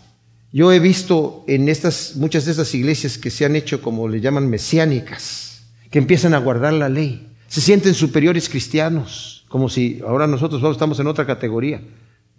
Yo 0.51 0.71
he 0.71 0.79
visto 0.79 1.43
en 1.47 1.67
estas, 1.67 2.15
muchas 2.15 2.45
de 2.45 2.51
estas 2.51 2.73
iglesias 2.73 3.17
que 3.17 3.29
se 3.29 3.45
han 3.45 3.55
hecho 3.55 3.81
como 3.81 4.07
le 4.07 4.21
llaman 4.21 4.49
mesiánicas, 4.49 5.63
que 5.91 5.99
empiezan 5.99 6.33
a 6.33 6.39
guardar 6.39 6.73
la 6.73 6.89
ley, 6.89 7.33
se 7.47 7.61
sienten 7.61 7.93
superiores 7.93 8.49
cristianos, 8.49 9.45
como 9.49 9.69
si 9.69 10.01
ahora 10.05 10.27
nosotros 10.27 10.61
estamos 10.71 10.99
en 10.99 11.07
otra 11.07 11.25
categoría. 11.25 11.81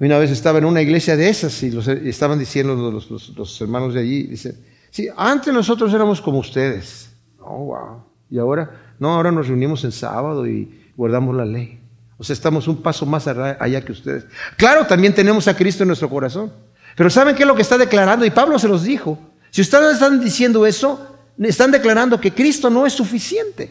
Una 0.01 0.19
vez 0.19 0.31
estaba 0.31 0.59
en 0.59 0.65
una 0.65 0.81
iglesia 0.81 1.17
de 1.17 1.29
esas 1.29 1.63
y, 1.63 1.71
los, 1.71 1.89
estaban 1.89 2.39
diciendo 2.39 2.75
los, 2.91 3.11
los, 3.11 3.61
hermanos 3.61 3.95
de 3.95 4.01
allí, 4.01 4.23
dicen, 4.25 4.57
sí, 4.91 5.09
antes 5.17 5.53
nosotros 5.53 5.93
éramos 5.93 6.21
como 6.21 6.39
ustedes. 6.39 7.11
Oh, 7.41 7.65
wow. 7.65 8.05
Y 8.31 8.39
ahora, 8.39 8.88
no, 8.99 9.13
ahora 9.13 9.31
nos 9.31 9.49
reunimos 9.49 9.85
en 9.85 9.93
sábado 9.93 10.47
y 10.47 10.91
guardamos 10.97 11.35
la 11.35 11.45
ley. 11.45 11.79
O 12.19 12.25
sea, 12.25 12.35
estamos 12.35 12.67
un 12.67 12.83
paso 12.83 13.07
más 13.07 13.29
allá 13.29 13.85
que 13.85 13.93
ustedes. 13.93 14.27
Claro, 14.57 14.87
también 14.87 15.15
tenemos 15.15 15.47
a 15.47 15.57
Cristo 15.57 15.85
en 15.85 15.89
nuestro 15.89 16.09
corazón. 16.09 16.53
Pero 16.97 17.11
¿saben 17.11 17.37
qué 17.37 17.45
es 17.45 17.47
lo 17.47 17.55
que 17.55 17.63
está 17.63 17.79
declarando? 17.79 18.25
Y 18.25 18.31
Pablo 18.31 18.59
se 18.59 18.67
los 18.67 18.83
dijo. 18.83 19.17
Si 19.51 19.61
ustedes 19.61 19.95
están 19.95 20.21
diciendo 20.21 20.67
eso, 20.67 21.17
están 21.39 21.71
declarando 21.71 22.21
que 22.21 22.33
Cristo 22.33 22.71
no 22.71 22.87
es 22.87 22.93
suficiente, 22.93 23.71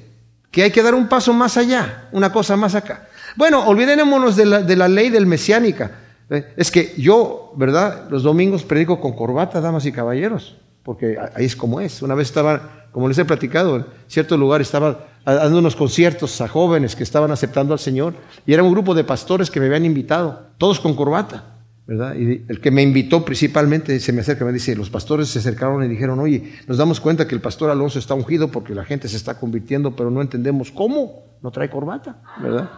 que 0.49 0.63
hay 0.63 0.71
que 0.71 0.81
dar 0.81 0.95
un 0.95 1.09
paso 1.09 1.33
más 1.33 1.57
allá, 1.57 2.07
una 2.13 2.31
cosa 2.31 2.55
más 2.55 2.73
acá. 2.73 3.09
Bueno, 3.35 3.67
olvidémonos 3.67 4.37
de 4.37 4.45
la, 4.45 4.61
de 4.61 4.75
la 4.77 4.87
ley 4.87 5.09
del 5.09 5.25
mesiánica. 5.25 5.91
Eh, 6.29 6.53
es 6.55 6.71
que 6.71 6.93
yo, 6.97 7.51
¿verdad? 7.57 8.07
Los 8.09 8.23
domingos 8.23 8.63
predico 8.63 8.99
con 9.01 9.13
corbata, 9.13 9.59
damas 9.59 9.85
y 9.85 9.91
caballeros, 9.91 10.55
porque 10.83 11.17
ahí 11.35 11.45
es 11.45 11.55
como 11.55 11.81
es. 11.81 12.01
Una 12.01 12.15
vez 12.15 12.29
estaba, 12.29 12.87
como 12.91 13.09
les 13.09 13.17
he 13.17 13.25
platicado, 13.25 13.75
en 13.75 13.85
cierto 14.07 14.37
lugar 14.37 14.61
estaba 14.61 15.05
dando 15.33 15.59
unos 15.59 15.75
conciertos 15.75 16.39
a 16.41 16.47
jóvenes 16.47 16.95
que 16.95 17.03
estaban 17.03 17.31
aceptando 17.31 17.73
al 17.73 17.79
Señor 17.79 18.13
y 18.45 18.53
era 18.53 18.63
un 18.63 18.71
grupo 18.71 18.95
de 18.95 19.03
pastores 19.03 19.51
que 19.51 19.59
me 19.59 19.65
habían 19.65 19.85
invitado, 19.85 20.47
todos 20.57 20.79
con 20.79 20.95
corbata. 20.95 21.53
¿verdad? 21.85 22.15
Y 22.15 22.43
el 22.49 22.59
que 22.59 22.69
me 22.69 22.81
invitó 22.81 23.23
principalmente 23.23 23.97
se 24.01 24.11
me 24.11 24.19
acerca 24.19 24.43
me 24.43 24.51
dice, 24.51 24.75
los 24.75 24.89
pastores 24.89 25.29
se 25.29 25.39
acercaron 25.39 25.83
y 25.85 25.87
dijeron, 25.87 26.19
oye, 26.19 26.53
nos 26.67 26.77
damos 26.77 26.99
cuenta 26.99 27.27
que 27.27 27.33
el 27.33 27.39
pastor 27.39 27.69
Alonso 27.69 27.97
está 27.97 28.13
ungido 28.13 28.49
porque 28.51 28.75
la 28.75 28.83
gente 28.83 29.07
se 29.07 29.15
está 29.15 29.39
convirtiendo, 29.39 29.95
pero 29.95 30.11
no 30.11 30.21
entendemos 30.21 30.69
cómo, 30.69 31.37
no 31.41 31.49
trae 31.49 31.69
corbata, 31.69 32.21
¿verdad? 32.41 32.69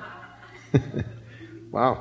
wow. 1.72 1.98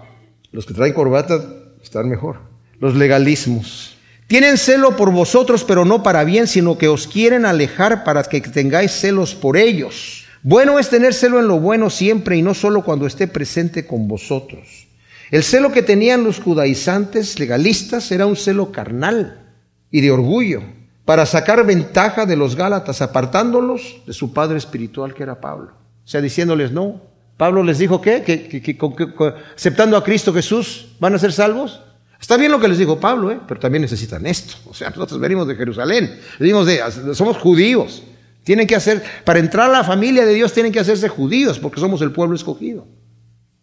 Los 0.53 0.67
que 0.67 0.75
traen 0.75 0.93
corbata 0.93 1.41
están 1.83 2.09
mejor. 2.09 2.41
Los 2.79 2.95
legalismos. 2.95 3.97
Tienen 4.27 4.59
celo 4.59 4.95
por 4.95 5.11
vosotros, 5.11 5.65
pero 5.65 5.87
no 5.87 6.03
para 6.03 6.25
bien, 6.25 6.47
sino 6.47 6.77
que 6.77 6.89
os 6.89 7.07
quieren 7.07 7.47
alejar 7.47 8.05
para 8.05 8.23
que 8.25 8.43
tengáis 8.43 8.93
celos 8.93 9.35
por 9.35 9.57
ellos. 9.57 10.28
Bueno 10.43 10.79
es 10.79 10.89
tener 10.89 11.15
celo 11.15 11.41
en 11.41 11.49
lo 11.49 11.59
bueno 11.59 11.91
siempre 11.91 12.37
y 12.37 12.43
no 12.43 12.55
solo 12.55 12.83
cuando 12.83 13.07
esté 13.07 13.27
presente 13.27 13.87
con 13.87 14.07
vosotros. 14.07 14.87
El 15.31 15.43
celo 15.43 15.73
que 15.73 15.83
tenían 15.83 16.25
los 16.25 16.41
judaizantes 16.41 17.39
legalistas 17.39 18.11
era 18.13 18.27
un 18.27 18.37
celo 18.37 18.73
carnal 18.73 19.47
y 19.91 20.01
de 20.01 20.11
orgullo, 20.11 20.63
para 21.05 21.27
sacar 21.27 21.65
ventaja 21.67 22.27
de 22.27 22.37
los 22.37 22.55
Gálatas, 22.55 23.01
apartándolos 23.03 24.03
de 24.07 24.13
su 24.13 24.33
padre 24.33 24.59
espiritual 24.59 25.15
que 25.15 25.23
era 25.23 25.41
Pablo. 25.41 25.73
O 26.05 26.09
sea, 26.09 26.21
diciéndoles, 26.21 26.73
no, 26.73 27.03
Pablo 27.37 27.63
les 27.63 27.79
dijo 27.79 28.01
¿qué? 28.01 28.23
que, 28.23 28.79
aceptando 29.57 29.97
a 29.97 30.05
Cristo 30.05 30.33
Jesús 30.33 30.89
van 31.01 31.15
a 31.15 31.19
ser 31.19 31.33
salvos. 31.33 31.81
Está 32.21 32.37
bien 32.37 32.51
lo 32.51 32.59
que 32.59 32.69
les 32.69 32.79
dijo 32.79 32.99
Pablo, 32.99 33.31
¿eh? 33.31 33.39
pero 33.47 33.61
también 33.61 33.83
necesitan 33.83 34.27
esto. 34.27 34.55
O 34.69 34.75
sea, 34.75 34.91
nosotros 34.91 35.21
venimos 35.21 35.47
de 35.47 35.55
Jerusalén, 35.55 36.19
venimos 36.39 36.67
de, 36.67 36.81
somos 37.15 37.39
judíos. 37.39 38.03
Tienen 38.49 38.67
que 38.67 38.77
hacer, 38.77 39.03
para 39.25 39.41
entrar 39.41 39.69
a 39.69 39.73
la 39.75 39.85
familia 39.85 40.25
de 40.25 40.33
Dios 40.33 40.55
tienen 40.55 40.73
que 40.73 40.81
hacerse 40.81 41.11
judíos, 41.11 41.59
porque 41.59 41.81
somos 41.81 42.01
el 42.01 42.13
pueblo 42.13 42.35
escogido. 42.35 42.87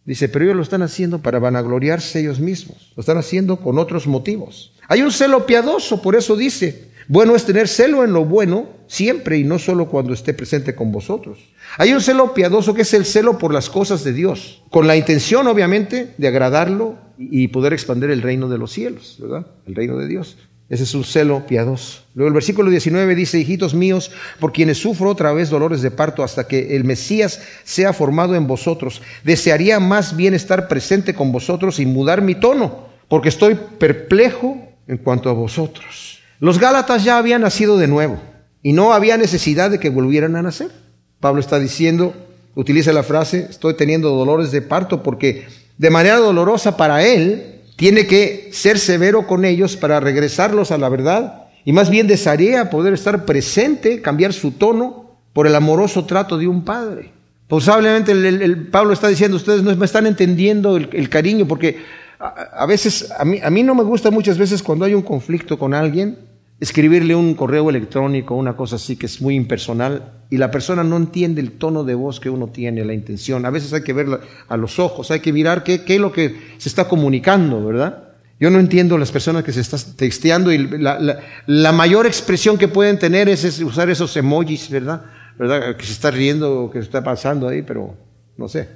Dice, 0.04 0.30
pero 0.30 0.46
ellos 0.46 0.58
lo 0.58 0.62
están 0.62 0.84
haciendo 0.84 1.24
para 1.24 1.40
vanagloriarse 1.40 2.20
ellos 2.20 2.40
mismos. 2.40 2.94
Lo 2.96 3.02
están 3.02 3.18
haciendo 3.18 3.58
con 3.58 3.80
otros 3.80 4.06
motivos. 4.06 4.76
Hay 4.88 5.02
un 5.02 5.12
celo 5.12 5.48
piadoso, 5.48 6.04
por 6.04 6.16
eso 6.16 6.36
dice, 6.36 6.92
bueno 7.08 7.36
es 7.36 7.46
tener 7.46 7.68
celo 7.68 8.04
en 8.04 8.14
lo 8.14 8.26
bueno 8.26 8.68
siempre 8.86 9.40
y 9.40 9.44
no 9.44 9.58
solo 9.58 9.90
cuando 9.90 10.14
esté 10.14 10.36
presente 10.36 10.76
con 10.76 10.92
vosotros. 10.92 11.40
Hay 11.80 11.92
un 11.92 12.02
celo 12.02 12.36
piadoso 12.36 12.76
que 12.76 12.84
es 12.84 12.94
el 12.94 13.06
celo 13.06 13.40
por 13.40 13.52
las 13.52 13.72
cosas 13.72 14.04
de 14.04 14.14
Dios, 14.14 14.62
con 14.70 14.86
la 14.86 14.96
intención 14.96 15.48
obviamente 15.48 16.14
de 16.20 16.28
agradarlo 16.28 17.00
y 17.18 17.48
poder 17.48 17.74
expandir 17.74 18.12
el 18.12 18.22
reino 18.22 18.50
de 18.50 18.60
los 18.60 18.72
cielos, 18.72 19.18
¿verdad? 19.20 19.48
El 19.66 19.74
reino 19.74 19.98
de 19.98 20.08
Dios. 20.08 20.38
Ese 20.68 20.84
es 20.84 20.96
un 20.96 21.04
celo 21.04 21.46
piadoso. 21.46 22.02
Luego 22.16 22.30
el 22.30 22.34
versículo 22.34 22.72
19 22.72 23.14
dice, 23.14 23.40
hijitos 23.40 23.76
míos, 23.76 24.12
por 24.40 24.52
quienes 24.52 24.80
sufro 24.80 25.12
otra 25.12 25.32
vez 25.32 25.50
dolores 25.50 25.82
de 25.82 25.92
parto 25.92 26.24
hasta 26.24 26.48
que 26.48 26.76
el 26.76 26.84
Mesías 26.84 27.42
sea 27.64 27.94
formado 27.94 28.36
en 28.36 28.48
vosotros, 28.48 29.02
desearía 29.24 29.80
más 29.80 30.16
bien 30.16 30.34
estar 30.34 30.68
presente 30.68 31.14
con 31.14 31.32
vosotros 31.32 31.80
y 31.80 31.86
mudar 31.86 32.24
mi 32.24 32.34
tono, 32.34 32.88
porque 33.08 33.30
estoy 33.30 33.56
perplejo 33.78 34.58
en 34.88 34.98
cuanto 34.98 35.30
a 35.30 35.34
vosotros. 35.34 36.20
Los 36.40 36.60
Gálatas 36.60 37.04
ya 37.04 37.18
habían 37.20 37.42
nacido 37.42 37.78
de 37.78 37.88
nuevo 37.88 38.20
y 38.64 38.74
no 38.74 38.94
había 38.94 39.18
necesidad 39.18 39.70
de 39.70 39.80
que 39.80 39.92
volvieran 39.92 40.36
a 40.36 40.42
nacer. 40.42 40.72
Pablo 41.20 41.42
está 41.42 41.60
diciendo, 41.60 42.14
utiliza 42.56 42.92
la 42.92 43.04
frase, 43.04 43.48
estoy 43.52 43.76
teniendo 43.76 44.10
dolores 44.10 44.52
de 44.52 44.64
parto 44.64 45.04
porque 45.04 45.46
de 45.78 45.90
manera 45.92 46.18
dolorosa 46.18 46.76
para 46.76 47.06
él 47.06 47.55
tiene 47.76 48.08
que 48.08 48.50
ser 48.52 48.80
severo 48.80 49.28
con 49.28 49.46
ellos 49.46 49.76
para 49.76 50.00
regresarlos 50.00 50.72
a 50.72 50.78
la 50.78 50.90
verdad 50.90 51.44
y 51.66 51.74
más 51.74 51.90
bien 51.90 52.08
desearía 52.08 52.70
poder 52.70 52.94
estar 52.94 53.26
presente, 53.26 54.02
cambiar 54.02 54.34
su 54.34 54.52
tono 54.52 55.18
por 55.34 55.48
el 55.48 55.56
amoroso 55.56 56.06
trato 56.06 56.38
de 56.38 56.48
un 56.48 56.64
padre. 56.64 57.12
Posiblemente 57.48 58.12
el, 58.12 58.68
Pablo 58.68 58.94
está 58.94 59.08
diciendo, 59.08 59.38
ustedes 59.38 59.62
no 59.62 59.76
me 59.76 59.86
están 59.86 60.08
entendiendo 60.08 60.78
el, 60.78 61.10
cariño 61.10 61.48
porque 61.48 61.78
a, 62.20 62.66
veces, 62.66 63.12
a 63.18 63.26
mí, 63.26 63.40
a 63.44 63.50
mí 63.50 63.62
no 63.62 63.76
me 63.76 63.84
gusta 63.84 64.10
muchas 64.10 64.38
veces 64.38 64.64
cuando 64.64 64.86
hay 64.86 64.94
un 64.94 65.02
conflicto 65.02 65.60
con 65.60 65.74
alguien, 65.74 66.18
escribirle 66.60 67.16
un 67.16 67.34
correo 67.36 67.70
electrónico, 67.70 68.36
una 68.36 68.56
cosa 68.56 68.78
así 68.78 68.96
que 68.96 69.06
es 69.06 69.22
muy 69.22 69.36
impersonal, 69.36 70.14
y 70.30 70.38
la 70.38 70.52
persona 70.52 70.84
no 70.84 70.98
entiende 70.98 71.42
el 71.42 71.54
tono 71.54 71.84
de 71.84 71.96
voz 71.96 72.20
que 72.20 72.30
uno 72.30 72.48
tiene, 72.48 72.86
la 72.86 72.94
intención. 72.94 73.46
A 73.46 73.50
veces 73.50 73.74
hay 73.74 73.84
que 73.84 73.94
ver 73.94 74.08
a 74.48 74.58
los 74.58 74.80
ojos, 74.80 75.12
hay 75.12 75.20
que 75.20 75.34
mirar 75.34 75.64
qué, 75.64 75.84
qué 75.84 75.96
es 75.96 76.02
lo 76.02 76.12
que 76.12 76.56
se 76.58 76.70
está 76.70 76.88
comunicando, 76.88 77.64
¿verdad? 77.66 78.04
Yo 78.40 78.50
no 78.50 78.60
entiendo 78.60 78.98
las 78.98 79.12
personas 79.12 79.44
que 79.44 79.54
se 79.54 79.62
están 79.62 79.80
texteando 79.96 80.52
y 80.52 80.58
la, 80.58 81.22
la, 81.46 81.72
mayor 81.72 82.06
expresión 82.06 82.58
que 82.58 82.68
pueden 82.68 83.00
tener 83.00 83.30
es, 83.30 83.62
usar 83.62 83.90
esos 83.90 84.16
emojis, 84.18 84.70
¿verdad? 84.70 85.04
¿verdad? 85.38 85.78
Que 85.78 85.86
se 85.86 85.94
está 85.94 86.12
riendo, 86.12 86.70
que 86.72 86.80
se 86.80 86.86
está 86.86 87.04
pasando 87.04 87.48
ahí, 87.48 87.62
pero 87.62 87.96
no 88.38 88.50
sé. 88.50 88.68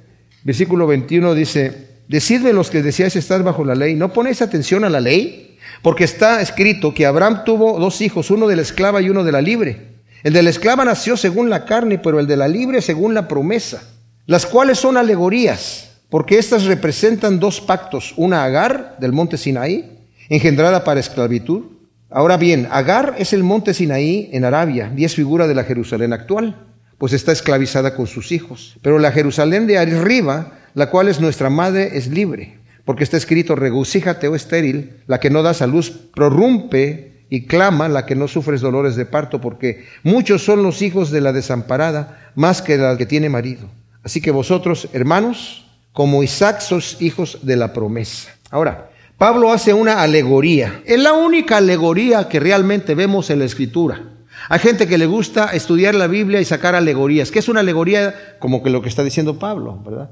Versículo 0.44 0.86
21 0.86 1.34
dice, 1.34 1.90
Decidme 2.10 2.52
los 2.52 2.70
que 2.70 2.82
deseáis 2.82 3.14
estar 3.14 3.40
bajo 3.44 3.64
la 3.64 3.76
ley, 3.76 3.94
¿no 3.94 4.12
ponéis 4.12 4.42
atención 4.42 4.82
a 4.82 4.88
la 4.88 4.98
ley? 4.98 5.49
Porque 5.82 6.04
está 6.04 6.40
escrito 6.40 6.94
que 6.94 7.06
Abraham 7.06 7.44
tuvo 7.44 7.78
dos 7.78 8.00
hijos, 8.00 8.30
uno 8.30 8.46
de 8.46 8.56
la 8.56 8.62
esclava 8.62 9.00
y 9.00 9.10
uno 9.10 9.24
de 9.24 9.32
la 9.32 9.40
libre. 9.40 9.88
El 10.22 10.32
de 10.32 10.42
la 10.42 10.50
esclava 10.50 10.84
nació 10.84 11.16
según 11.16 11.48
la 11.48 11.64
carne, 11.64 11.98
pero 11.98 12.20
el 12.20 12.26
de 12.26 12.36
la 12.36 12.48
libre 12.48 12.82
según 12.82 13.14
la 13.14 13.28
promesa, 13.28 13.82
las 14.26 14.44
cuales 14.44 14.78
son 14.78 14.96
alegorías, 14.96 15.92
porque 16.10 16.38
éstas 16.38 16.64
representan 16.64 17.40
dos 17.40 17.60
pactos, 17.60 18.12
una 18.16 18.44
Agar 18.44 18.96
del 19.00 19.12
monte 19.12 19.38
Sinaí, 19.38 19.98
engendrada 20.28 20.84
para 20.84 21.00
esclavitud. 21.00 21.62
Ahora 22.10 22.36
bien, 22.36 22.68
Agar 22.70 23.14
es 23.18 23.32
el 23.32 23.42
monte 23.42 23.72
Sinaí 23.72 24.28
en 24.32 24.44
Arabia 24.44 24.92
y 24.96 25.04
es 25.04 25.14
figura 25.14 25.46
de 25.46 25.54
la 25.54 25.64
Jerusalén 25.64 26.12
actual, 26.12 26.66
pues 26.98 27.14
está 27.14 27.32
esclavizada 27.32 27.94
con 27.94 28.06
sus 28.06 28.30
hijos. 28.30 28.76
Pero 28.82 28.98
la 28.98 29.12
Jerusalén 29.12 29.66
de 29.66 29.78
arriba 29.78 30.52
la 30.74 30.90
cual 30.90 31.08
es 31.08 31.20
nuestra 31.20 31.50
madre, 31.50 31.96
es 31.96 32.08
libre, 32.08 32.58
porque 32.90 33.04
está 33.04 33.16
escrito, 33.16 33.54
regocíjate, 33.54 34.26
oh 34.26 34.34
estéril, 34.34 34.96
la 35.06 35.20
que 35.20 35.30
no 35.30 35.44
das 35.44 35.62
a 35.62 35.68
luz, 35.68 35.92
prorrumpe 36.12 37.24
y 37.30 37.46
clama 37.46 37.88
la 37.88 38.04
que 38.04 38.16
no 38.16 38.26
sufres 38.26 38.62
dolores 38.62 38.96
de 38.96 39.06
parto, 39.06 39.40
porque 39.40 39.84
muchos 40.02 40.44
son 40.44 40.64
los 40.64 40.82
hijos 40.82 41.12
de 41.12 41.20
la 41.20 41.32
desamparada, 41.32 42.32
más 42.34 42.62
que 42.62 42.76
la 42.76 42.96
que 42.96 43.06
tiene 43.06 43.28
marido. 43.28 43.70
Así 44.02 44.20
que 44.20 44.32
vosotros, 44.32 44.88
hermanos, 44.92 45.70
como 45.92 46.24
Isaac, 46.24 46.62
sois 46.62 47.00
hijos 47.00 47.38
de 47.42 47.54
la 47.54 47.72
promesa. 47.72 48.30
Ahora, 48.50 48.90
Pablo 49.16 49.52
hace 49.52 49.72
una 49.72 50.02
alegoría. 50.02 50.82
Es 50.84 50.98
la 50.98 51.12
única 51.12 51.58
alegoría 51.58 52.28
que 52.28 52.40
realmente 52.40 52.96
vemos 52.96 53.30
en 53.30 53.38
la 53.38 53.44
escritura. 53.44 54.02
Hay 54.48 54.58
gente 54.58 54.88
que 54.88 54.98
le 54.98 55.06
gusta 55.06 55.50
estudiar 55.52 55.94
la 55.94 56.08
Biblia 56.08 56.40
y 56.40 56.44
sacar 56.44 56.74
alegorías. 56.74 57.30
¿Qué 57.30 57.38
es 57.38 57.48
una 57.48 57.60
alegoría? 57.60 58.36
Como 58.40 58.64
que 58.64 58.70
lo 58.70 58.82
que 58.82 58.88
está 58.88 59.04
diciendo 59.04 59.38
Pablo, 59.38 59.80
¿verdad? 59.80 60.10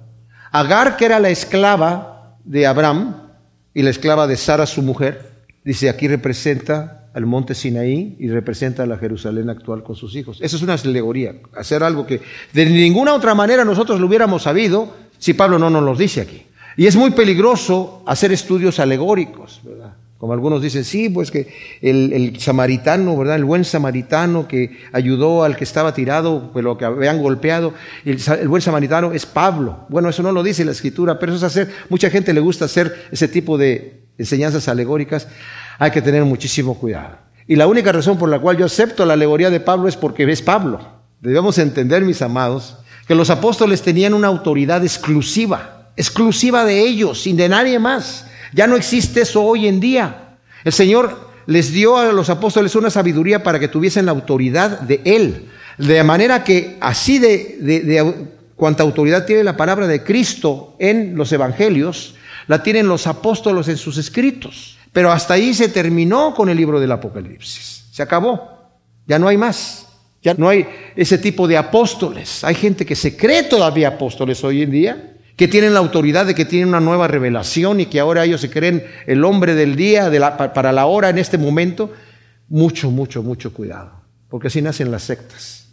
Agar, 0.52 0.96
que 0.96 1.06
era 1.06 1.18
la 1.18 1.30
esclava 1.30 2.17
de 2.48 2.66
Abraham 2.66 3.14
y 3.74 3.82
la 3.82 3.90
esclava 3.90 4.26
de 4.26 4.36
Sara, 4.36 4.66
su 4.66 4.82
mujer, 4.82 5.30
dice 5.64 5.88
aquí 5.88 6.08
representa 6.08 7.10
al 7.14 7.26
monte 7.26 7.54
Sinaí 7.54 8.16
y 8.18 8.28
representa 8.28 8.84
a 8.84 8.86
la 8.86 8.96
Jerusalén 8.96 9.50
actual 9.50 9.82
con 9.82 9.96
sus 9.96 10.16
hijos. 10.16 10.38
Esa 10.40 10.56
es 10.56 10.62
una 10.62 10.74
alegoría, 10.74 11.34
hacer 11.54 11.82
algo 11.82 12.06
que 12.06 12.22
de 12.52 12.66
ninguna 12.66 13.14
otra 13.14 13.34
manera 13.34 13.64
nosotros 13.64 14.00
lo 14.00 14.06
hubiéramos 14.06 14.42
sabido 14.42 14.94
si 15.18 15.34
Pablo 15.34 15.58
no 15.58 15.68
nos 15.68 15.82
lo 15.82 15.94
dice 15.94 16.22
aquí. 16.22 16.42
Y 16.76 16.86
es 16.86 16.96
muy 16.96 17.10
peligroso 17.10 18.02
hacer 18.06 18.32
estudios 18.32 18.78
alegóricos, 18.78 19.60
¿verdad? 19.64 19.94
Como 20.18 20.32
algunos 20.32 20.60
dicen, 20.60 20.84
sí, 20.84 21.08
pues 21.08 21.30
que 21.30 21.46
el, 21.80 22.40
samaritano, 22.40 23.16
¿verdad? 23.16 23.36
El 23.36 23.44
buen 23.44 23.64
samaritano 23.64 24.48
que 24.48 24.76
ayudó 24.92 25.44
al 25.44 25.56
que 25.56 25.62
estaba 25.62 25.94
tirado, 25.94 26.50
pues 26.52 26.64
lo 26.64 26.76
que 26.76 26.84
habían 26.84 27.22
golpeado, 27.22 27.72
el, 28.04 28.18
el, 28.40 28.48
buen 28.48 28.60
samaritano 28.60 29.12
es 29.12 29.26
Pablo. 29.26 29.86
Bueno, 29.88 30.08
eso 30.08 30.24
no 30.24 30.32
lo 30.32 30.42
dice 30.42 30.64
la 30.64 30.72
escritura, 30.72 31.20
pero 31.20 31.32
eso 31.32 31.46
es 31.46 31.52
hacer, 31.52 31.72
mucha 31.88 32.10
gente 32.10 32.32
le 32.32 32.40
gusta 32.40 32.64
hacer 32.64 33.06
ese 33.12 33.28
tipo 33.28 33.56
de 33.56 34.08
enseñanzas 34.18 34.66
alegóricas. 34.66 35.28
Hay 35.78 35.92
que 35.92 36.02
tener 36.02 36.24
muchísimo 36.24 36.76
cuidado. 36.76 37.18
Y 37.46 37.54
la 37.54 37.68
única 37.68 37.92
razón 37.92 38.18
por 38.18 38.28
la 38.28 38.40
cual 38.40 38.58
yo 38.58 38.66
acepto 38.66 39.06
la 39.06 39.14
alegoría 39.14 39.50
de 39.50 39.60
Pablo 39.60 39.88
es 39.88 39.96
porque 39.96 40.30
es 40.30 40.42
Pablo. 40.42 40.80
Debemos 41.20 41.58
entender, 41.58 42.02
mis 42.04 42.22
amados, 42.22 42.76
que 43.06 43.14
los 43.14 43.30
apóstoles 43.30 43.82
tenían 43.82 44.14
una 44.14 44.28
autoridad 44.28 44.82
exclusiva, 44.82 45.90
exclusiva 45.96 46.64
de 46.64 46.80
ellos, 46.80 47.22
sin 47.22 47.36
de 47.36 47.48
nadie 47.48 47.78
más. 47.78 48.26
Ya 48.52 48.66
no 48.66 48.76
existe 48.76 49.22
eso 49.22 49.42
hoy 49.42 49.66
en 49.66 49.80
día. 49.80 50.36
El 50.64 50.72
Señor 50.72 51.28
les 51.46 51.72
dio 51.72 51.96
a 51.96 52.12
los 52.12 52.30
apóstoles 52.30 52.74
una 52.74 52.90
sabiduría 52.90 53.42
para 53.42 53.58
que 53.58 53.68
tuviesen 53.68 54.06
la 54.06 54.12
autoridad 54.12 54.80
de 54.80 55.00
Él. 55.04 55.46
De 55.78 56.02
manera 56.02 56.44
que 56.44 56.76
así 56.80 57.18
de, 57.18 57.56
de, 57.60 58.28
cuanta 58.56 58.82
autoridad 58.82 59.24
tiene 59.24 59.44
la 59.44 59.56
palabra 59.56 59.86
de 59.86 60.02
Cristo 60.02 60.76
en 60.78 61.16
los 61.16 61.32
evangelios, 61.32 62.16
la 62.48 62.62
tienen 62.62 62.88
los 62.88 63.06
apóstoles 63.06 63.68
en 63.68 63.76
sus 63.76 63.96
escritos. 63.98 64.76
Pero 64.92 65.12
hasta 65.12 65.34
ahí 65.34 65.54
se 65.54 65.68
terminó 65.68 66.34
con 66.34 66.48
el 66.48 66.56
libro 66.56 66.80
del 66.80 66.92
Apocalipsis. 66.92 67.84
Se 67.92 68.02
acabó. 68.02 68.58
Ya 69.06 69.18
no 69.18 69.28
hay 69.28 69.36
más. 69.36 69.86
Ya 70.22 70.34
no 70.34 70.48
hay 70.48 70.66
ese 70.96 71.18
tipo 71.18 71.46
de 71.46 71.56
apóstoles. 71.56 72.42
Hay 72.44 72.54
gente 72.54 72.84
que 72.84 72.96
se 72.96 73.16
cree 73.16 73.44
todavía 73.44 73.88
apóstoles 73.88 74.42
hoy 74.42 74.62
en 74.62 74.70
día, 74.70 75.12
que 75.38 75.46
tienen 75.46 75.72
la 75.72 75.78
autoridad 75.78 76.26
de 76.26 76.34
que 76.34 76.44
tienen 76.44 76.68
una 76.68 76.80
nueva 76.80 77.06
revelación 77.06 77.78
y 77.78 77.86
que 77.86 78.00
ahora 78.00 78.24
ellos 78.24 78.40
se 78.40 78.50
creen 78.50 78.84
el 79.06 79.24
hombre 79.24 79.54
del 79.54 79.76
día 79.76 80.10
de 80.10 80.18
la, 80.18 80.36
para 80.36 80.72
la 80.72 80.86
hora 80.86 81.10
en 81.10 81.18
este 81.18 81.38
momento. 81.38 81.92
Mucho, 82.48 82.90
mucho, 82.90 83.22
mucho 83.22 83.54
cuidado, 83.54 83.92
porque 84.28 84.48
así 84.48 84.60
nacen 84.60 84.90
las 84.90 85.04
sectas. 85.04 85.68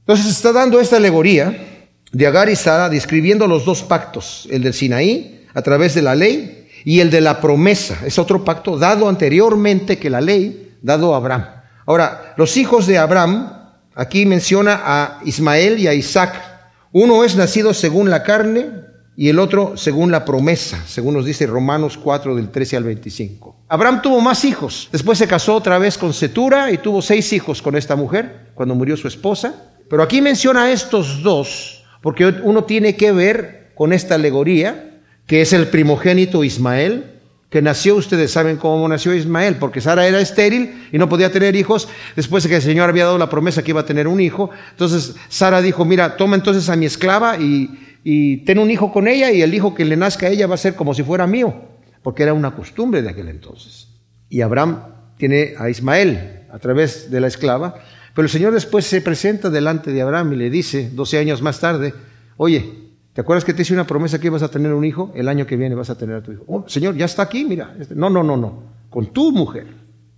Entonces 0.00 0.26
está 0.26 0.52
dando 0.52 0.78
esta 0.78 0.98
alegoría 0.98 1.88
de 2.12 2.26
Agar 2.26 2.50
y 2.50 2.56
Sara 2.56 2.90
describiendo 2.90 3.46
los 3.46 3.64
dos 3.64 3.82
pactos, 3.82 4.46
el 4.50 4.62
del 4.62 4.74
Sinaí 4.74 5.46
a 5.54 5.62
través 5.62 5.94
de 5.94 6.02
la 6.02 6.14
ley 6.14 6.68
y 6.84 7.00
el 7.00 7.10
de 7.10 7.22
la 7.22 7.40
promesa. 7.40 7.98
Es 8.04 8.18
otro 8.18 8.44
pacto 8.44 8.76
dado 8.76 9.08
anteriormente 9.08 9.98
que 9.98 10.10
la 10.10 10.20
ley, 10.20 10.76
dado 10.82 11.14
a 11.14 11.16
Abraham. 11.16 11.46
Ahora, 11.86 12.34
los 12.36 12.58
hijos 12.58 12.86
de 12.86 12.98
Abraham, 12.98 13.52
aquí 13.94 14.26
menciona 14.26 14.82
a 14.84 15.20
Ismael 15.24 15.78
y 15.78 15.86
a 15.86 15.94
Isaac. 15.94 16.51
Uno 16.92 17.24
es 17.24 17.36
nacido 17.36 17.72
según 17.72 18.10
la 18.10 18.22
carne 18.22 18.70
y 19.16 19.30
el 19.30 19.38
otro 19.38 19.78
según 19.78 20.10
la 20.10 20.26
promesa, 20.26 20.82
según 20.86 21.14
nos 21.14 21.24
dice 21.24 21.46
Romanos 21.46 21.96
4 21.96 22.36
del 22.36 22.50
13 22.50 22.76
al 22.76 22.84
25. 22.84 23.56
Abraham 23.68 24.02
tuvo 24.02 24.20
más 24.20 24.44
hijos. 24.44 24.90
Después 24.92 25.16
se 25.16 25.26
casó 25.26 25.54
otra 25.54 25.78
vez 25.78 25.96
con 25.96 26.12
Setura 26.12 26.70
y 26.70 26.76
tuvo 26.76 27.00
seis 27.00 27.32
hijos 27.32 27.62
con 27.62 27.76
esta 27.76 27.96
mujer 27.96 28.50
cuando 28.54 28.74
murió 28.74 28.98
su 28.98 29.08
esposa. 29.08 29.72
Pero 29.88 30.02
aquí 30.02 30.20
menciona 30.20 30.70
estos 30.70 31.22
dos 31.22 31.84
porque 32.02 32.26
uno 32.26 32.64
tiene 32.64 32.94
que 32.94 33.12
ver 33.12 33.72
con 33.74 33.94
esta 33.94 34.16
alegoría 34.16 35.00
que 35.26 35.40
es 35.40 35.54
el 35.54 35.68
primogénito 35.68 36.44
Ismael, 36.44 37.11
que 37.52 37.60
nació, 37.60 37.96
ustedes 37.96 38.30
saben 38.30 38.56
cómo 38.56 38.88
nació 38.88 39.14
Ismael, 39.14 39.56
porque 39.56 39.82
Sara 39.82 40.06
era 40.06 40.22
estéril 40.22 40.88
y 40.90 40.96
no 40.96 41.10
podía 41.10 41.30
tener 41.30 41.54
hijos, 41.54 41.86
después 42.16 42.42
de 42.42 42.48
que 42.48 42.56
el 42.56 42.62
Señor 42.62 42.88
había 42.88 43.04
dado 43.04 43.18
la 43.18 43.28
promesa 43.28 43.62
que 43.62 43.72
iba 43.72 43.82
a 43.82 43.84
tener 43.84 44.08
un 44.08 44.20
hijo, 44.20 44.48
entonces 44.70 45.14
Sara 45.28 45.60
dijo, 45.60 45.84
mira, 45.84 46.16
toma 46.16 46.34
entonces 46.34 46.70
a 46.70 46.76
mi 46.76 46.86
esclava 46.86 47.36
y, 47.36 47.98
y 48.02 48.38
ten 48.38 48.58
un 48.58 48.70
hijo 48.70 48.90
con 48.90 49.06
ella 49.06 49.30
y 49.30 49.42
el 49.42 49.52
hijo 49.52 49.74
que 49.74 49.84
le 49.84 49.98
nazca 49.98 50.28
a 50.28 50.30
ella 50.30 50.46
va 50.46 50.54
a 50.54 50.58
ser 50.58 50.74
como 50.76 50.94
si 50.94 51.02
fuera 51.02 51.26
mío, 51.26 51.54
porque 52.02 52.22
era 52.22 52.32
una 52.32 52.52
costumbre 52.52 53.02
de 53.02 53.10
aquel 53.10 53.28
entonces. 53.28 53.88
Y 54.30 54.40
Abraham 54.40 54.84
tiene 55.18 55.52
a 55.58 55.68
Ismael 55.68 56.46
a 56.50 56.58
través 56.58 57.10
de 57.10 57.20
la 57.20 57.26
esclava, 57.26 57.74
pero 58.14 58.24
el 58.24 58.30
Señor 58.30 58.54
después 58.54 58.86
se 58.86 59.02
presenta 59.02 59.50
delante 59.50 59.92
de 59.92 60.00
Abraham 60.00 60.32
y 60.32 60.36
le 60.36 60.48
dice, 60.48 60.88
12 60.90 61.18
años 61.18 61.42
más 61.42 61.60
tarde, 61.60 61.92
oye, 62.38 62.81
¿Te 63.12 63.20
acuerdas 63.20 63.44
que 63.44 63.52
te 63.52 63.62
hice 63.62 63.74
una 63.74 63.86
promesa 63.86 64.18
que 64.18 64.28
ibas 64.28 64.42
a 64.42 64.48
tener 64.48 64.72
un 64.72 64.84
hijo? 64.84 65.12
El 65.14 65.28
año 65.28 65.46
que 65.46 65.56
viene 65.56 65.74
vas 65.74 65.90
a 65.90 65.98
tener 65.98 66.16
a 66.16 66.22
tu 66.22 66.32
hijo. 66.32 66.44
Oh, 66.46 66.64
señor, 66.66 66.96
ya 66.96 67.04
está 67.04 67.22
aquí, 67.22 67.44
mira. 67.44 67.74
Este, 67.78 67.94
no, 67.94 68.08
no, 68.08 68.22
no, 68.22 68.36
no. 68.36 68.62
Con 68.88 69.12
tu 69.12 69.32
mujer, 69.32 69.66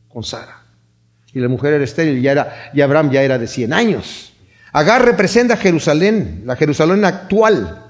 con 0.09 0.23
Sara. 0.23 0.63
Y 1.33 1.41
la 1.41 1.49
mujer 1.49 1.75
era 1.75 1.83
estéril, 1.83 2.23
ya 2.23 2.31
era, 2.31 2.71
y 2.73 2.81
Abraham 2.81 3.11
ya 3.11 3.23
era 3.23 3.39
de 3.39 3.49
100 3.49 3.73
años. 3.73 4.33
Agar 4.73 5.05
representa 5.05 5.57
Jerusalén, 5.57 6.43
la 6.47 6.55
Jerusalén 6.55 7.05
actual, 7.05 7.83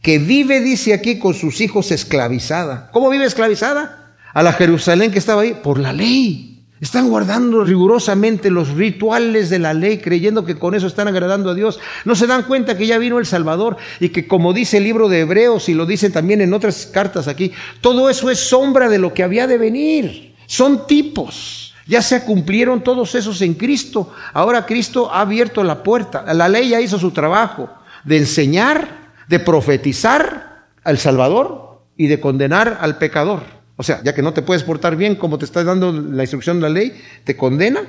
que 0.00 0.18
vive, 0.18 0.60
dice 0.60 0.94
aquí, 0.94 1.18
con 1.18 1.34
sus 1.34 1.60
hijos 1.60 1.90
esclavizada. 1.90 2.90
¿Cómo 2.92 3.10
vive 3.10 3.24
esclavizada? 3.24 4.14
A 4.32 4.42
la 4.44 4.52
Jerusalén 4.52 5.10
que 5.10 5.18
estaba 5.18 5.42
ahí, 5.42 5.58
por 5.60 5.80
la 5.80 5.92
ley. 5.92 6.53
Están 6.84 7.08
guardando 7.08 7.64
rigurosamente 7.64 8.50
los 8.50 8.74
rituales 8.74 9.48
de 9.48 9.58
la 9.58 9.72
ley, 9.72 10.02
creyendo 10.02 10.44
que 10.44 10.58
con 10.58 10.74
eso 10.74 10.86
están 10.86 11.08
agradando 11.08 11.48
a 11.48 11.54
Dios. 11.54 11.80
No 12.04 12.14
se 12.14 12.26
dan 12.26 12.42
cuenta 12.42 12.76
que 12.76 12.86
ya 12.86 12.98
vino 12.98 13.18
el 13.18 13.24
Salvador 13.24 13.78
y 14.00 14.10
que 14.10 14.28
como 14.28 14.52
dice 14.52 14.76
el 14.76 14.84
libro 14.84 15.08
de 15.08 15.20
Hebreos 15.20 15.70
y 15.70 15.74
lo 15.74 15.86
dicen 15.86 16.12
también 16.12 16.42
en 16.42 16.52
otras 16.52 16.84
cartas 16.84 17.26
aquí, 17.26 17.52
todo 17.80 18.10
eso 18.10 18.30
es 18.30 18.38
sombra 18.38 18.90
de 18.90 18.98
lo 18.98 19.14
que 19.14 19.22
había 19.22 19.46
de 19.46 19.56
venir. 19.56 20.34
Son 20.44 20.86
tipos. 20.86 21.74
Ya 21.86 22.02
se 22.02 22.22
cumplieron 22.22 22.84
todos 22.84 23.14
esos 23.14 23.40
en 23.40 23.54
Cristo. 23.54 24.12
Ahora 24.34 24.66
Cristo 24.66 25.10
ha 25.10 25.22
abierto 25.22 25.64
la 25.64 25.82
puerta. 25.82 26.34
La 26.34 26.50
ley 26.50 26.68
ya 26.68 26.82
hizo 26.82 26.98
su 26.98 27.12
trabajo 27.12 27.70
de 28.04 28.18
enseñar, 28.18 29.14
de 29.26 29.40
profetizar 29.40 30.66
al 30.84 30.98
Salvador 30.98 31.82
y 31.96 32.08
de 32.08 32.20
condenar 32.20 32.76
al 32.82 32.98
pecador. 32.98 33.63
O 33.76 33.82
sea, 33.82 34.02
ya 34.02 34.14
que 34.14 34.22
no 34.22 34.32
te 34.32 34.42
puedes 34.42 34.62
portar 34.62 34.96
bien 34.96 35.16
como 35.16 35.38
te 35.38 35.44
está 35.44 35.64
dando 35.64 35.92
la 35.92 36.22
instrucción 36.22 36.58
de 36.58 36.62
la 36.62 36.68
ley, 36.68 36.92
te 37.24 37.36
condena, 37.36 37.82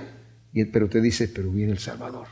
pero 0.72 0.90
te 0.90 1.02
dice, 1.02 1.28
pero 1.28 1.52
viene 1.52 1.74
el 1.74 1.80
Salvador. 1.80 2.28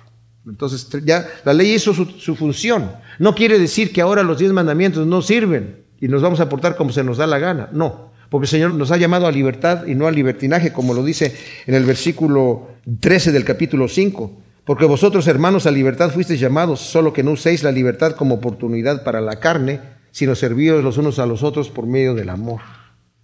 Entonces 0.48 0.88
ya 1.06 1.28
la 1.46 1.54
ley 1.54 1.74
hizo 1.74 1.94
su, 1.94 2.36
función. 2.36 2.92
No 3.20 3.36
quiere 3.36 3.60
decir 3.60 3.94
que 3.94 4.02
ahora 4.02 4.24
los 4.24 4.40
diez 4.40 4.52
mandamientos 4.52 5.08
no 5.08 5.22
sirven 5.22 5.84
y 6.00 6.08
nos 6.08 6.22
vamos 6.22 6.40
a 6.40 6.50
portar 6.50 6.76
como 6.76 6.92
se 6.92 7.04
nos 7.04 7.18
da 7.18 7.28
la 7.28 7.40
gana. 7.40 7.70
No, 7.72 8.12
porque 8.30 8.46
el 8.46 8.50
Señor 8.50 8.74
nos 8.74 8.92
ha 8.92 8.98
llamado 8.98 9.28
a 9.28 9.32
libertad 9.32 9.86
y 9.86 9.96
no 9.96 10.08
al 10.08 10.16
libertinaje, 10.16 10.74
como 10.74 10.94
lo 10.94 11.04
dice 11.04 11.36
en 11.66 11.76
el 11.76 11.86
versículo 11.86 12.70
13 13.00 13.32
del 13.32 13.46
capítulo 13.46 13.88
5. 13.88 14.40
Porque 14.66 14.86
vosotros, 14.86 15.28
hermanos, 15.28 15.66
a 15.66 15.72
libertad 15.72 16.10
fuisteis 16.12 16.40
llamados, 16.40 16.80
solo 16.80 17.12
que 17.12 17.24
no 17.24 17.32
uséis 17.32 17.64
la 17.64 17.72
libertad 17.72 18.16
como 18.16 18.36
oportunidad 18.36 19.04
para 19.04 19.20
la 19.20 19.40
carne, 19.40 19.82
sino 20.12 20.36
servíos 20.36 20.84
los 20.84 20.98
unos 20.98 21.20
a 21.20 21.26
los 21.26 21.44
otros 21.44 21.70
por 21.70 21.86
medio 21.86 22.16
del 22.16 22.30
amor. 22.30 22.62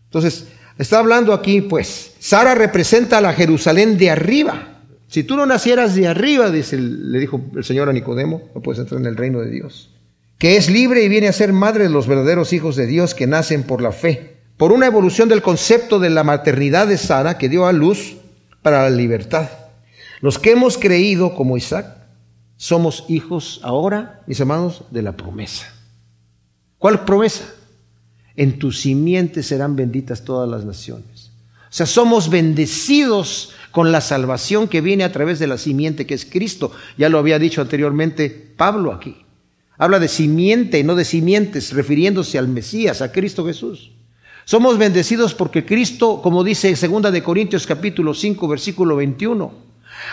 Entonces, 0.10 0.48
está 0.78 1.00
hablando 1.00 1.34
aquí, 1.34 1.62
pues, 1.62 2.14
Sara 2.20 2.56
representa 2.56 3.20
a 3.20 3.22
la 3.22 3.34
Jerusalén 3.34 3.98
de 3.98 4.10
arriba. 4.10 4.80
Si 5.08 5.24
tú 5.24 5.36
no 5.36 5.46
nacieras 5.46 5.94
de 5.94 6.08
arriba, 6.08 6.50
dice, 6.50 6.78
le 6.78 7.20
dijo 7.20 7.40
el 7.56 7.64
Señor 7.64 7.90
a 7.90 7.94
Nicodemo, 7.94 8.50
no 8.56 8.62
puedes 8.62 8.80
entrar 8.80 9.00
en 9.00 9.08
el 9.08 9.16
reino 9.16 9.40
de 9.40 9.52
Dios. 9.52 9.92
Que 10.40 10.58
es 10.58 10.70
libre 10.70 11.04
y 11.04 11.10
viene 11.10 11.28
a 11.28 11.34
ser 11.34 11.54
madre 11.54 11.84
de 11.84 11.90
los 11.90 12.08
verdaderos 12.08 12.54
hijos 12.54 12.76
de 12.76 12.88
Dios 12.88 13.14
que 13.14 13.28
nacen 13.28 13.64
por 13.64 13.82
la 13.82 13.92
fe. 13.92 14.38
Por 14.58 14.72
una 14.72 14.88
evolución 14.88 15.30
del 15.30 15.42
concepto 15.42 16.00
de 16.00 16.10
la 16.10 16.24
maternidad 16.24 16.88
de 16.88 16.98
Sara 16.98 17.38
que 17.38 17.50
dio 17.50 17.66
a 17.66 17.74
luz 17.74 18.18
para 18.62 18.84
la 18.84 18.90
libertad. 18.90 19.50
Los 20.22 20.40
que 20.40 20.52
hemos 20.52 20.78
creído 20.78 21.36
como 21.36 21.56
Isaac 21.56 21.96
somos 22.58 23.06
hijos 23.08 23.62
ahora, 23.64 24.22
mis 24.28 24.40
hermanos, 24.40 24.84
de 24.92 25.02
la 25.02 25.14
promesa. 25.14 25.74
¿Cuál 26.78 27.06
promesa? 27.06 27.46
En 28.40 28.58
tu 28.58 28.72
simiente 28.72 29.44
serán 29.44 29.76
benditas 29.76 30.24
todas 30.24 30.50
las 30.50 30.64
naciones. 30.64 31.32
O 31.64 31.72
sea, 31.72 31.86
somos 31.86 32.30
bendecidos 32.30 33.52
con 33.72 33.92
la 33.92 34.00
salvación 34.00 34.70
que 34.70 34.80
viene 34.80 35.04
a 35.04 35.12
través 35.12 35.40
de 35.40 35.48
la 35.48 35.58
simiente 35.58 36.08
que 36.08 36.14
es 36.14 36.24
Cristo. 36.24 36.72
Ya 36.98 37.10
lo 37.10 37.20
había 37.20 37.38
dicho 37.38 37.60
anteriormente 37.60 38.30
Pablo 38.30 38.94
aquí. 38.94 39.18
Habla 39.78 40.00
de 40.00 40.08
simiente, 40.08 40.82
no 40.86 40.96
de 40.96 41.04
simientes, 41.04 41.74
refiriéndose 41.74 42.38
al 42.38 42.48
Mesías, 42.48 43.02
a 43.02 43.12
Cristo 43.12 43.46
Jesús. 43.46 43.92
Somos 44.46 44.78
bendecidos 44.78 45.34
porque 45.34 45.66
Cristo, 45.66 46.22
como 46.22 46.46
dice 46.46 46.70
en 46.70 46.92
2 46.92 47.12
de 47.12 47.22
Corintios 47.22 47.68
capítulo 47.68 48.14
5 48.14 48.48
versículo 48.48 48.96
21, 48.96 49.52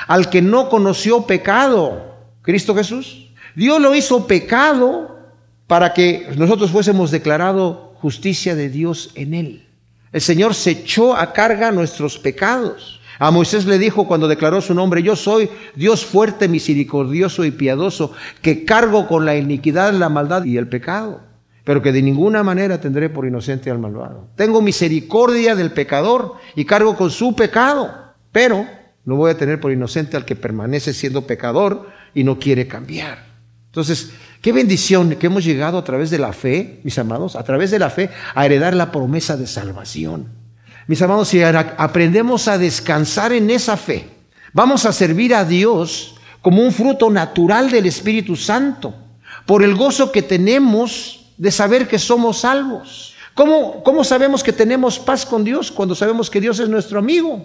al 0.09 0.29
que 0.31 0.43
no 0.43 0.69
conoció 0.69 1.27
pecado, 1.27 2.17
Cristo 2.43 2.75
Jesús, 2.75 3.29
Dios 3.55 3.81
lo 3.81 3.95
hizo 3.95 4.27
pecado 4.27 5.17
para 5.69 5.95
que 5.95 6.29
nosotros 6.37 6.73
fuésemos 6.73 7.13
declarados 7.13 7.86
justicia 8.07 8.55
de 8.55 8.69
Dios 8.69 9.11
en 9.17 9.35
él. 9.35 9.67
El 10.13 10.21
Señor 10.21 10.55
se 10.55 10.71
echó 10.71 11.17
a 11.17 11.33
carga 11.33 11.73
nuestros 11.73 12.19
pecados. 12.21 13.01
A 13.19 13.33
Moisés 13.33 13.67
le 13.67 13.81
dijo 13.81 14.07
cuando 14.07 14.29
declaró 14.29 14.61
su 14.61 14.75
nombre, 14.75 15.03
yo 15.03 15.17
soy 15.17 15.51
Dios 15.75 16.07
fuerte, 16.07 16.47
misericordioso 16.47 17.45
y 17.45 17.51
piadoso, 17.51 18.13
que 18.43 18.65
cargo 18.65 19.09
con 19.09 19.25
la 19.25 19.37
iniquidad, 19.37 19.93
la 19.93 20.09
maldad 20.09 20.45
y 20.45 20.57
el 20.57 20.69
pecado, 20.69 21.21
pero 21.65 21.83
que 21.83 21.91
de 21.91 22.01
ninguna 22.01 22.45
manera 22.45 22.81
tendré 22.81 23.11
por 23.11 23.27
inocente 23.27 23.73
al 23.73 23.81
malvado. 23.81 24.29
Tengo 24.37 24.63
misericordia 24.63 25.57
del 25.57 25.73
pecador 25.73 26.35
y 26.55 26.65
cargo 26.65 26.95
con 26.95 27.11
su 27.11 27.35
pecado, 27.35 27.93
pero 28.31 28.69
no 29.05 29.17
voy 29.17 29.33
a 29.33 29.37
tener 29.37 29.59
por 29.59 29.73
inocente 29.73 30.17
al 30.17 30.25
que 30.25 30.37
permanece 30.37 30.93
siendo 30.93 31.27
pecador 31.27 31.89
y 32.15 32.23
no 32.23 32.39
quiere 32.39 32.69
cambiar. 32.69 33.27
Entonces, 33.77 34.13
Qué 34.41 34.53
bendición 34.53 35.17
que 35.17 35.27
hemos 35.27 35.45
llegado 35.45 35.79
a 35.79 35.85
través 35.85 36.11
de 36.11 36.19
la 36.19 36.33
fe, 36.33 36.81
mis 36.85 36.99
amados, 36.99 37.37
a 37.37 37.43
través 37.43 37.71
de 37.71 37.79
la 37.79 37.91
fe, 37.91 38.11
a 38.35 38.47
heredar 38.47 38.75
la 38.75 38.93
promesa 38.93 39.37
de 39.37 39.47
salvación. 39.47 40.29
Mis 40.87 41.03
amados, 41.03 41.29
si 41.29 41.43
aprendemos 41.43 42.47
a 42.47 42.59
descansar 42.59 43.33
en 43.33 43.51
esa 43.51 43.77
fe, 43.77 44.09
vamos 44.53 44.87
a 44.87 44.93
servir 44.93 45.35
a 45.35 45.45
Dios 45.45 46.15
como 46.41 46.63
un 46.63 46.73
fruto 46.73 47.11
natural 47.11 47.71
del 47.71 47.87
Espíritu 47.87 48.37
Santo, 48.37 48.95
por 49.47 49.65
el 49.65 49.75
gozo 49.75 50.13
que 50.13 50.23
tenemos 50.23 51.33
de 51.37 51.51
saber 51.51 51.89
que 51.89 51.99
somos 51.99 52.39
salvos. 52.39 53.15
¿Cómo, 53.35 53.83
¿Cómo 53.83 54.05
sabemos 54.05 54.43
que 54.43 54.53
tenemos 54.53 54.99
paz 54.99 55.27
con 55.27 55.45
Dios 55.45 55.71
cuando 55.71 55.95
sabemos 55.95 56.31
que 56.31 56.41
Dios 56.41 56.59
es 56.61 56.69
nuestro 56.69 56.99
amigo 56.99 57.45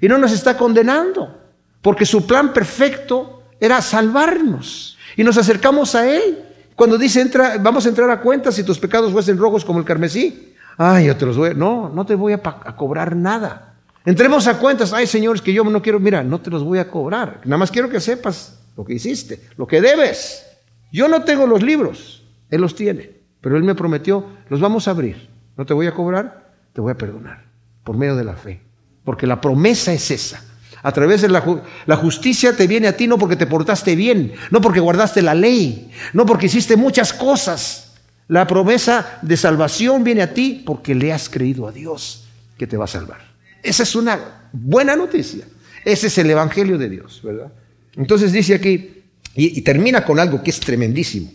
y 0.00 0.06
no 0.06 0.18
nos 0.18 0.32
está 0.32 0.56
condenando? 0.56 1.34
Porque 1.80 2.06
su 2.06 2.26
plan 2.26 2.52
perfecto 2.52 3.42
era 3.58 3.80
salvarnos. 3.80 4.98
Y 5.16 5.24
nos 5.24 5.36
acercamos 5.38 5.94
a 5.94 6.08
Él. 6.08 6.44
Cuando 6.74 6.96
dice, 6.98 7.20
entra, 7.20 7.58
vamos 7.58 7.86
a 7.86 7.88
entrar 7.88 8.10
a 8.10 8.20
cuenta 8.20 8.50
si 8.50 8.64
tus 8.64 8.78
pecados 8.78 9.12
fuesen 9.12 9.38
rojos 9.38 9.64
como 9.64 9.78
el 9.78 9.84
carmesí, 9.84 10.52
Ay, 10.76 11.06
yo 11.06 11.16
te 11.16 11.26
los 11.26 11.36
voy, 11.36 11.54
no, 11.54 11.88
no 11.88 12.06
te 12.06 12.14
voy 12.14 12.32
a, 12.32 12.40
a 12.42 12.76
cobrar 12.76 13.14
nada. 13.16 13.74
Entremos 14.04 14.46
a 14.46 14.58
cuentas, 14.58 14.92
ay 14.92 15.06
señores, 15.06 15.42
que 15.42 15.52
yo 15.52 15.62
no 15.64 15.82
quiero, 15.82 16.00
mira, 16.00 16.22
no 16.22 16.40
te 16.40 16.50
los 16.50 16.64
voy 16.64 16.78
a 16.78 16.90
cobrar. 16.90 17.40
Nada 17.44 17.58
más 17.58 17.70
quiero 17.70 17.88
que 17.88 18.00
sepas 18.00 18.60
lo 18.76 18.84
que 18.84 18.94
hiciste, 18.94 19.40
lo 19.56 19.66
que 19.66 19.80
debes. 19.80 20.44
Yo 20.90 21.08
no 21.08 21.22
tengo 21.22 21.46
los 21.46 21.62
libros, 21.62 22.24
Él 22.50 22.60
los 22.60 22.74
tiene, 22.74 23.10
pero 23.40 23.56
Él 23.56 23.62
me 23.62 23.74
prometió, 23.74 24.24
los 24.48 24.60
vamos 24.60 24.88
a 24.88 24.92
abrir. 24.92 25.28
No 25.56 25.66
te 25.66 25.74
voy 25.74 25.86
a 25.86 25.94
cobrar, 25.94 26.52
te 26.72 26.80
voy 26.80 26.92
a 26.92 26.96
perdonar, 26.96 27.44
por 27.84 27.96
medio 27.96 28.16
de 28.16 28.24
la 28.24 28.34
fe. 28.34 28.60
Porque 29.04 29.26
la 29.26 29.40
promesa 29.40 29.92
es 29.92 30.10
esa. 30.10 30.42
A 30.82 30.90
través 30.90 31.22
de 31.22 31.28
la, 31.28 31.96
justicia 31.96 32.56
te 32.56 32.66
viene 32.66 32.88
a 32.88 32.96
ti 32.96 33.06
no 33.06 33.16
porque 33.16 33.36
te 33.36 33.46
portaste 33.46 33.94
bien, 33.94 34.32
no 34.50 34.60
porque 34.60 34.80
guardaste 34.80 35.22
la 35.22 35.34
ley, 35.34 35.90
no 36.12 36.26
porque 36.26 36.46
hiciste 36.46 36.76
muchas 36.76 37.12
cosas. 37.12 37.92
La 38.26 38.46
promesa 38.46 39.18
de 39.22 39.36
salvación 39.36 40.02
viene 40.02 40.22
a 40.22 40.34
ti 40.34 40.62
porque 40.66 40.94
le 40.94 41.12
has 41.12 41.28
creído 41.28 41.68
a 41.68 41.72
Dios 41.72 42.24
que 42.58 42.66
te 42.66 42.76
va 42.76 42.86
a 42.86 42.88
salvar. 42.88 43.20
Esa 43.62 43.84
es 43.84 43.94
una 43.94 44.48
buena 44.52 44.96
noticia. 44.96 45.44
Ese 45.84 46.08
es 46.08 46.18
el 46.18 46.30
Evangelio 46.30 46.78
de 46.78 46.88
Dios, 46.88 47.20
¿verdad? 47.22 47.52
Entonces 47.96 48.32
dice 48.32 48.54
aquí, 48.54 49.02
y, 49.34 49.58
y 49.58 49.62
termina 49.62 50.04
con 50.04 50.18
algo 50.18 50.42
que 50.42 50.50
es 50.50 50.58
tremendísimo, 50.58 51.30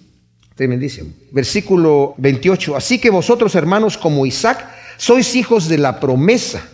tremendísimo. 0.56 1.12
Versículo 1.32 2.16
28, 2.18 2.76
así 2.76 3.00
que 3.00 3.10
vosotros 3.10 3.56
hermanos 3.56 3.98
como 3.98 4.26
Isaac 4.26 4.68
sois 4.98 5.36
hijos 5.36 5.70
de 5.70 5.78
la 5.78 6.00
promesa. 6.00 6.68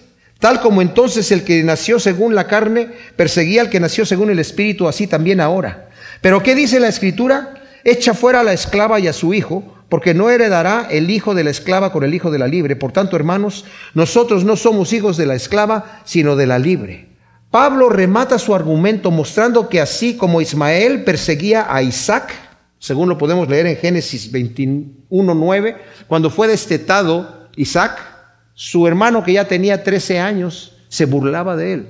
Tal 0.43 0.59
como 0.59 0.81
entonces 0.81 1.31
el 1.31 1.45
que 1.45 1.63
nació 1.63 1.99
según 1.99 2.35
la 2.35 2.47
carne 2.47 2.89
perseguía 3.15 3.61
al 3.61 3.69
que 3.69 3.79
nació 3.79 4.05
según 4.05 4.29
el 4.29 4.39
Espíritu, 4.39 4.89
así 4.89 5.07
también 5.07 5.39
ahora. 5.39 5.87
Pero 6.19 6.43
¿qué 6.43 6.53
dice 6.53 6.81
la 6.81 6.89
Escritura? 6.89 7.53
Echa 7.85 8.13
fuera 8.13 8.41
a 8.41 8.43
la 8.43 8.51
esclava 8.51 8.99
y 8.99 9.07
a 9.07 9.13
su 9.13 9.33
hijo, 9.33 9.63
porque 9.87 10.13
no 10.13 10.29
heredará 10.29 10.89
el 10.91 11.09
hijo 11.11 11.33
de 11.33 11.45
la 11.45 11.49
esclava 11.49 11.93
con 11.93 12.03
el 12.03 12.13
hijo 12.13 12.29
de 12.29 12.39
la 12.39 12.49
libre. 12.49 12.75
Por 12.75 12.91
tanto, 12.91 13.15
hermanos, 13.15 13.63
nosotros 13.93 14.43
no 14.43 14.57
somos 14.57 14.91
hijos 14.91 15.15
de 15.15 15.27
la 15.27 15.35
esclava, 15.35 16.01
sino 16.03 16.35
de 16.35 16.45
la 16.45 16.59
libre. 16.59 17.07
Pablo 17.49 17.87
remata 17.87 18.37
su 18.37 18.53
argumento 18.53 19.11
mostrando 19.11 19.69
que 19.69 19.79
así 19.79 20.17
como 20.17 20.41
Ismael 20.41 21.05
perseguía 21.05 21.73
a 21.73 21.81
Isaac, 21.83 22.33
según 22.79 23.07
lo 23.07 23.17
podemos 23.17 23.47
leer 23.47 23.65
en 23.67 23.77
Génesis 23.77 24.29
21.9, 24.29 25.77
cuando 26.09 26.29
fue 26.29 26.49
destetado 26.49 27.47
Isaac, 27.55 28.12
su 28.53 28.87
hermano 28.87 29.23
que 29.23 29.33
ya 29.33 29.47
tenía 29.47 29.83
13 29.83 30.19
años 30.19 30.77
se 30.89 31.05
burlaba 31.05 31.55
de 31.55 31.73
él, 31.73 31.87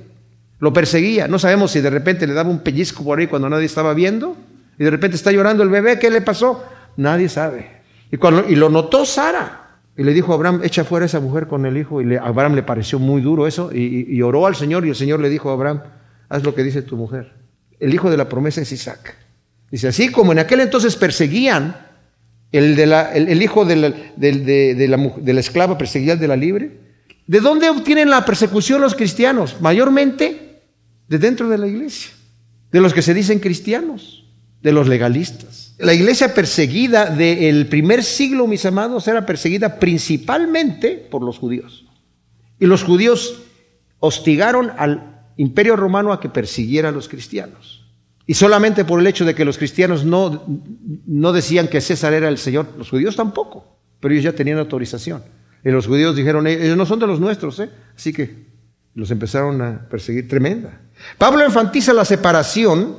lo 0.58 0.72
perseguía. 0.72 1.28
No 1.28 1.38
sabemos 1.38 1.70
si 1.70 1.80
de 1.80 1.90
repente 1.90 2.26
le 2.26 2.34
daba 2.34 2.50
un 2.50 2.60
pellizco 2.60 3.04
por 3.04 3.18
ahí 3.18 3.26
cuando 3.26 3.48
nadie 3.48 3.66
estaba 3.66 3.92
viendo 3.94 4.36
y 4.78 4.84
de 4.84 4.90
repente 4.90 5.16
está 5.16 5.30
llorando 5.30 5.62
el 5.62 5.68
bebé, 5.68 5.98
¿qué 5.98 6.10
le 6.10 6.20
pasó? 6.20 6.64
Nadie 6.96 7.28
sabe. 7.28 7.82
Y, 8.10 8.16
cuando, 8.16 8.48
y 8.48 8.56
lo 8.56 8.68
notó 8.68 9.04
Sara. 9.04 9.60
Y 9.96 10.02
le 10.02 10.12
dijo 10.12 10.32
a 10.32 10.34
Abraham, 10.34 10.60
echa 10.64 10.82
fuera 10.84 11.04
a 11.04 11.06
esa 11.06 11.20
mujer 11.20 11.46
con 11.46 11.66
el 11.66 11.76
hijo. 11.76 12.02
Y 12.02 12.16
a 12.16 12.22
Abraham 12.22 12.54
le 12.54 12.62
pareció 12.62 12.98
muy 12.98 13.20
duro 13.20 13.46
eso. 13.46 13.70
Y, 13.72 14.06
y 14.08 14.22
oró 14.22 14.46
al 14.46 14.56
Señor 14.56 14.84
y 14.84 14.88
el 14.88 14.96
Señor 14.96 15.20
le 15.20 15.28
dijo 15.28 15.50
a 15.50 15.52
Abraham, 15.52 15.82
haz 16.28 16.42
lo 16.42 16.54
que 16.54 16.64
dice 16.64 16.82
tu 16.82 16.96
mujer. 16.96 17.32
El 17.78 17.94
hijo 17.94 18.10
de 18.10 18.16
la 18.16 18.28
promesa 18.28 18.60
es 18.60 18.72
Isaac. 18.72 19.16
Dice, 19.70 19.88
así 19.88 20.10
como 20.10 20.32
en 20.32 20.38
aquel 20.38 20.60
entonces 20.60 20.96
perseguían 20.96 21.76
el, 22.58 22.76
de 22.76 22.86
la, 22.86 23.12
el, 23.12 23.42
hijo 23.42 23.64
de 23.64 23.76
la, 23.76 23.90
de, 24.16 24.86
la, 24.88 24.96
de 24.96 25.32
la 25.32 25.40
esclava 25.40 25.76
perseguía 25.76 26.12
al 26.12 26.20
de 26.20 26.28
la 26.28 26.36
libre. 26.36 26.70
¿De 27.26 27.40
dónde 27.40 27.68
obtienen 27.68 28.10
la 28.10 28.24
persecución 28.24 28.80
los 28.80 28.94
cristianos? 28.94 29.60
Mayormente 29.60 30.60
de 31.08 31.18
dentro 31.18 31.48
de 31.48 31.58
la 31.58 31.66
iglesia, 31.66 32.12
de 32.70 32.80
los 32.80 32.94
que 32.94 33.02
se 33.02 33.14
dicen 33.14 33.40
cristianos, 33.40 34.24
de 34.62 34.72
los 34.72 34.88
legalistas. 34.88 35.74
La 35.78 35.94
iglesia 35.94 36.32
perseguida 36.32 37.06
del 37.06 37.66
primer 37.66 38.04
siglo, 38.04 38.46
mis 38.46 38.64
amados, 38.64 39.08
era 39.08 39.26
perseguida 39.26 39.80
principalmente 39.80 41.08
por 41.10 41.22
los 41.22 41.38
judíos. 41.38 41.84
Y 42.60 42.66
los 42.66 42.84
judíos 42.84 43.42
hostigaron 43.98 44.70
al 44.78 45.24
imperio 45.36 45.76
romano 45.76 46.12
a 46.12 46.20
que 46.20 46.28
persiguiera 46.28 46.90
a 46.90 46.92
los 46.92 47.08
cristianos. 47.08 47.83
Y 48.26 48.34
solamente 48.34 48.84
por 48.84 49.00
el 49.00 49.06
hecho 49.06 49.24
de 49.24 49.34
que 49.34 49.44
los 49.44 49.58
cristianos 49.58 50.04
no, 50.04 50.44
no 51.06 51.32
decían 51.32 51.68
que 51.68 51.80
César 51.80 52.14
era 52.14 52.28
el 52.28 52.38
Señor, 52.38 52.68
los 52.78 52.88
judíos 52.88 53.16
tampoco, 53.16 53.78
pero 54.00 54.14
ellos 54.14 54.24
ya 54.24 54.32
tenían 54.32 54.58
autorización. 54.58 55.22
Y 55.64 55.70
los 55.70 55.86
judíos 55.86 56.16
dijeron, 56.16 56.46
ellos 56.46 56.76
no 56.76 56.86
son 56.86 57.00
de 57.00 57.06
los 57.06 57.20
nuestros, 57.20 57.58
¿eh? 57.60 57.70
así 57.96 58.12
que 58.12 58.46
los 58.94 59.10
empezaron 59.10 59.60
a 59.60 59.88
perseguir 59.88 60.28
tremenda. 60.28 60.80
Pablo 61.18 61.44
enfatiza 61.44 61.92
la 61.92 62.04
separación 62.04 62.96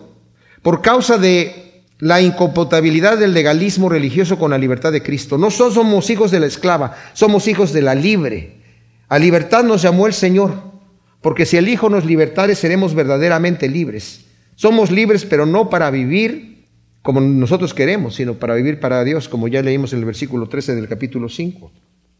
por 0.61 0.81
causa 0.81 1.17
de 1.17 1.83
la 1.99 2.21
incompatibilidad 2.21 3.17
del 3.17 3.33
legalismo 3.33 3.87
religioso 3.87 4.37
con 4.37 4.51
la 4.51 4.57
libertad 4.57 4.91
de 4.91 5.01
Cristo. 5.01 5.37
No 5.37 5.49
somos 5.49 6.09
hijos 6.09 6.31
de 6.31 6.39
la 6.39 6.47
esclava, 6.47 6.95
somos 7.13 7.47
hijos 7.47 7.71
de 7.71 7.81
la 7.81 7.95
libre. 7.95 8.61
A 9.07 9.17
libertad 9.17 9.63
nos 9.63 9.81
llamó 9.81 10.07
el 10.07 10.13
Señor, 10.13 10.53
porque 11.21 11.45
si 11.45 11.57
el 11.57 11.69
Hijo 11.69 11.89
nos 11.89 12.05
libertare, 12.05 12.55
seremos 12.55 12.93
verdaderamente 12.93 13.69
libres. 13.69 14.24
Somos 14.55 14.91
libres, 14.91 15.25
pero 15.25 15.45
no 15.45 15.69
para 15.69 15.91
vivir 15.91 16.55
como 17.05 17.21
nosotros 17.21 17.75
queremos, 17.75 18.15
sino 18.15 18.33
para 18.33 18.55
vivir 18.55 18.79
para 18.79 19.03
Dios, 19.03 19.29
como 19.29 19.47
ya 19.47 19.61
leímos 19.61 19.93
en 19.93 19.99
el 19.99 20.05
versículo 20.05 20.49
13 20.49 20.73
del 20.73 20.87
capítulo 20.87 21.29
5. 21.29 21.71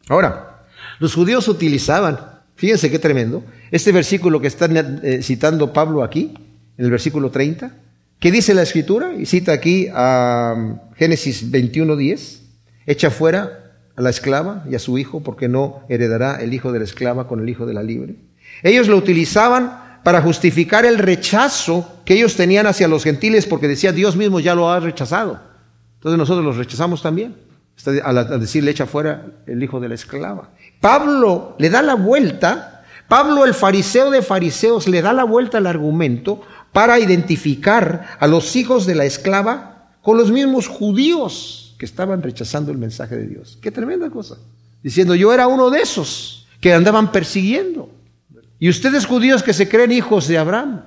Ahora, 0.09 0.67
los 0.99 1.15
judíos 1.15 1.47
utilizaban, 1.47 2.19
fíjense 2.55 2.91
qué 2.91 2.99
tremendo, 2.99 3.43
este 3.71 3.91
versículo 3.91 4.39
que 4.39 4.47
está 4.47 4.67
eh, 4.67 5.23
citando 5.23 5.73
Pablo 5.73 6.03
aquí, 6.03 6.35
en 6.77 6.85
el 6.85 6.91
versículo 6.91 7.31
30, 7.31 7.75
¿qué 8.19 8.31
dice 8.31 8.53
la 8.53 8.61
escritura? 8.61 9.15
Y 9.15 9.25
cita 9.25 9.53
aquí 9.53 9.87
a 9.91 10.53
um, 10.55 10.77
Génesis 10.95 11.51
21.10, 11.51 12.41
echa 12.85 13.09
fuera 13.09 13.73
a 13.95 14.01
la 14.03 14.11
esclava 14.11 14.65
y 14.69 14.75
a 14.75 14.79
su 14.79 14.99
hijo, 14.99 15.23
porque 15.23 15.47
no 15.47 15.81
heredará 15.89 16.35
el 16.35 16.53
hijo 16.53 16.71
de 16.71 16.77
la 16.77 16.85
esclava 16.85 17.27
con 17.27 17.39
el 17.39 17.49
hijo 17.49 17.65
de 17.65 17.73
la 17.73 17.81
libre. 17.81 18.17
Ellos 18.61 18.87
lo 18.87 18.97
utilizaban 18.97 19.84
para 20.05 20.21
justificar 20.21 20.85
el 20.85 20.99
rechazo 20.99 22.03
que 22.05 22.13
ellos 22.13 22.35
tenían 22.35 22.67
hacia 22.67 22.87
los 22.87 23.03
gentiles, 23.03 23.47
porque 23.47 23.67
decía 23.67 23.91
Dios 23.91 24.15
mismo 24.15 24.39
ya 24.39 24.53
lo 24.53 24.69
ha 24.69 24.79
rechazado. 24.79 25.41
Entonces 25.95 26.19
nosotros 26.19 26.45
los 26.45 26.57
rechazamos 26.57 27.01
también, 27.01 27.35
al 28.03 28.39
decirle 28.39 28.69
echa 28.69 28.85
fuera 28.85 29.25
el 29.47 29.63
hijo 29.63 29.79
de 29.79 29.89
la 29.89 29.95
esclava. 29.95 30.51
Pablo 30.79 31.55
le 31.57 31.71
da 31.71 31.81
la 31.81 31.95
vuelta, 31.95 32.83
Pablo 33.07 33.45
el 33.45 33.55
fariseo 33.55 34.11
de 34.11 34.21
fariseos 34.21 34.87
le 34.87 35.01
da 35.01 35.11
la 35.11 35.23
vuelta 35.23 35.57
al 35.57 35.65
argumento 35.65 36.43
para 36.71 36.99
identificar 36.99 38.15
a 38.19 38.27
los 38.27 38.55
hijos 38.55 38.85
de 38.85 38.93
la 38.93 39.05
esclava 39.05 39.87
con 40.03 40.19
los 40.19 40.29
mismos 40.29 40.67
judíos 40.67 41.75
que 41.79 41.85
estaban 41.85 42.21
rechazando 42.21 42.71
el 42.71 42.77
mensaje 42.77 43.17
de 43.17 43.25
Dios. 43.25 43.57
Qué 43.59 43.71
tremenda 43.71 44.11
cosa. 44.11 44.35
Diciendo, 44.83 45.15
yo 45.15 45.33
era 45.33 45.47
uno 45.47 45.71
de 45.71 45.79
esos 45.79 46.45
que 46.61 46.75
andaban 46.75 47.11
persiguiendo. 47.11 47.89
Y 48.59 48.69
ustedes 48.69 49.05
judíos 49.05 49.43
que 49.43 49.53
se 49.53 49.67
creen 49.67 49.91
hijos 49.91 50.27
de 50.27 50.37
Abraham, 50.37 50.83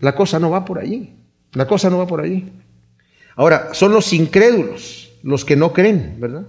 la 0.00 0.14
cosa 0.14 0.38
no 0.38 0.50
va 0.50 0.64
por 0.64 0.78
allí. 0.78 1.14
La 1.52 1.66
cosa 1.66 1.88
no 1.88 1.98
va 1.98 2.06
por 2.06 2.20
allí. 2.20 2.52
Ahora, 3.36 3.70
son 3.72 3.92
los 3.92 4.12
incrédulos, 4.12 5.10
los 5.22 5.44
que 5.44 5.56
no 5.56 5.72
creen, 5.72 6.16
¿verdad? 6.18 6.46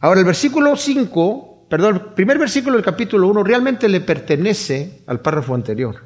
Ahora, 0.00 0.20
el 0.20 0.26
versículo 0.26 0.76
5, 0.76 1.66
perdón, 1.68 1.94
el 1.94 2.00
primer 2.14 2.38
versículo 2.38 2.76
del 2.76 2.84
capítulo 2.84 3.28
1 3.28 3.42
realmente 3.42 3.88
le 3.88 4.00
pertenece 4.00 5.00
al 5.06 5.20
párrafo 5.20 5.54
anterior. 5.54 5.96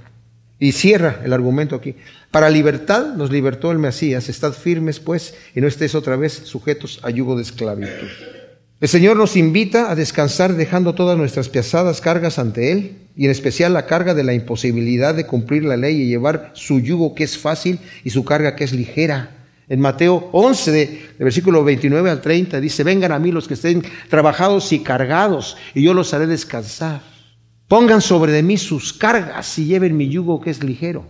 Y 0.59 0.73
cierra 0.73 1.21
el 1.25 1.33
argumento 1.33 1.77
aquí. 1.77 1.95
Para 2.31 2.51
libertad 2.51 3.15
nos 3.15 3.31
libertó 3.31 3.71
el 3.71 3.79
Mesías. 3.79 4.29
Estad 4.29 4.53
firmes, 4.53 4.99
pues, 4.99 5.37
y 5.55 5.61
no 5.61 5.69
estéis 5.69 5.95
otra 5.95 6.17
vez 6.17 6.33
sujetos 6.33 7.01
a 7.05 7.11
yugo 7.11 7.37
de 7.37 7.43
esclavitud. 7.43 8.09
El 8.81 8.87
Señor 8.89 9.17
nos 9.17 9.35
invita 9.35 9.91
a 9.91 9.97
descansar 9.97 10.55
dejando 10.55 10.95
todas 10.95 11.19
nuestras 11.19 11.49
pesadas 11.49 12.01
cargas 12.01 12.39
ante 12.39 12.71
Él, 12.71 12.99
y 13.17 13.25
en 13.25 13.33
especial 13.33 13.73
la 13.73 13.87
carga 13.87 14.15
de 14.15 14.23
la 14.23 14.35
imposibilidad 14.35 15.17
de 15.17 15.27
cumplir 15.27 15.65
la 15.65 15.77
ley 15.77 16.01
y 16.01 16.07
llevar 16.07 16.53
su 16.55 16.79
yugo 16.79 17.13
que 17.17 17.25
es 17.25 17.37
fácil 17.37 17.81
y 18.05 18.11
su 18.11 18.25
carga 18.25 18.55
que 18.55 18.63
es 18.63 18.73
ligera. 18.73 19.31
En 19.69 19.81
Mateo 19.81 20.29
11, 20.31 20.71
de, 20.71 21.07
versículo 21.19 21.65
29 21.65 22.09
al 22.09 22.21
30, 22.21 22.61
dice, 22.61 22.85
vengan 22.85 23.11
a 23.11 23.19
mí 23.19 23.33
los 23.33 23.49
que 23.49 23.55
estén 23.55 23.83
trabajados 24.09 24.73
y 24.73 24.79
cargados, 24.79 25.57
y 25.75 25.83
yo 25.83 25.93
los 25.93 26.15
haré 26.15 26.29
descansar. 26.29 27.03
Pongan 27.67 28.01
sobre 28.01 28.31
de 28.31 28.45
mí 28.45 28.59
sus 28.59 28.93
cargas 28.93 29.59
y 29.59 29.65
lleven 29.65 29.97
mi 29.97 30.09
yugo 30.09 30.41
que 30.41 30.51
es 30.51 30.63
ligero. 30.63 31.05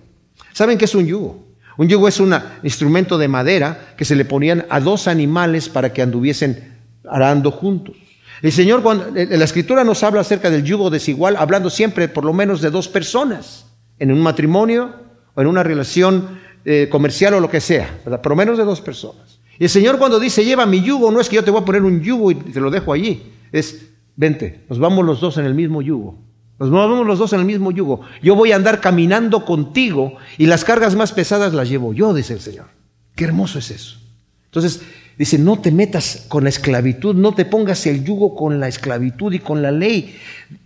¿Saben 0.54 0.78
qué 0.78 0.86
es 0.86 0.94
un 0.94 1.06
yugo? 1.06 1.46
Un 1.76 1.88
yugo 1.88 2.08
es 2.08 2.18
un 2.18 2.34
instrumento 2.62 3.18
de 3.18 3.28
madera 3.28 3.92
que 3.98 4.06
se 4.06 4.16
le 4.16 4.24
ponían 4.24 4.64
a 4.70 4.80
dos 4.80 5.06
animales 5.06 5.68
para 5.68 5.92
que 5.92 6.00
anduviesen 6.00 6.77
arando 7.10 7.50
juntos. 7.50 7.96
El 8.42 8.52
Señor, 8.52 8.82
cuando, 8.82 9.06
la 9.12 9.44
Escritura 9.44 9.84
nos 9.84 10.02
habla 10.02 10.20
acerca 10.20 10.50
del 10.50 10.62
yugo 10.62 10.90
desigual, 10.90 11.36
hablando 11.36 11.70
siempre 11.70 12.08
por 12.08 12.24
lo 12.24 12.32
menos 12.32 12.60
de 12.60 12.70
dos 12.70 12.88
personas, 12.88 13.66
en 13.98 14.12
un 14.12 14.20
matrimonio 14.20 14.94
o 15.34 15.40
en 15.40 15.46
una 15.48 15.62
relación 15.62 16.38
eh, 16.64 16.88
comercial 16.90 17.34
o 17.34 17.40
lo 17.40 17.50
que 17.50 17.60
sea, 17.60 18.00
por 18.04 18.28
lo 18.28 18.36
menos 18.36 18.58
de 18.58 18.64
dos 18.64 18.80
personas. 18.80 19.40
Y 19.58 19.64
el 19.64 19.70
Señor 19.70 19.98
cuando 19.98 20.20
dice, 20.20 20.44
lleva 20.44 20.66
mi 20.66 20.82
yugo, 20.82 21.10
no 21.10 21.20
es 21.20 21.28
que 21.28 21.36
yo 21.36 21.44
te 21.44 21.50
voy 21.50 21.62
a 21.62 21.64
poner 21.64 21.82
un 21.82 22.00
yugo 22.00 22.30
y 22.30 22.36
te 22.36 22.60
lo 22.60 22.70
dejo 22.70 22.92
allí, 22.92 23.32
es, 23.50 23.88
vente, 24.14 24.64
nos 24.68 24.78
vamos 24.78 25.04
los 25.04 25.20
dos 25.20 25.36
en 25.38 25.44
el 25.44 25.54
mismo 25.54 25.82
yugo. 25.82 26.18
Nos 26.58 26.70
vamos 26.70 27.06
los 27.06 27.20
dos 27.20 27.32
en 27.32 27.40
el 27.40 27.46
mismo 27.46 27.70
yugo. 27.70 28.00
Yo 28.20 28.34
voy 28.34 28.50
a 28.50 28.56
andar 28.56 28.80
caminando 28.80 29.44
contigo 29.44 30.16
y 30.38 30.46
las 30.46 30.64
cargas 30.64 30.96
más 30.96 31.12
pesadas 31.12 31.54
las 31.54 31.68
llevo 31.68 31.92
yo, 31.92 32.12
dice 32.12 32.34
el 32.34 32.40
Señor. 32.40 32.66
Qué 33.14 33.24
hermoso 33.24 33.60
es 33.60 33.70
eso. 33.70 33.98
Entonces, 34.46 34.82
Dice, 35.18 35.36
no 35.36 35.60
te 35.60 35.72
metas 35.72 36.26
con 36.28 36.44
la 36.44 36.48
esclavitud, 36.48 37.14
no 37.14 37.34
te 37.34 37.44
pongas 37.44 37.86
el 37.86 38.04
yugo 38.04 38.36
con 38.36 38.60
la 38.60 38.68
esclavitud 38.68 39.32
y 39.32 39.40
con 39.40 39.62
la 39.62 39.72
ley. 39.72 40.16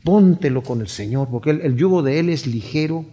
Póntelo 0.05 0.63
con 0.63 0.83
el 0.83 0.89
Señor, 0.89 1.29
porque 1.31 1.51
el, 1.51 1.63
el 1.63 1.77
yugo 1.77 2.03
de 2.03 2.21
Él 2.21 2.29
es 2.29 2.47
ligero 2.47 3.07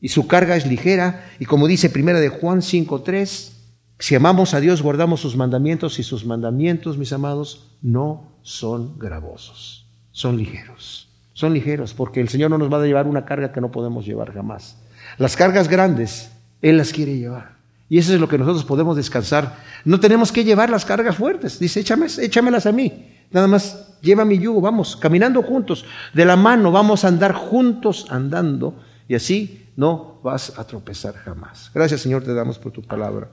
y 0.00 0.08
su 0.08 0.26
carga 0.26 0.56
es 0.56 0.66
ligera. 0.66 1.28
Y 1.38 1.44
como 1.44 1.66
dice 1.66 1.90
primera 1.90 2.18
de 2.18 2.30
Juan 2.30 2.60
5.3, 2.60 3.50
si 3.98 4.14
amamos 4.14 4.54
a 4.54 4.60
Dios, 4.60 4.80
guardamos 4.80 5.20
sus 5.20 5.36
mandamientos 5.36 5.98
y 5.98 6.02
sus 6.02 6.24
mandamientos, 6.24 6.96
mis 6.96 7.12
amados, 7.12 7.76
no 7.82 8.38
son 8.42 8.98
gravosos, 8.98 9.86
son 10.10 10.38
ligeros. 10.38 11.10
Son 11.34 11.54
ligeros 11.54 11.94
porque 11.94 12.20
el 12.20 12.28
Señor 12.28 12.50
no 12.50 12.58
nos 12.58 12.70
va 12.70 12.82
a 12.82 12.86
llevar 12.86 13.06
una 13.06 13.24
carga 13.24 13.50
que 13.50 13.62
no 13.62 13.70
podemos 13.70 14.04
llevar 14.04 14.34
jamás. 14.34 14.76
Las 15.16 15.36
cargas 15.36 15.68
grandes, 15.68 16.30
Él 16.60 16.76
las 16.76 16.92
quiere 16.92 17.16
llevar. 17.16 17.59
Y 17.90 17.98
eso 17.98 18.14
es 18.14 18.20
lo 18.20 18.28
que 18.28 18.38
nosotros 18.38 18.64
podemos 18.64 18.96
descansar. 18.96 19.58
No 19.84 20.00
tenemos 20.00 20.32
que 20.32 20.44
llevar 20.44 20.70
las 20.70 20.86
cargas 20.86 21.16
fuertes. 21.16 21.58
Dice, 21.58 21.80
Échame, 21.80 22.06
échamelas 22.06 22.64
a 22.64 22.72
mí. 22.72 23.18
Nada 23.30 23.46
más, 23.46 23.98
lleva 24.00 24.24
mi 24.24 24.38
yugo, 24.38 24.60
vamos, 24.60 24.96
caminando 24.96 25.42
juntos, 25.42 25.84
de 26.14 26.24
la 26.24 26.36
mano, 26.36 26.72
vamos 26.72 27.04
a 27.04 27.08
andar 27.08 27.32
juntos 27.32 28.06
andando. 28.08 28.80
Y 29.08 29.14
así 29.14 29.66
no 29.76 30.20
vas 30.22 30.58
a 30.58 30.64
tropezar 30.64 31.14
jamás. 31.14 31.70
Gracias 31.74 32.02
Señor, 32.02 32.22
te 32.22 32.34
damos 32.34 32.58
por 32.58 32.72
tu 32.72 32.82
palabra. 32.82 33.28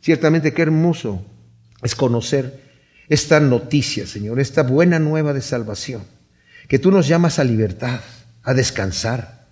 Ciertamente 0.00 0.52
qué 0.52 0.62
hermoso 0.62 1.24
es 1.82 1.94
conocer 1.94 2.62
esta 3.08 3.40
noticia, 3.40 4.06
Señor, 4.06 4.40
esta 4.40 4.62
buena 4.62 4.98
nueva 4.98 5.32
de 5.32 5.42
salvación, 5.42 6.02
que 6.68 6.78
tú 6.78 6.90
nos 6.90 7.06
llamas 7.06 7.38
a 7.38 7.44
libertad, 7.44 8.00
a 8.42 8.54
descansar, 8.54 9.43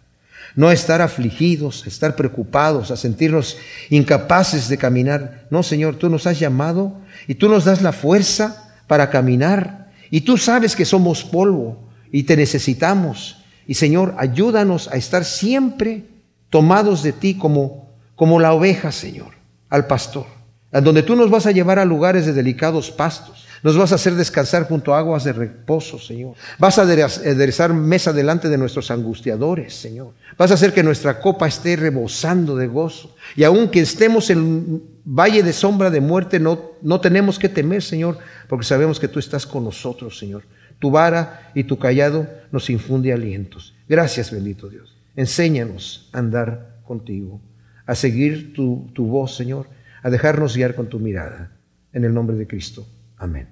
no 0.55 0.71
estar 0.71 1.01
afligidos, 1.01 1.87
estar 1.87 2.15
preocupados, 2.17 2.91
a 2.91 2.97
sentirnos 2.97 3.57
incapaces 3.91 4.69
de 4.69 4.79
caminar. 4.79 5.47
No, 5.51 5.63
Señor, 5.63 5.97
tú 5.97 6.09
nos 6.09 6.27
has 6.27 6.39
llamado 6.39 7.01
y 7.27 7.35
tú 7.35 7.49
nos 7.49 7.65
das 7.65 7.83
la 7.83 7.93
fuerza 7.93 8.75
para 8.87 9.11
caminar. 9.11 9.91
Y 10.11 10.23
tú 10.23 10.37
sabes 10.37 10.77
que 10.77 10.85
somos 10.85 11.25
polvo 11.25 11.89
y 12.11 12.25
te 12.25 12.37
necesitamos. 12.37 13.39
Y 13.67 13.75
Señor, 13.75 14.15
ayúdanos 14.19 14.89
a 14.89 14.97
estar 14.97 15.25
siempre 15.25 16.05
tomados 16.51 17.03
de 17.03 17.13
ti 17.13 17.35
como, 17.35 17.91
como 18.15 18.39
la 18.39 18.53
oveja, 18.53 18.93
Señor, 18.93 19.33
al 19.71 19.87
pastor, 19.87 20.27
a 20.71 20.81
donde 20.81 21.03
tú 21.03 21.17
nos 21.17 21.31
vas 21.31 21.47
a 21.47 21.53
llevar 21.53 21.79
a 21.79 21.85
lugares 21.87 22.27
de 22.27 22.35
delicados 22.35 22.91
pastos 22.91 23.42
nos 23.63 23.79
vas 23.79 23.93
a 23.93 23.95
hacer 23.95 24.15
descansar 24.15 24.67
junto 24.67 24.93
a 24.93 24.99
aguas 24.99 25.25
de 25.25 25.33
reposo, 25.33 25.99
Señor. 25.99 26.35
Vas 26.59 26.79
a 26.79 26.83
aderezar 26.83 27.73
mesa 27.73 28.13
delante 28.13 28.49
de 28.49 28.59
nuestros 28.59 28.91
angustiadores, 28.91 29.75
Señor. 29.75 30.15
Vas 30.37 30.51
a 30.51 30.55
hacer 30.55 30.73
que 30.73 30.83
nuestra 30.83 31.21
copa 31.21 31.47
esté 31.47 31.77
rebosando 31.77 32.57
de 32.57 32.67
gozo. 32.67 33.15
Y 33.37 33.45
aunque 33.45 33.81
estemos 33.81 34.31
en 34.31 34.83
valle 35.05 35.45
de 35.45 35.53
sombra 35.53 35.91
de 35.91 36.01
muerte, 36.01 36.41
no, 36.41 36.73
no 36.83 37.01
tenemos 37.01 37.39
que 37.39 37.49
temer, 37.49 37.83
Señor, 37.83 38.19
porque 38.49 38.67
sabemos 38.67 38.99
que 38.99 39.09
tú 39.09 39.21
estás 39.21 39.47
con 39.47 39.65
nosotros, 39.65 40.19
Señor. 40.19 40.43
Tu 40.81 40.91
vara 40.91 41.53
y 41.55 41.65
tu 41.65 41.79
callado 41.79 42.29
nos 42.51 42.69
infunde 42.69 43.13
alientos. 43.13 43.75
Gracias, 43.89 44.33
bendito 44.33 44.69
Dios. 44.69 44.97
Enséñanos 45.15 46.09
a 46.13 46.19
andar 46.19 46.81
contigo, 46.85 47.41
a 47.87 47.95
seguir 47.95 48.53
tu, 48.55 48.91
tu 48.93 49.07
voz, 49.07 49.37
Señor, 49.37 49.69
a 50.03 50.11
dejarnos 50.11 50.57
guiar 50.57 50.75
con 50.75 50.89
tu 50.89 50.99
mirada. 50.99 51.53
En 51.93 52.05
el 52.05 52.13
nombre 52.13 52.37
de 52.37 52.47
Cristo. 52.49 52.87
Amén. 53.19 53.47